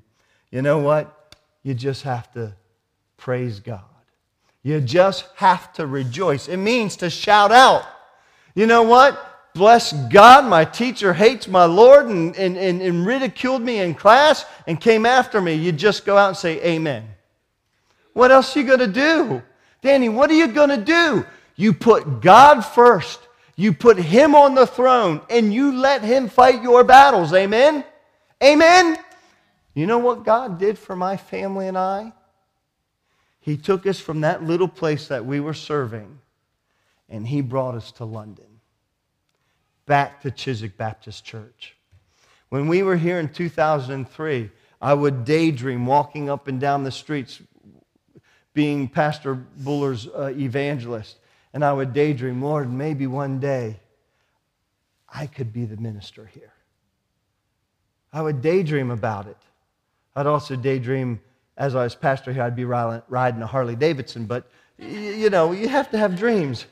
You 0.50 0.62
know 0.62 0.80
what? 0.80 1.36
You 1.62 1.74
just 1.74 2.04
have 2.04 2.32
to 2.36 2.56
praise 3.18 3.60
God. 3.60 3.84
You 4.62 4.80
just 4.80 5.26
have 5.36 5.74
to 5.74 5.86
rejoice. 5.86 6.48
It 6.48 6.56
means 6.56 6.96
to 6.98 7.10
shout 7.10 7.52
out. 7.52 7.84
You 8.56 8.66
know 8.66 8.84
what? 8.84 9.52
bless 9.54 9.92
God, 10.08 10.46
my 10.46 10.64
teacher 10.64 11.14
hates 11.14 11.50
my 11.50 11.66
Lord 11.66 12.06
and, 12.06 12.34
and, 12.38 12.56
and, 12.58 12.82
and, 12.82 13.06
ridiculed 13.06 13.62
me 13.62 13.80
in 13.80 13.94
class 13.94 14.46
and 14.68 14.80
came 14.80 15.06
after 15.06 15.42
me, 15.42 15.54
you 15.54 15.72
just 15.74 16.06
go 16.06 16.18
out 16.18 16.30
and 16.30 16.38
say, 16.38 16.60
Amen. 16.64 17.08
What 18.14 18.32
else 18.32 18.56
are 18.56 18.62
you 18.62 18.66
going 18.66 18.80
to 18.80 18.88
do? 18.88 19.44
Danny, 19.82 20.08
what 20.08 20.32
are 20.32 20.34
you 20.34 20.48
going 20.48 20.70
to 20.70 20.78
do? 20.78 21.26
You 21.56 21.74
put 21.74 22.22
God 22.22 22.62
first. 22.62 23.20
You 23.56 23.74
put 23.74 23.98
Him 23.98 24.36
on 24.36 24.56
the 24.56 24.66
throne 24.66 25.22
and 25.30 25.54
you 25.54 25.76
let 25.76 26.04
Him 26.04 26.30
fight 26.30 26.64
your 26.64 26.84
battles. 26.84 27.34
Amen? 27.34 27.84
Amen? 28.44 28.98
You 29.74 29.88
know 29.88 30.00
what 30.00 30.24
God 30.24 30.60
did 30.60 30.78
for 30.78 30.96
my 30.96 31.18
family 31.18 31.68
and 31.68 31.78
I? 31.78 32.14
He 33.40 33.58
took 33.58 33.86
us 33.86 34.00
from 34.00 34.22
that 34.22 34.44
little 34.44 34.68
place 34.68 35.08
that 35.08 35.26
we 35.26 35.40
were 35.40 35.54
serving 35.54 36.20
and 37.10 37.28
He 37.28 37.42
brought 37.42 37.76
us 37.76 37.92
to 37.94 38.06
London 38.06 38.46
back 39.86 40.22
to 40.22 40.32
Chiswick 40.32 40.78
Baptist 40.78 41.26
Church. 41.26 41.76
When 42.50 42.68
we 42.68 42.84
were 42.84 42.96
here 42.96 43.20
in 43.20 43.30
2003, 43.30 44.50
I 44.82 44.94
would 44.94 45.26
daydream 45.26 45.86
walking 45.86 46.30
up 46.30 46.48
and 46.48 46.60
down 46.60 46.84
the 46.84 46.92
streets 46.92 47.42
being 48.54 48.88
Pastor 48.88 49.34
Buller's 49.36 50.08
uh, 50.08 50.34
evangelist. 50.38 51.18
And 51.54 51.64
I 51.64 51.72
would 51.72 51.94
daydream, 51.94 52.42
Lord, 52.42 52.72
maybe 52.72 53.08
one 53.08 53.40
day 53.40 53.80
I 55.08 55.28
could 55.28 55.54
be 55.54 55.66
the 55.66 55.78
minister 55.78 56.26
here. 56.26 56.54
I 58.12 58.22
would 58.22 58.42
daydream 58.42 58.92
about 58.92 59.28
it. 59.28 59.38
I'd 60.16 60.28
also 60.28 60.56
daydream 60.56 61.20
as 61.58 61.76
I 61.76 61.84
was 61.84 61.96
pastor 61.96 62.34
here, 62.34 62.44
I'd 62.44 62.56
be 62.56 62.66
riding 62.66 63.42
a 63.42 63.48
Harley 63.48 63.76
Davidson, 63.76 64.26
but 64.26 64.50
you 64.78 65.30
know, 65.30 65.52
you 65.52 65.68
have 65.68 65.92
to 65.92 65.98
have 65.98 66.18
dreams. 66.18 66.66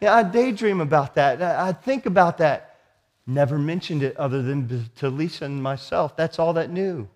Yeah, 0.00 0.14
I 0.14 0.22
daydream 0.22 0.80
about 0.80 1.14
that. 1.16 1.42
I'd 1.42 1.82
think 1.82 2.06
about 2.06 2.38
that. 2.38 2.76
Never 3.26 3.58
mentioned 3.58 4.02
it 4.02 4.16
other 4.16 4.42
than 4.42 4.90
to 4.96 5.08
Lisa 5.08 5.44
and 5.44 5.62
myself. 5.62 6.16
That's 6.16 6.38
all 6.38 6.54
that 6.54 6.70
knew. 6.70 7.08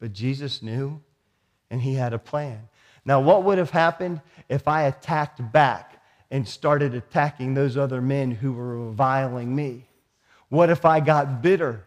But 0.00 0.12
Jesus 0.12 0.62
knew, 0.62 1.00
and 1.70 1.80
he 1.80 1.94
had 1.94 2.12
a 2.12 2.18
plan. 2.18 2.68
Now, 3.04 3.20
what 3.20 3.44
would 3.44 3.58
have 3.58 3.70
happened 3.70 4.20
if 4.48 4.68
I 4.68 4.82
attacked 4.82 5.40
back 5.52 5.97
and 6.30 6.46
started 6.46 6.94
attacking 6.94 7.54
those 7.54 7.76
other 7.76 8.00
men 8.00 8.30
who 8.30 8.52
were 8.52 8.86
reviling 8.86 9.54
me? 9.54 9.86
What 10.48 10.70
if 10.70 10.84
I 10.84 11.00
got 11.00 11.42
bitter? 11.42 11.84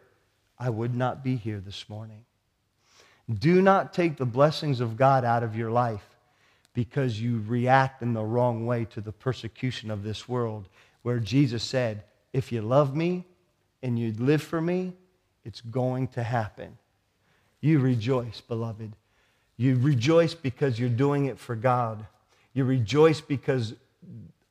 I 0.58 0.70
would 0.70 0.96
not 0.96 1.24
be 1.24 1.36
here 1.36 1.60
this 1.60 1.90
morning. 1.90 2.26
Do 3.32 3.62
not 3.62 3.94
take 3.94 4.18
the 4.18 4.26
blessings 4.26 4.80
of 4.80 4.98
God 4.98 5.24
out 5.24 5.44
of 5.44 5.56
your 5.56 5.72
life 5.72 6.06
because 6.74 7.20
you 7.20 7.44
react 7.48 8.02
in 8.02 8.14
the 8.14 8.24
wrong 8.24 8.66
way 8.66 8.86
to 8.86 9.02
the 9.02 9.12
persecution 9.12 9.92
of 9.92 10.04
this 10.04 10.28
world, 10.28 10.68
where 11.02 11.20
Jesus 11.20 11.64
said, 11.64 12.04
If 12.34 12.52
you 12.52 12.62
love 12.62 12.96
me 12.96 13.26
and 13.84 13.98
you 13.98 14.14
live 14.14 14.42
for 14.42 14.62
me, 14.62 14.94
it's 15.44 15.62
going 15.62 16.08
to 16.10 16.24
happen. 16.24 16.78
You 17.60 17.80
rejoice, 17.80 18.42
beloved. 18.42 18.96
You 19.58 19.78
rejoice 19.78 20.34
because 20.34 20.80
you're 20.80 20.90
doing 20.90 21.26
it 21.26 21.38
for 21.38 21.56
God. 21.56 22.06
You 22.54 22.66
rejoice 22.66 23.22
because 23.22 23.76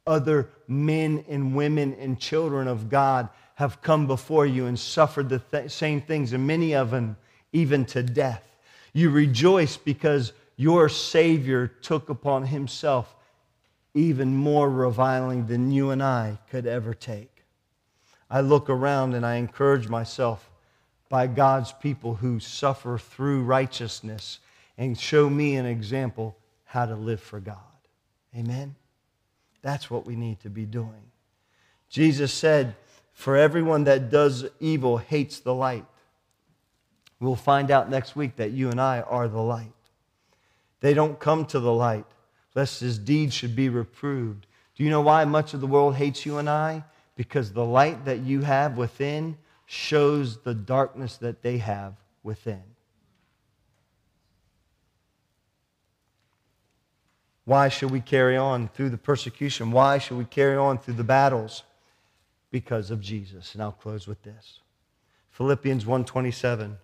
other 0.06 0.50
men 0.66 1.24
and 1.28 1.54
women 1.54 1.94
and 1.94 2.18
children 2.18 2.68
of 2.68 2.88
God 2.88 3.28
have 3.54 3.82
come 3.82 4.06
before 4.06 4.46
you 4.46 4.66
and 4.66 4.78
suffered 4.78 5.28
the 5.28 5.38
th- 5.38 5.70
same 5.70 6.00
things, 6.00 6.32
and 6.32 6.46
many 6.46 6.74
of 6.74 6.90
them 6.90 7.16
even 7.52 7.84
to 7.84 8.02
death. 8.02 8.42
You 8.92 9.10
rejoice 9.10 9.76
because 9.76 10.32
your 10.56 10.88
Savior 10.88 11.66
took 11.66 12.08
upon 12.08 12.46
himself 12.46 13.14
even 13.94 14.36
more 14.36 14.70
reviling 14.70 15.46
than 15.46 15.72
you 15.72 15.90
and 15.90 16.02
I 16.02 16.38
could 16.50 16.66
ever 16.66 16.94
take. 16.94 17.44
I 18.30 18.40
look 18.40 18.70
around 18.70 19.14
and 19.14 19.26
I 19.26 19.36
encourage 19.36 19.88
myself 19.88 20.50
by 21.08 21.26
God's 21.26 21.72
people 21.72 22.14
who 22.14 22.38
suffer 22.38 22.96
through 22.96 23.42
righteousness 23.42 24.38
and 24.78 24.98
show 24.98 25.28
me 25.28 25.56
an 25.56 25.66
example 25.66 26.36
how 26.64 26.86
to 26.86 26.94
live 26.94 27.20
for 27.20 27.40
God. 27.40 27.56
Amen? 28.36 28.76
That's 29.62 29.90
what 29.90 30.06
we 30.06 30.16
need 30.16 30.40
to 30.40 30.50
be 30.50 30.64
doing. 30.64 31.10
Jesus 31.88 32.32
said, 32.32 32.76
For 33.12 33.36
everyone 33.36 33.84
that 33.84 34.10
does 34.10 34.46
evil 34.60 34.98
hates 34.98 35.40
the 35.40 35.54
light. 35.54 35.84
We'll 37.18 37.36
find 37.36 37.70
out 37.70 37.90
next 37.90 38.16
week 38.16 38.36
that 38.36 38.52
you 38.52 38.70
and 38.70 38.80
I 38.80 39.00
are 39.00 39.28
the 39.28 39.42
light. 39.42 39.72
They 40.80 40.94
don't 40.94 41.20
come 41.20 41.44
to 41.46 41.60
the 41.60 41.72
light, 41.72 42.06
lest 42.54 42.80
his 42.80 42.98
deeds 42.98 43.34
should 43.34 43.54
be 43.54 43.68
reproved. 43.68 44.46
Do 44.74 44.84
you 44.84 44.90
know 44.90 45.02
why 45.02 45.24
much 45.26 45.52
of 45.52 45.60
the 45.60 45.66
world 45.66 45.96
hates 45.96 46.24
you 46.24 46.38
and 46.38 46.48
I? 46.48 46.84
Because 47.16 47.52
the 47.52 47.64
light 47.64 48.06
that 48.06 48.20
you 48.20 48.40
have 48.40 48.78
within 48.78 49.36
shows 49.66 50.38
the 50.38 50.54
darkness 50.54 51.18
that 51.18 51.42
they 51.42 51.58
have 51.58 51.94
within. 52.22 52.62
Why 57.44 57.68
should 57.68 57.90
we 57.90 58.00
carry 58.00 58.36
on 58.36 58.68
through 58.68 58.90
the 58.90 58.98
persecution? 58.98 59.72
Why 59.72 59.98
should 59.98 60.18
we 60.18 60.24
carry 60.24 60.56
on 60.56 60.78
through 60.78 60.94
the 60.94 61.04
battles? 61.04 61.64
Because 62.50 62.90
of 62.90 63.00
Jesus. 63.00 63.54
And 63.54 63.62
I'll 63.62 63.72
close 63.72 64.06
with 64.06 64.22
this. 64.22 64.60
Philippians 65.30 65.84
1:27. 65.84 66.78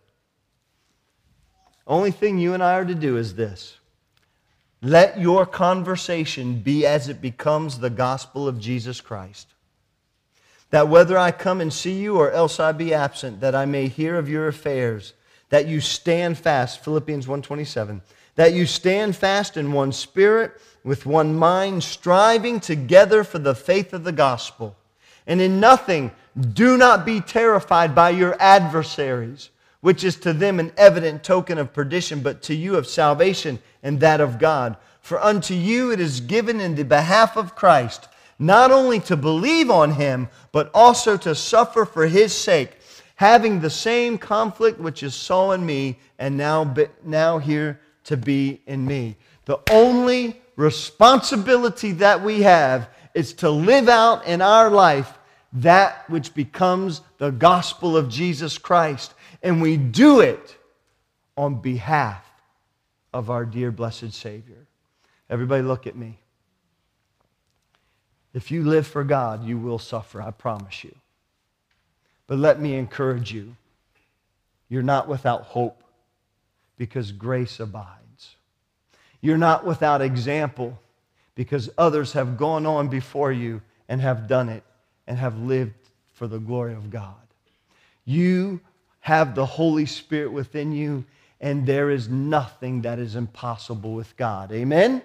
Only 1.86 2.10
thing 2.10 2.38
you 2.38 2.54
and 2.54 2.62
I 2.62 2.74
are 2.74 2.84
to 2.84 2.94
do 2.94 3.16
is 3.16 3.34
this. 3.34 3.76
Let 4.82 5.20
your 5.20 5.46
conversation 5.46 6.60
be 6.60 6.86
as 6.86 7.08
it 7.08 7.20
becomes 7.20 7.78
the 7.78 7.90
gospel 7.90 8.46
of 8.46 8.60
Jesus 8.60 9.00
Christ. 9.00 9.48
That 10.70 10.88
whether 10.88 11.16
I 11.16 11.30
come 11.30 11.60
and 11.60 11.72
see 11.72 12.00
you 12.00 12.18
or 12.18 12.30
else 12.30 12.58
I 12.58 12.72
be 12.72 12.92
absent, 12.92 13.40
that 13.40 13.54
I 13.54 13.66
may 13.66 13.88
hear 13.88 14.16
of 14.16 14.28
your 14.28 14.48
affairs, 14.48 15.12
that 15.48 15.66
you 15.66 15.80
stand 15.80 16.38
fast, 16.38 16.82
Philippians 16.82 17.26
1:27, 17.26 18.02
that 18.36 18.54
you 18.54 18.66
stand 18.66 19.16
fast 19.16 19.56
in 19.56 19.72
one 19.72 19.92
spirit, 19.92 20.52
with 20.84 21.04
one 21.04 21.34
mind, 21.34 21.82
striving 21.82 22.60
together 22.60 23.24
for 23.24 23.40
the 23.40 23.54
faith 23.54 23.92
of 23.92 24.04
the 24.04 24.12
gospel. 24.12 24.76
And 25.26 25.40
in 25.40 25.58
nothing 25.58 26.12
do 26.52 26.76
not 26.76 27.04
be 27.04 27.20
terrified 27.20 27.94
by 27.94 28.10
your 28.10 28.36
adversaries, 28.38 29.50
which 29.80 30.04
is 30.04 30.16
to 30.16 30.32
them 30.32 30.60
an 30.60 30.72
evident 30.76 31.24
token 31.24 31.58
of 31.58 31.72
perdition, 31.72 32.20
but 32.20 32.42
to 32.42 32.54
you 32.54 32.76
of 32.76 32.86
salvation 32.86 33.58
and 33.82 33.98
that 34.00 34.20
of 34.20 34.38
God. 34.38 34.76
For 35.00 35.20
unto 35.20 35.54
you 35.54 35.90
it 35.90 35.98
is 35.98 36.20
given 36.20 36.60
in 36.60 36.74
the 36.74 36.84
behalf 36.84 37.36
of 37.36 37.56
Christ, 37.56 38.08
not 38.38 38.70
only 38.70 39.00
to 39.00 39.16
believe 39.16 39.70
on 39.70 39.92
him, 39.92 40.28
but 40.52 40.70
also 40.74 41.16
to 41.16 41.34
suffer 41.34 41.84
for 41.84 42.06
his 42.06 42.34
sake, 42.34 42.78
having 43.16 43.60
the 43.60 43.70
same 43.70 44.18
conflict 44.18 44.78
which 44.78 45.02
is 45.02 45.14
so 45.14 45.52
in 45.52 45.64
me 45.64 45.98
and 46.18 46.36
now, 46.36 46.74
now 47.02 47.38
here 47.38 47.80
to 48.06 48.16
be 48.16 48.60
in 48.66 48.84
me. 48.84 49.16
The 49.44 49.58
only 49.70 50.40
responsibility 50.56 51.92
that 51.92 52.22
we 52.22 52.42
have 52.42 52.88
is 53.14 53.32
to 53.34 53.50
live 53.50 53.88
out 53.88 54.26
in 54.26 54.42
our 54.42 54.70
life 54.70 55.18
that 55.52 56.08
which 56.10 56.34
becomes 56.34 57.00
the 57.18 57.30
gospel 57.30 57.96
of 57.96 58.08
Jesus 58.08 58.58
Christ. 58.58 59.14
And 59.42 59.62
we 59.62 59.76
do 59.76 60.20
it 60.20 60.56
on 61.36 61.60
behalf 61.60 62.24
of 63.12 63.30
our 63.30 63.44
dear 63.44 63.70
blessed 63.70 64.12
Savior. 64.12 64.66
Everybody, 65.30 65.62
look 65.62 65.86
at 65.86 65.96
me. 65.96 66.18
If 68.34 68.50
you 68.50 68.64
live 68.64 68.86
for 68.86 69.02
God, 69.02 69.44
you 69.44 69.58
will 69.58 69.78
suffer, 69.78 70.20
I 70.20 70.30
promise 70.30 70.84
you. 70.84 70.94
But 72.26 72.38
let 72.38 72.60
me 72.60 72.74
encourage 72.74 73.32
you 73.32 73.56
you're 74.68 74.82
not 74.82 75.08
without 75.08 75.42
hope 75.42 75.80
because 76.76 77.12
grace 77.12 77.60
abides. 77.60 78.36
You're 79.20 79.38
not 79.38 79.64
without 79.64 80.02
example 80.02 80.78
because 81.34 81.70
others 81.78 82.12
have 82.12 82.36
gone 82.36 82.66
on 82.66 82.88
before 82.88 83.32
you 83.32 83.62
and 83.88 84.00
have 84.00 84.28
done 84.28 84.48
it 84.48 84.62
and 85.06 85.18
have 85.18 85.38
lived 85.38 85.74
for 86.14 86.26
the 86.26 86.38
glory 86.38 86.72
of 86.72 86.90
God. 86.90 87.14
You 88.04 88.60
have 89.00 89.34
the 89.34 89.46
Holy 89.46 89.86
Spirit 89.86 90.32
within 90.32 90.72
you, 90.72 91.04
and 91.40 91.66
there 91.66 91.90
is 91.90 92.08
nothing 92.08 92.82
that 92.82 92.98
is 92.98 93.14
impossible 93.14 93.94
with 93.94 94.16
God. 94.16 94.50
Amen? 94.50 95.02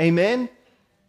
Amen? 0.00 0.48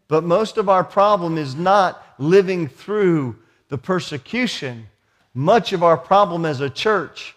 But 0.07 0.23
most 0.23 0.57
of 0.57 0.67
our 0.67 0.83
problem 0.83 1.37
is 1.37 1.55
not 1.55 2.03
living 2.17 2.67
through 2.67 3.37
the 3.69 3.77
persecution. 3.77 4.87
Much 5.33 5.73
of 5.73 5.83
our 5.83 5.97
problem 5.97 6.45
as 6.45 6.61
a 6.61 6.69
church 6.69 7.35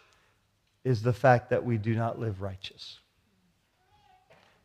is 0.85 1.03
the 1.03 1.13
fact 1.13 1.51
that 1.51 1.65
we 1.65 1.77
do 1.77 1.95
not 1.95 2.19
live 2.19 2.41
righteous. 2.41 2.99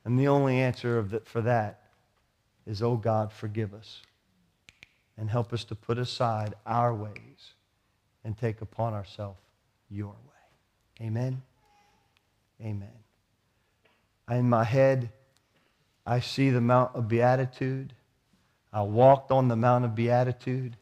And 0.04 0.20
the 0.20 0.28
only 0.28 0.60
answer 0.60 1.02
the, 1.02 1.20
for 1.22 1.42
that 1.42 1.82
is, 2.66 2.82
oh 2.82 2.96
God, 2.96 3.32
forgive 3.32 3.74
us 3.74 4.02
and 5.18 5.30
help 5.30 5.52
us 5.54 5.64
to 5.66 5.76
put 5.76 5.98
aside 5.98 6.54
our 6.66 6.94
ways 6.94 7.54
and 8.24 8.38
take 8.38 8.62
upon 8.62 8.94
ourselves 8.94 9.40
your 9.90 10.10
way. 10.10 11.06
Amen. 11.08 11.42
Amen. 12.62 12.90
In 14.30 14.50
my 14.50 14.64
head, 14.64 15.10
I 16.06 16.20
see 16.20 16.50
the 16.50 16.62
Mount 16.62 16.96
of 16.96 17.08
Beatitude. 17.08 17.94
I 18.72 18.82
walked 18.82 19.32
on 19.32 19.48
the 19.48 19.56
Mount 19.56 19.86
of 19.86 19.96
Beatitude. 19.96 20.78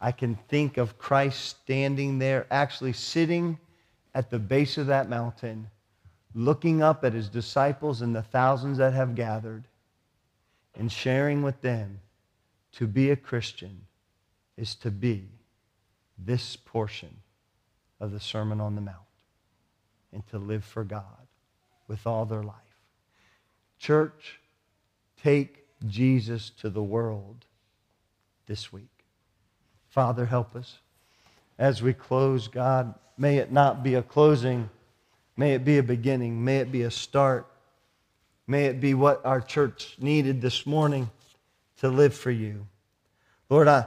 I 0.00 0.12
can 0.12 0.36
think 0.48 0.76
of 0.76 0.98
Christ 0.98 1.44
standing 1.44 2.18
there, 2.18 2.46
actually 2.50 2.92
sitting 2.92 3.58
at 4.14 4.30
the 4.30 4.38
base 4.38 4.78
of 4.78 4.86
that 4.86 5.08
mountain, 5.08 5.68
looking 6.34 6.82
up 6.82 7.04
at 7.04 7.12
his 7.12 7.28
disciples 7.28 8.02
and 8.02 8.14
the 8.14 8.22
thousands 8.22 8.78
that 8.78 8.92
have 8.92 9.14
gathered, 9.14 9.64
and 10.76 10.90
sharing 10.90 11.42
with 11.42 11.60
them 11.60 12.00
to 12.72 12.86
be 12.86 13.10
a 13.10 13.16
Christian 13.16 13.86
is 14.56 14.74
to 14.76 14.90
be 14.90 15.28
this 16.18 16.56
portion 16.56 17.16
of 18.00 18.12
the 18.12 18.20
Sermon 18.20 18.60
on 18.60 18.74
the 18.74 18.80
Mount 18.80 18.98
and 20.12 20.26
to 20.28 20.38
live 20.38 20.64
for 20.64 20.84
God 20.84 21.26
with 21.88 22.06
all 22.06 22.24
their 22.24 22.42
life. 22.42 22.54
Church, 23.78 24.40
take 25.22 25.66
Jesus 25.86 26.50
to 26.50 26.70
the 26.70 26.82
world 26.82 27.44
this 28.46 28.72
week. 28.72 29.04
Father, 29.88 30.26
help 30.26 30.56
us. 30.56 30.78
As 31.58 31.82
we 31.82 31.92
close, 31.92 32.48
God, 32.48 32.94
may 33.16 33.38
it 33.38 33.52
not 33.52 33.82
be 33.82 33.94
a 33.94 34.02
closing, 34.02 34.68
may 35.36 35.54
it 35.54 35.64
be 35.64 35.78
a 35.78 35.82
beginning, 35.82 36.44
may 36.44 36.58
it 36.58 36.72
be 36.72 36.82
a 36.82 36.90
start, 36.90 37.46
may 38.46 38.66
it 38.66 38.80
be 38.80 38.94
what 38.94 39.24
our 39.24 39.40
church 39.40 39.96
needed 40.00 40.40
this 40.40 40.66
morning 40.66 41.10
to 41.78 41.88
live 41.88 42.14
for 42.14 42.30
you. 42.30 42.66
Lord, 43.48 43.68
I, 43.68 43.86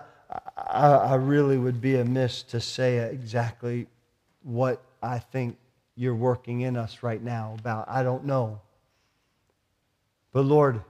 I, 0.56 0.88
I 0.88 1.16
really 1.16 1.58
would 1.58 1.82
be 1.82 1.96
amiss 1.96 2.44
to 2.44 2.62
say 2.62 2.98
exactly 2.98 3.88
what 4.44 4.82
I 5.02 5.20
think 5.20 5.58
you're 5.96 6.16
working 6.16 6.62
in 6.62 6.78
us 6.78 7.04
right 7.04 7.22
now 7.22 7.56
about. 7.60 7.90
I 7.90 8.04
don't 8.04 8.26
know. 8.26 8.62
But 10.32 10.42
Lord, 10.42 10.82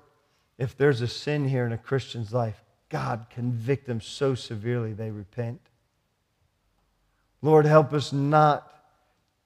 if 0.58 0.78
there's 0.78 1.02
a 1.02 1.08
sin 1.08 1.48
here 1.48 1.66
in 1.66 1.72
a 1.72 1.78
Christian's 1.78 2.34
life, 2.34 2.62
God, 2.90 3.28
convict 3.30 3.86
them 3.86 4.02
so 4.02 4.36
severely 4.36 4.94
they 4.94 5.12
repent. 5.12 5.62
Lord, 7.42 7.66
help 7.66 7.94
us 7.94 8.12
not 8.12 8.72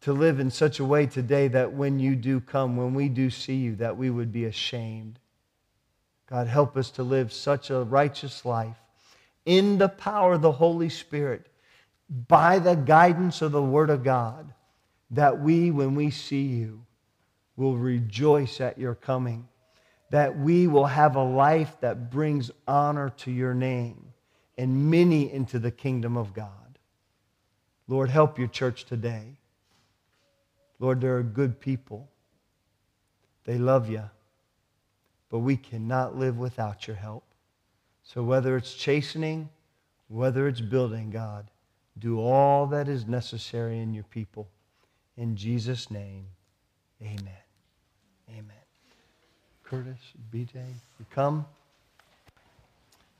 to 0.02 0.14
live 0.14 0.40
in 0.40 0.50
such 0.50 0.80
a 0.80 0.86
way 0.86 1.06
today 1.06 1.48
that 1.50 1.74
when 1.74 2.00
you 2.00 2.16
do 2.16 2.40
come, 2.40 2.78
when 2.78 2.94
we 2.94 3.10
do 3.10 3.30
see 3.30 3.56
you, 3.56 3.76
that 3.76 3.98
we 3.98 4.10
would 4.10 4.32
be 4.32 4.46
ashamed. 4.46 5.20
God, 6.28 6.48
help 6.48 6.78
us 6.78 6.90
to 6.92 7.04
live 7.04 7.32
such 7.32 7.70
a 7.70 7.84
righteous 7.84 8.46
life 8.46 8.78
in 9.46 9.78
the 9.78 9.90
power 9.90 10.34
of 10.34 10.42
the 10.42 10.52
Holy 10.52 10.90
Spirit, 10.90 11.48
by 12.28 12.60
the 12.60 12.76
guidance 12.76 13.42
of 13.42 13.52
the 13.52 13.62
Word 13.62 13.90
of 13.90 14.04
God, 14.04 14.54
that 15.12 15.42
we, 15.42 15.72
when 15.72 15.96
we 15.96 16.10
see 16.10 16.44
you, 16.44 16.86
will 17.56 17.78
rejoice 17.78 18.62
at 18.62 18.78
your 18.78 18.96
coming, 18.96 19.48
that 20.10 20.38
we 20.38 20.68
will 20.68 20.86
have 20.86 21.16
a 21.16 21.24
life 21.24 21.78
that 21.82 22.10
brings 22.10 22.52
honor 22.68 23.10
to 23.18 23.32
your 23.32 23.54
name 23.54 24.14
and 24.58 24.90
many 24.90 25.32
into 25.32 25.60
the 25.60 25.72
kingdom 25.72 26.18
of 26.18 26.34
God. 26.34 26.61
Lord, 27.92 28.10
help 28.10 28.40
your 28.40 28.48
church 28.48 28.86
today. 28.86 29.38
Lord, 30.80 31.02
there 31.02 31.18
are 31.18 31.24
good 31.24 31.60
people. 31.60 32.10
They 33.44 33.58
love 33.58 33.90
you 33.90 34.10
but 35.32 35.40
we 35.40 35.56
cannot 35.56 36.18
live 36.18 36.38
without 36.38 36.86
your 36.86 36.98
help. 36.98 37.24
So 38.04 38.22
whether 38.22 38.58
it's 38.58 38.74
chastening, 38.74 39.50
whether 40.10 40.48
it's 40.48 40.60
building, 40.60 41.10
God, 41.10 41.48
do 41.98 42.20
all 42.20 42.68
that 42.68 42.90
is 42.90 43.08
necessary 43.08 43.80
in 43.80 43.94
your 43.94 44.04
people. 44.04 44.50
In 45.16 45.38
Jesus' 45.38 45.90
name, 45.90 46.26
amen. 47.02 47.44
Amen. 48.30 48.44
Curtis, 49.64 50.00
BJ, 50.34 50.56
you 50.56 51.06
come, 51.12 51.46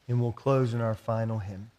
and 0.10 0.20
we'll 0.20 0.34
close 0.34 0.74
in 0.74 0.82
our 0.82 0.96
final 0.96 1.40
hymn. 1.40 1.72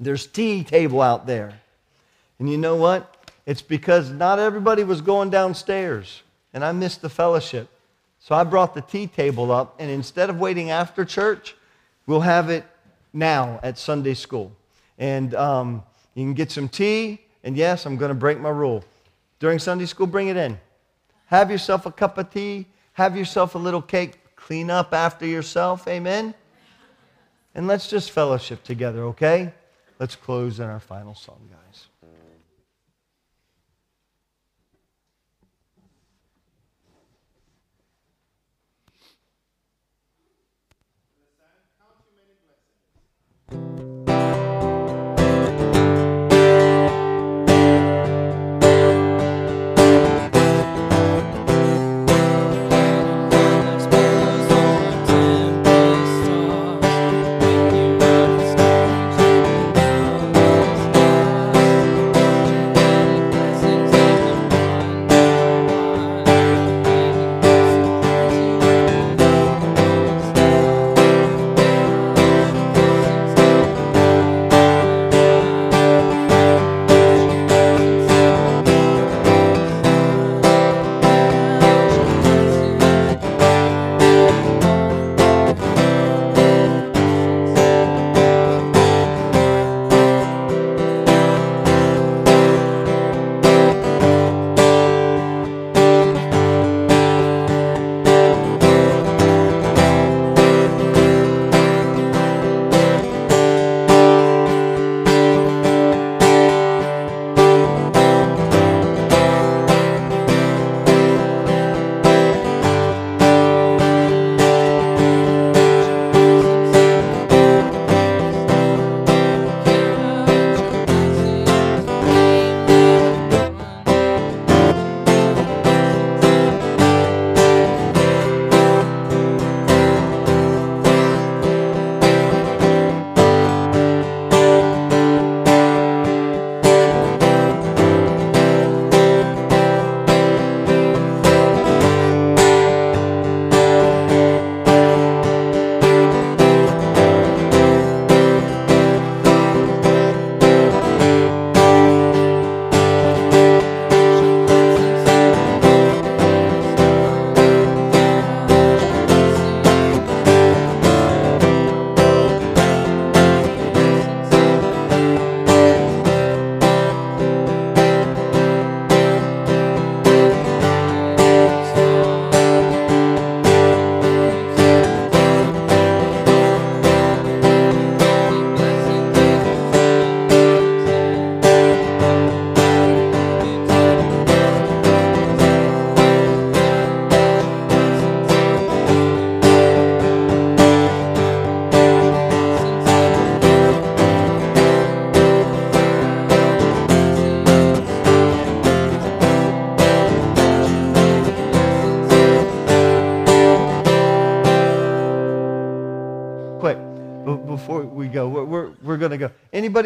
There's 0.00 0.26
tea 0.26 0.64
table 0.64 1.02
out 1.02 1.26
there. 1.26 1.60
And 2.38 2.50
you 2.50 2.56
know 2.56 2.74
what? 2.74 3.16
It's 3.44 3.60
because 3.60 4.10
not 4.10 4.38
everybody 4.38 4.82
was 4.82 5.02
going 5.02 5.28
downstairs. 5.28 6.22
And 6.54 6.64
I 6.64 6.72
missed 6.72 7.02
the 7.02 7.10
fellowship. 7.10 7.68
So 8.18 8.34
I 8.34 8.44
brought 8.44 8.74
the 8.74 8.80
tea 8.80 9.06
table 9.06 9.52
up. 9.52 9.76
And 9.78 9.90
instead 9.90 10.30
of 10.30 10.40
waiting 10.40 10.70
after 10.70 11.04
church, 11.04 11.54
we'll 12.06 12.20
have 12.22 12.48
it 12.48 12.64
now 13.12 13.60
at 13.62 13.76
Sunday 13.76 14.14
school. 14.14 14.52
And 14.98 15.34
um, 15.34 15.82
you 16.14 16.24
can 16.24 16.34
get 16.34 16.50
some 16.50 16.68
tea. 16.68 17.20
And 17.44 17.56
yes, 17.56 17.84
I'm 17.84 17.96
going 17.96 18.10
to 18.10 18.14
break 18.14 18.40
my 18.40 18.50
rule. 18.50 18.82
During 19.38 19.58
Sunday 19.58 19.86
school, 19.86 20.06
bring 20.06 20.28
it 20.28 20.36
in. 20.36 20.58
Have 21.26 21.50
yourself 21.50 21.86
a 21.86 21.92
cup 21.92 22.16
of 22.18 22.30
tea. 22.30 22.66
Have 22.94 23.16
yourself 23.16 23.54
a 23.54 23.58
little 23.58 23.82
cake. 23.82 24.18
Clean 24.34 24.70
up 24.70 24.94
after 24.94 25.26
yourself. 25.26 25.86
Amen. 25.86 26.34
And 27.54 27.66
let's 27.66 27.88
just 27.88 28.10
fellowship 28.10 28.64
together, 28.64 29.04
okay? 29.04 29.52
Let's 30.00 30.16
close 30.16 30.60
in 30.60 30.66
our 30.66 30.80
final 30.80 31.14
song, 31.14 31.50
guys. 31.50 31.89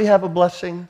Anybody 0.04 0.12
have 0.12 0.30
a 0.30 0.34
blessing? 0.34 0.86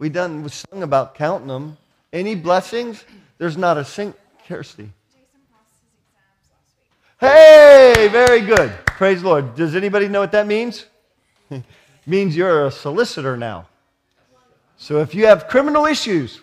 We 0.00 0.08
done 0.08 0.42
we 0.42 0.48
sung 0.48 0.82
about 0.82 1.14
counting 1.14 1.46
them. 1.46 1.76
Any 2.12 2.34
blessings? 2.34 3.04
There's 3.38 3.56
not 3.56 3.78
a 3.78 3.84
sing. 3.84 4.12
Kirsty. 4.48 4.90
Hey, 7.20 8.08
very 8.10 8.40
good. 8.40 8.72
Praise 8.86 9.22
the 9.22 9.28
Lord. 9.28 9.54
Does 9.54 9.76
anybody 9.76 10.08
know 10.08 10.18
what 10.18 10.32
that 10.32 10.48
means? 10.48 10.86
means 12.06 12.36
you're 12.36 12.66
a 12.66 12.72
solicitor 12.72 13.36
now. 13.36 13.68
So 14.78 14.98
if 14.98 15.14
you 15.14 15.26
have 15.26 15.46
criminal 15.46 15.86
issues, 15.86 16.40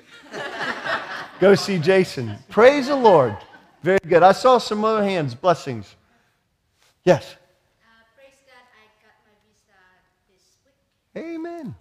go 1.42 1.56
see 1.56 1.78
Jason. 1.78 2.38
Praise 2.48 2.88
the 2.88 2.96
Lord. 2.96 3.36
Very 3.84 4.00
good. 4.08 4.24
I 4.24 4.32
saw 4.32 4.60
some 4.60 4.86
other 4.86 5.04
hands. 5.04 5.36
Blessings. 5.36 5.94
Yes. 7.04 7.36
Uh, 7.84 7.92
praise 8.16 8.40
God, 8.48 8.64
I 8.80 8.88
got 9.04 9.16
my 9.28 9.34
visa 9.44 9.76
this 10.32 10.56
week. 10.64 11.36
Amen. 11.36 11.76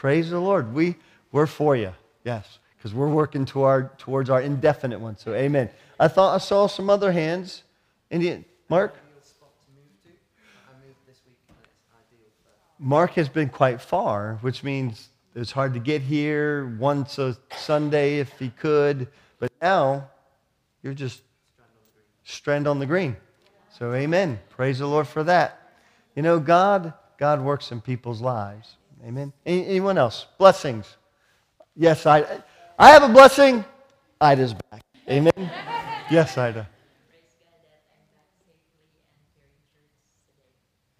Praise 0.00 0.30
the 0.30 0.40
Lord. 0.40 0.72
We, 0.72 0.96
we're 1.30 1.46
for 1.46 1.76
you. 1.76 1.92
Yes. 2.24 2.58
Because 2.78 2.94
we're 2.94 3.10
working 3.10 3.44
to 3.44 3.64
our, 3.64 3.92
towards 3.98 4.30
our 4.30 4.40
indefinite 4.40 4.98
one. 4.98 5.18
So, 5.18 5.34
amen. 5.34 5.68
I 5.98 6.08
thought 6.08 6.34
I 6.34 6.38
saw 6.38 6.68
some 6.68 6.88
other 6.88 7.12
hands. 7.12 7.64
Indian, 8.08 8.46
Mark? 8.70 8.94
Mark 12.78 13.10
has 13.10 13.28
been 13.28 13.50
quite 13.50 13.82
far, 13.82 14.38
which 14.40 14.64
means 14.64 15.10
it's 15.34 15.52
hard 15.52 15.74
to 15.74 15.80
get 15.80 16.00
here 16.00 16.74
once 16.78 17.18
a 17.18 17.36
Sunday 17.58 18.20
if 18.20 18.38
he 18.38 18.48
could. 18.48 19.06
But 19.38 19.52
now 19.60 20.08
you're 20.82 20.94
just 20.94 21.20
Strand 22.24 22.66
on 22.66 22.78
the 22.78 22.86
Green. 22.86 23.18
So 23.78 23.92
amen. 23.92 24.40
Praise 24.48 24.78
the 24.78 24.86
Lord 24.86 25.06
for 25.06 25.24
that. 25.24 25.72
You 26.16 26.22
know, 26.22 26.40
God, 26.40 26.94
God 27.18 27.42
works 27.42 27.70
in 27.70 27.82
people's 27.82 28.22
lives. 28.22 28.76
Amen. 29.06 29.32
Anyone 29.46 29.98
else? 29.98 30.26
Blessings. 30.38 30.96
Yes, 31.76 32.06
I 32.06 32.24
I 32.78 32.90
have 32.90 33.02
a 33.02 33.08
blessing. 33.08 33.64
Ida's 34.20 34.54
back. 34.54 34.82
Amen. 35.08 35.32
Yes, 36.10 36.36
Ida. 36.36 36.68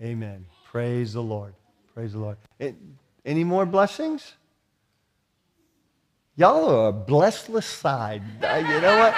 Amen. 0.02 0.46
Praise 0.64 1.12
the 1.12 1.22
Lord. 1.22 1.52
Praise 1.94 2.12
the 2.12 2.18
Lord. 2.18 2.36
Eh, 2.58 2.72
Any 3.24 3.44
more 3.44 3.66
blessings? 3.66 4.34
Y'all 6.36 6.70
are 6.70 6.88
a 6.88 6.92
blessless 6.92 7.64
side. 7.66 8.22
Uh, 8.42 8.56
You 8.66 8.80
know 8.80 8.96
what? 8.98 9.14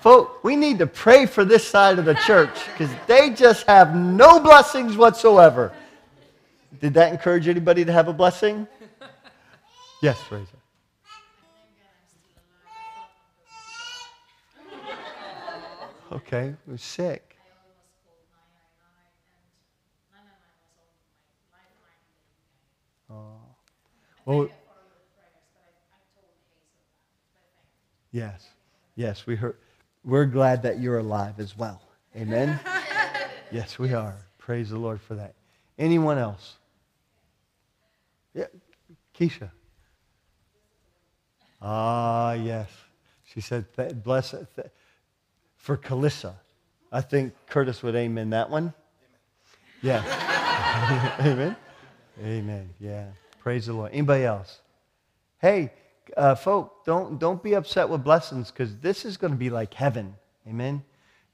Folks, 0.00 0.44
we 0.44 0.56
need 0.56 0.78
to 0.78 0.86
pray 0.86 1.24
for 1.26 1.44
this 1.44 1.66
side 1.66 1.98
of 1.98 2.04
the 2.04 2.14
church 2.14 2.50
because 2.72 2.94
they 3.06 3.30
just 3.30 3.66
have 3.66 3.94
no 3.96 4.38
blessings 4.38 4.96
whatsoever. 4.96 5.72
Did 6.80 6.94
that 6.94 7.12
encourage 7.12 7.48
anybody 7.48 7.84
to 7.84 7.92
have 7.92 8.08
a 8.08 8.12
blessing? 8.12 8.66
Yes, 10.02 10.22
Fraser. 10.24 10.58
Okay, 16.12 16.54
we're 16.66 16.76
sick. 16.76 17.36
Oh. 23.10 23.38
Well, 24.26 24.48
yes, 28.12 28.48
yes, 28.96 29.26
we 29.26 29.34
heard. 29.34 29.56
We're 30.04 30.26
glad 30.26 30.62
that 30.62 30.78
you're 30.78 30.98
alive 30.98 31.40
as 31.40 31.56
well. 31.56 31.80
Amen. 32.14 32.60
yes, 33.50 33.78
we 33.78 33.94
are. 33.94 34.16
Praise 34.38 34.70
the 34.70 34.78
Lord 34.78 35.00
for 35.00 35.14
that. 35.14 35.35
Anyone 35.78 36.18
else? 36.18 36.56
Yeah, 38.34 38.46
Keisha. 39.18 39.50
Ah, 41.60 42.32
yes. 42.34 42.68
She 43.24 43.40
said, 43.40 43.66
bless 44.02 44.30
th- 44.30 44.68
for 45.56 45.76
Calissa. 45.76 46.34
I 46.92 47.00
think 47.00 47.34
Curtis 47.48 47.82
would 47.82 47.94
amen 47.94 48.30
that 48.30 48.48
one. 48.50 48.72
Yeah. 49.82 51.16
amen. 51.20 51.56
Amen. 52.22 52.70
Yeah. 52.78 53.06
Praise 53.40 53.66
the 53.66 53.72
Lord. 53.72 53.92
Anybody 53.92 54.24
else? 54.24 54.60
Hey, 55.38 55.72
uh, 56.16 56.34
folk, 56.34 56.84
don't, 56.84 57.18
don't 57.18 57.42
be 57.42 57.54
upset 57.54 57.88
with 57.88 58.04
blessings 58.04 58.50
because 58.50 58.76
this 58.78 59.04
is 59.04 59.16
going 59.16 59.32
to 59.32 59.38
be 59.38 59.50
like 59.50 59.74
heaven. 59.74 60.14
Amen. 60.48 60.82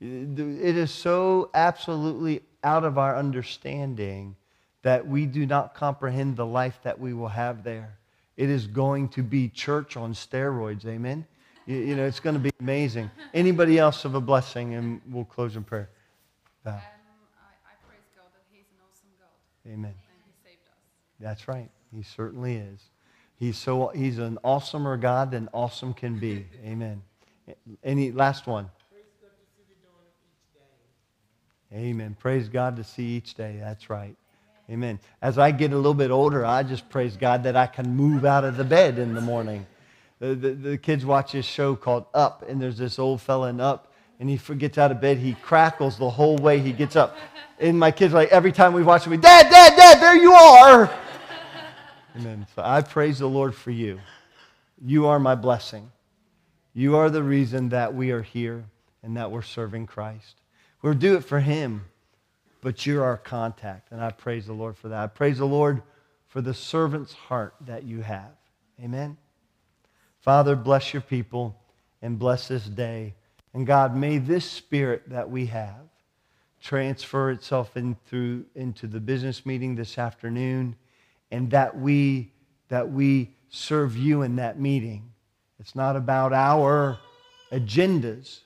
It 0.01 0.77
is 0.77 0.91
so 0.91 1.51
absolutely 1.55 2.43
out 2.65 2.85
of 2.85 2.99
our 2.99 3.17
understanding 3.17 4.37
that 4.83 5.07
we 5.07 5.27
do 5.27 5.47
not 5.47 5.75
comprehend 5.75 6.37
the 6.37 6.47
life 6.47 6.79
that 6.83 6.99
we 6.99 7.13
will 7.15 7.29
have 7.29 7.63
there. 7.63 7.97
It 8.37 8.49
is 8.49 8.67
going 8.67 9.09
to 9.11 9.23
be 9.23 9.49
church 9.49 9.97
on 9.97 10.15
steroids. 10.15 10.87
Amen. 10.87 11.27
You, 11.67 11.77
you 11.77 11.97
know, 11.97 12.05
it's 12.05 12.21
going 12.21 12.35
to 12.35 12.41
be 12.41 12.51
amazing. 12.61 13.11
Anybody 13.35 13.79
else 13.79 14.03
have 14.03 14.15
a 14.15 14.21
blessing? 14.21 14.75
And 14.75 15.01
we'll 15.09 15.25
close 15.25 15.55
in 15.55 15.63
prayer. 15.63 15.91
Val. 16.65 16.75
Um, 16.75 16.81
I, 16.81 17.71
I 17.71 17.75
praise 17.87 18.01
God 18.17 18.27
that 18.33 18.43
He's 18.51 18.67
an 18.73 18.79
awesome 18.91 19.11
God 19.19 19.73
Amen. 19.73 19.95
and 19.95 20.23
He 20.27 20.33
saved 20.43 20.67
us. 20.67 20.79
That's 21.21 21.47
right. 21.47 21.71
He 21.95 22.03
certainly 22.03 22.57
is. 22.57 22.81
He's 23.37 23.59
so 23.59 23.89
he's 23.89 24.19
an 24.19 24.39
awesomer 24.45 25.01
God 25.01 25.33
than 25.33 25.49
awesome 25.53 25.95
can 25.95 26.19
be. 26.19 26.47
Amen. 26.65 27.03
Any 27.83 28.13
last 28.13 28.47
one? 28.47 28.71
Amen. 31.75 32.17
Praise 32.19 32.49
God 32.49 32.77
to 32.77 32.85
see 32.85 33.17
each 33.17 33.35
day. 33.35 33.59
That's 33.61 33.89
right. 33.89 34.15
Amen. 34.71 35.01
As 35.21 35.39
I 35.39 35.51
get 35.51 35.73
a 35.73 35.77
little 35.77 35.95
bit 35.95 36.11
older, 36.11 36.45
I 36.45 36.63
just 36.63 36.89
praise 36.89 37.17
God 37.17 37.43
that 37.45 37.57
I 37.57 37.67
can 37.67 37.97
move 37.97 38.25
out 38.25 38.45
of 38.45 38.57
the 38.57 38.65
bed 38.65 38.99
in 38.99 39.15
the 39.15 39.21
morning. 39.21 39.67
The, 40.19 40.35
the, 40.35 40.51
the 40.51 40.79
kids 40.79 41.05
watch 41.05 41.33
this 41.33 41.47
show 41.47 41.75
called 41.75 42.07
Up, 42.15 42.45
and 42.49 42.61
there's 42.61 42.79
this 42.79 42.99
old 42.99 43.21
fella 43.21 43.49
in 43.49 43.61
Up, 43.61 43.93
and 44.21 44.31
he 44.31 44.37
gets 44.55 44.79
out 44.79 44.93
of 44.93 45.01
bed. 45.01 45.19
He 45.19 45.35
crackles 45.35 45.99
the 45.99 46.11
whole 46.11 46.37
way 46.37 46.61
he 46.61 46.73
gets 46.73 46.95
up. 46.95 47.17
And 47.59 47.79
my 47.79 47.91
kids, 47.91 48.15
like, 48.15 48.29
every 48.29 48.53
time 48.53 48.73
we 48.73 48.83
watch 48.83 49.07
it, 49.07 49.11
we, 49.11 49.17
Dad, 49.17 49.51
Dad, 49.51 49.77
Dad, 49.77 50.01
there 50.01 50.17
you 50.17 50.33
are. 50.33 50.91
Amen. 52.17 52.47
So 52.55 52.63
I 52.65 52.83
praise 52.83 53.19
the 53.19 53.29
Lord 53.29 53.55
for 53.55 53.71
you. 53.71 53.99
You 54.85 55.07
are 55.07 55.19
my 55.19 55.35
blessing. 55.35 55.91
You 56.75 56.97
are 56.97 57.11
the 57.11 57.23
reason 57.23 57.71
that 57.71 57.95
we 57.95 58.11
are 58.11 58.23
here 58.23 58.65
and 59.03 59.17
that 59.17 59.31
we're 59.31 59.43
serving 59.43 59.87
Christ. 59.87 60.42
We'll 60.83 60.95
do 60.95 61.17
it 61.17 61.25
for 61.25 61.41
Him, 61.41 61.85
but 62.61 62.85
you're 62.85 63.05
our 63.05 63.17
contact. 63.17 63.93
And 63.93 64.03
I 64.03 64.11
praise 64.11 64.47
the 64.47 64.53
Lord 64.53 64.77
for 64.77 64.89
that. 64.89 65.03
I 65.03 65.07
praise 65.07 65.39
the 65.39 65.47
Lord 65.47 65.83
for 66.29 66.41
the 66.41 66.55
servant's 66.55 67.13
heart 67.13 67.55
that 67.63 67.85
you 67.85 68.01
have. 68.01 68.33
Amen. 68.83 69.17
Father, 70.21 70.57
bless 70.57 70.93
your 70.93 71.03
people 71.03 71.57
and 72.01 72.19
bless 72.19 72.49
this 72.49 72.65
day. 72.65 73.15
And 73.55 73.67
God, 73.67 73.95
may 73.95 74.19
this 74.19 74.45
spirit 74.45 75.09
that 75.09 75.31
we 75.31 75.47
have 75.47 75.77
transfer 76.63 77.31
itself 77.31 77.77
in 77.77 77.97
through, 78.07 78.47
into 78.55 78.87
the 78.87 79.01
business 79.01 79.45
meeting 79.45 79.75
this 79.75 79.99
afternoon 79.99 80.77
and 81.31 81.51
that 81.51 81.77
we, 81.77 82.33
that 82.69 82.91
we 82.91 83.35
serve 83.51 83.97
you 83.97 84.23
in 84.23 84.37
that 84.37 84.59
meeting. 84.61 85.11
It's 85.59 85.75
not 85.75 85.97
about 85.97 86.33
our 86.33 86.99
agendas, 87.51 88.41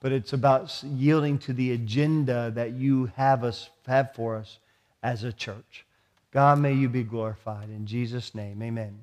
but 0.00 0.12
it's 0.12 0.32
about 0.32 0.82
yielding 0.82 1.38
to 1.38 1.52
the 1.52 1.72
agenda 1.72 2.50
that 2.54 2.72
you 2.72 3.06
have 3.16 3.44
us 3.44 3.70
have 3.86 4.14
for 4.14 4.36
us 4.36 4.58
as 5.02 5.24
a 5.24 5.32
church. 5.32 5.84
God, 6.30 6.58
may 6.58 6.74
you 6.74 6.88
be 6.88 7.02
glorified 7.02 7.70
in 7.70 7.86
Jesus' 7.86 8.34
name. 8.34 8.62
Amen. 8.62 9.02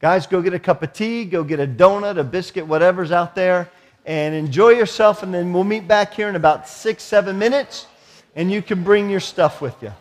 Guys, 0.00 0.26
go 0.26 0.42
get 0.42 0.52
a 0.52 0.58
cup 0.58 0.82
of 0.82 0.92
tea, 0.92 1.24
go 1.24 1.44
get 1.44 1.60
a 1.60 1.66
donut, 1.66 2.18
a 2.18 2.24
biscuit, 2.24 2.66
whatever's 2.66 3.12
out 3.12 3.36
there, 3.36 3.70
and 4.04 4.34
enjoy 4.34 4.70
yourself. 4.70 5.22
And 5.22 5.32
then 5.32 5.52
we'll 5.52 5.62
meet 5.62 5.86
back 5.86 6.12
here 6.12 6.28
in 6.28 6.34
about 6.34 6.68
six, 6.68 7.04
seven 7.04 7.38
minutes, 7.38 7.86
and 8.34 8.50
you 8.50 8.60
can 8.62 8.82
bring 8.82 9.08
your 9.08 9.20
stuff 9.20 9.60
with 9.60 9.80
you. 9.80 9.92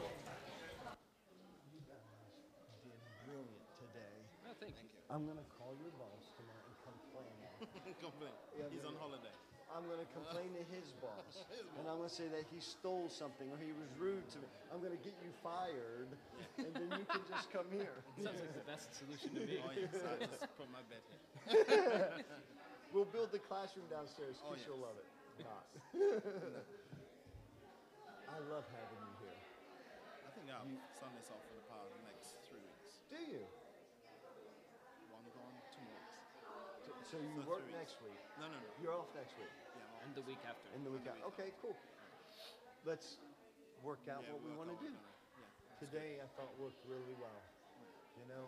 I'm 5.12 5.26
going 5.26 5.38
to 5.38 5.44
call 5.60 5.76
your 5.78 5.92
boss 6.02 6.34
tomorrow 6.34 6.66
and 6.66 6.82
complain. 6.82 8.02
Complain. 8.02 8.34
He's 8.74 8.82
on 8.88 8.96
holiday. 8.98 9.30
I'm 9.70 9.86
going 9.86 10.00
to 10.00 10.10
complain 10.18 10.50
to 10.58 10.64
his 10.74 10.90
boss. 10.98 11.46
And 11.78 11.86
I'm 11.88 11.98
going 11.98 12.10
to 12.10 12.16
say 12.16 12.26
that 12.34 12.50
he 12.50 12.58
stole 12.82 13.06
something 13.14 13.46
or 13.54 13.62
he 13.62 13.70
was 13.78 13.86
rude 14.02 14.26
to 14.34 14.42
me. 14.42 14.50
I'm 14.74 14.82
going 14.82 14.98
to 14.98 15.04
get 15.06 15.14
you 15.22 15.30
fired, 15.46 16.10
and 16.58 16.74
then 16.74 16.90
you 16.98 17.06
can 17.06 17.22
just 17.30 17.54
come 17.54 17.70
here. 17.70 18.02
Sounds 18.26 18.42
like 18.42 18.58
the 18.58 18.66
best 18.66 18.90
solution 18.98 19.38
to 19.38 19.46
me. 19.46 19.62
Oh, 19.62 19.70
yes, 19.70 19.94
I 20.02 20.26
just 20.26 20.50
put 20.58 20.66
my 20.74 20.82
bed 20.90 21.06
here. 21.06 22.26
We'll 22.92 23.08
build 23.08 23.32
the 23.32 23.40
classroom 23.40 23.88
downstairs. 23.88 24.36
Oh, 24.44 24.52
you'll 24.52 24.84
love 24.84 25.00
it. 25.00 25.08
Not. 25.48 25.64
I 28.28 28.38
love 28.52 28.68
having 28.68 29.00
you 29.00 29.16
here. 29.24 29.40
I 30.28 30.30
think 30.36 30.52
I 30.52 30.60
have 30.60 30.68
Sundays 31.00 31.32
off 31.32 31.40
for 31.40 31.56
the 31.56 31.64
power 31.72 31.88
the 31.88 32.04
next 32.04 32.36
three 32.52 32.60
weeks. 32.60 33.00
Do 33.08 33.16
you? 33.16 33.48
One 35.08 35.24
gone, 35.32 35.56
two 35.72 35.88
more 35.88 35.96
weeks. 36.04 36.20
So 37.08 37.16
you 37.16 37.48
For 37.48 37.64
work 37.64 37.66
next 37.72 37.96
week. 38.04 38.20
No, 38.44 38.52
no, 38.52 38.60
no. 38.60 38.72
You're 38.84 38.92
off 38.92 39.08
next 39.16 39.40
week. 39.40 39.56
Yeah, 39.72 39.88
I'm 40.04 40.12
And 40.12 40.20
the 40.20 40.28
week 40.28 40.44
after. 40.44 40.68
In 40.76 40.84
the 40.84 40.92
week 40.92 41.08
out. 41.08 41.16
Okay, 41.32 41.56
cool. 41.64 41.80
Let's 42.86 43.18
work 43.84 44.02
out 44.10 44.24
Yeah, 44.26 44.34
what 44.34 44.42
we 44.42 44.50
work 44.54 44.66
want 44.66 44.70
to 44.74 44.80
do. 44.82 44.92
what 44.94 45.02
we're 45.02 45.46
gonna- 45.46 45.54
yeah. 45.70 45.80
Today 45.86 46.12
I 46.22 46.28
thought 46.38 46.50
worked 46.58 46.82
really 46.86 47.14
well. 47.22 47.42
You 48.18 48.26
know, 48.28 48.46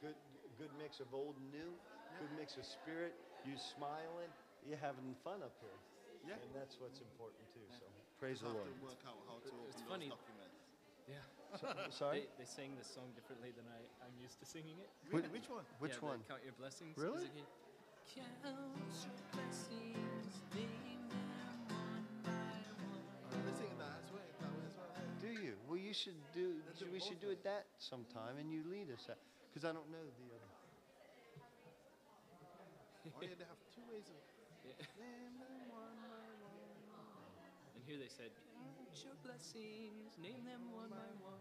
good 0.00 0.16
good 0.58 0.70
mix 0.78 0.98
of 0.98 1.14
old 1.14 1.36
and 1.38 1.50
new, 1.54 1.70
good 2.18 2.32
mix 2.36 2.56
of 2.58 2.66
spirit. 2.66 3.14
You 3.46 3.56
smiling, 3.56 4.30
you 4.66 4.74
having 4.76 5.14
fun 5.22 5.42
up 5.42 5.54
here. 5.62 5.78
Yeah. 6.26 6.34
And 6.42 6.50
that's 6.54 6.80
what's 6.80 6.98
important 7.00 7.46
too. 7.54 7.62
So 7.70 7.86
praise 8.18 8.40
the 8.40 8.46
have 8.50 8.56
Lord. 8.58 8.66
to 8.66 8.82
work 8.84 8.98
out 9.06 9.14
how 9.30 9.38
to 9.38 9.48
open 9.48 9.66
It's 9.70 9.78
those 9.78 9.88
funny. 9.88 10.08
documents. 10.10 10.58
Yeah. 11.06 11.22
So- 11.56 11.90
sorry. 11.90 12.20
They, 12.36 12.42
they 12.42 12.44
sang 12.44 12.74
this 12.76 12.88
song 12.90 13.12
differently 13.14 13.52
than 13.54 13.64
I, 13.70 13.78
I'm 14.04 14.18
used 14.20 14.38
to 14.40 14.46
singing 14.46 14.78
it. 14.82 14.90
Which, 15.14 15.24
which 15.30 15.48
one? 15.48 15.64
Which 15.78 15.92
Yeah, 15.94 16.00
the 16.00 16.06
one? 16.06 16.20
Count 16.28 16.42
your 16.44 16.52
blessings. 16.58 16.98
Really? 16.98 17.22
Is 17.24 17.30
it? 17.30 17.46
Count 18.14 18.42
your 18.42 19.14
blessings, 19.32 20.42
name 20.54 20.97
you? 25.88 25.94
Should 25.94 26.20
do. 26.34 26.54
We 26.92 27.00
should 27.00 27.20
do 27.20 27.30
it 27.30 27.42
that 27.44 27.66
sometime, 27.78 28.36
and 28.38 28.50
you 28.52 28.62
lead 28.70 28.90
us. 28.92 29.08
Because 29.48 29.64
I 29.64 29.72
don't 29.72 29.90
know 29.90 30.04
the 30.18 30.28
other. 30.34 30.50
Oh 33.16 33.22
yeah, 33.22 33.34
they 33.38 33.44
have 33.48 33.60
two 33.74 33.82
ways 33.90 34.06
of. 34.10 34.20
Yeah. 34.64 34.74
One. 35.70 35.96
And 37.74 37.82
here 37.86 37.96
they 37.98 38.08
said, 38.10 38.30
Count 38.54 38.92
your 39.04 39.16
blessings, 39.24 40.16
name 40.18 40.44
them 40.44 40.72
one 40.72 40.90
by 40.90 41.08
one. 41.22 41.40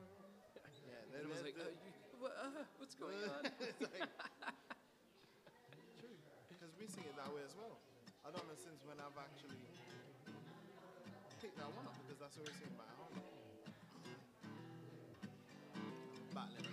Yeah, 0.85 0.93
And 1.17 1.23
it 1.25 1.29
was 1.29 1.41
like, 1.43 1.55
uh, 1.59 1.71
you, 1.83 1.91
what, 2.19 2.33
uh, 2.39 2.63
what's 2.77 2.95
going 2.95 3.17
on? 3.35 3.43
like, 3.81 4.07
true, 5.99 6.17
because 6.49 6.71
we 6.79 6.87
sing 6.87 7.03
it 7.05 7.15
that 7.17 7.29
way 7.33 7.41
as 7.45 7.55
well. 7.55 7.79
I 8.25 8.31
don't 8.31 8.45
know 8.47 8.57
since 8.59 8.83
when 8.83 8.99
I've 8.99 9.17
actually 9.19 9.59
picked 11.41 11.57
that 11.57 11.69
one 11.75 11.85
up 11.87 11.95
because 12.05 12.19
that's 12.19 12.35
what 12.37 12.45
we 12.47 12.53
sing 12.53 12.73
by 12.77 12.89
home. 12.97 13.36
balle. 16.38 16.66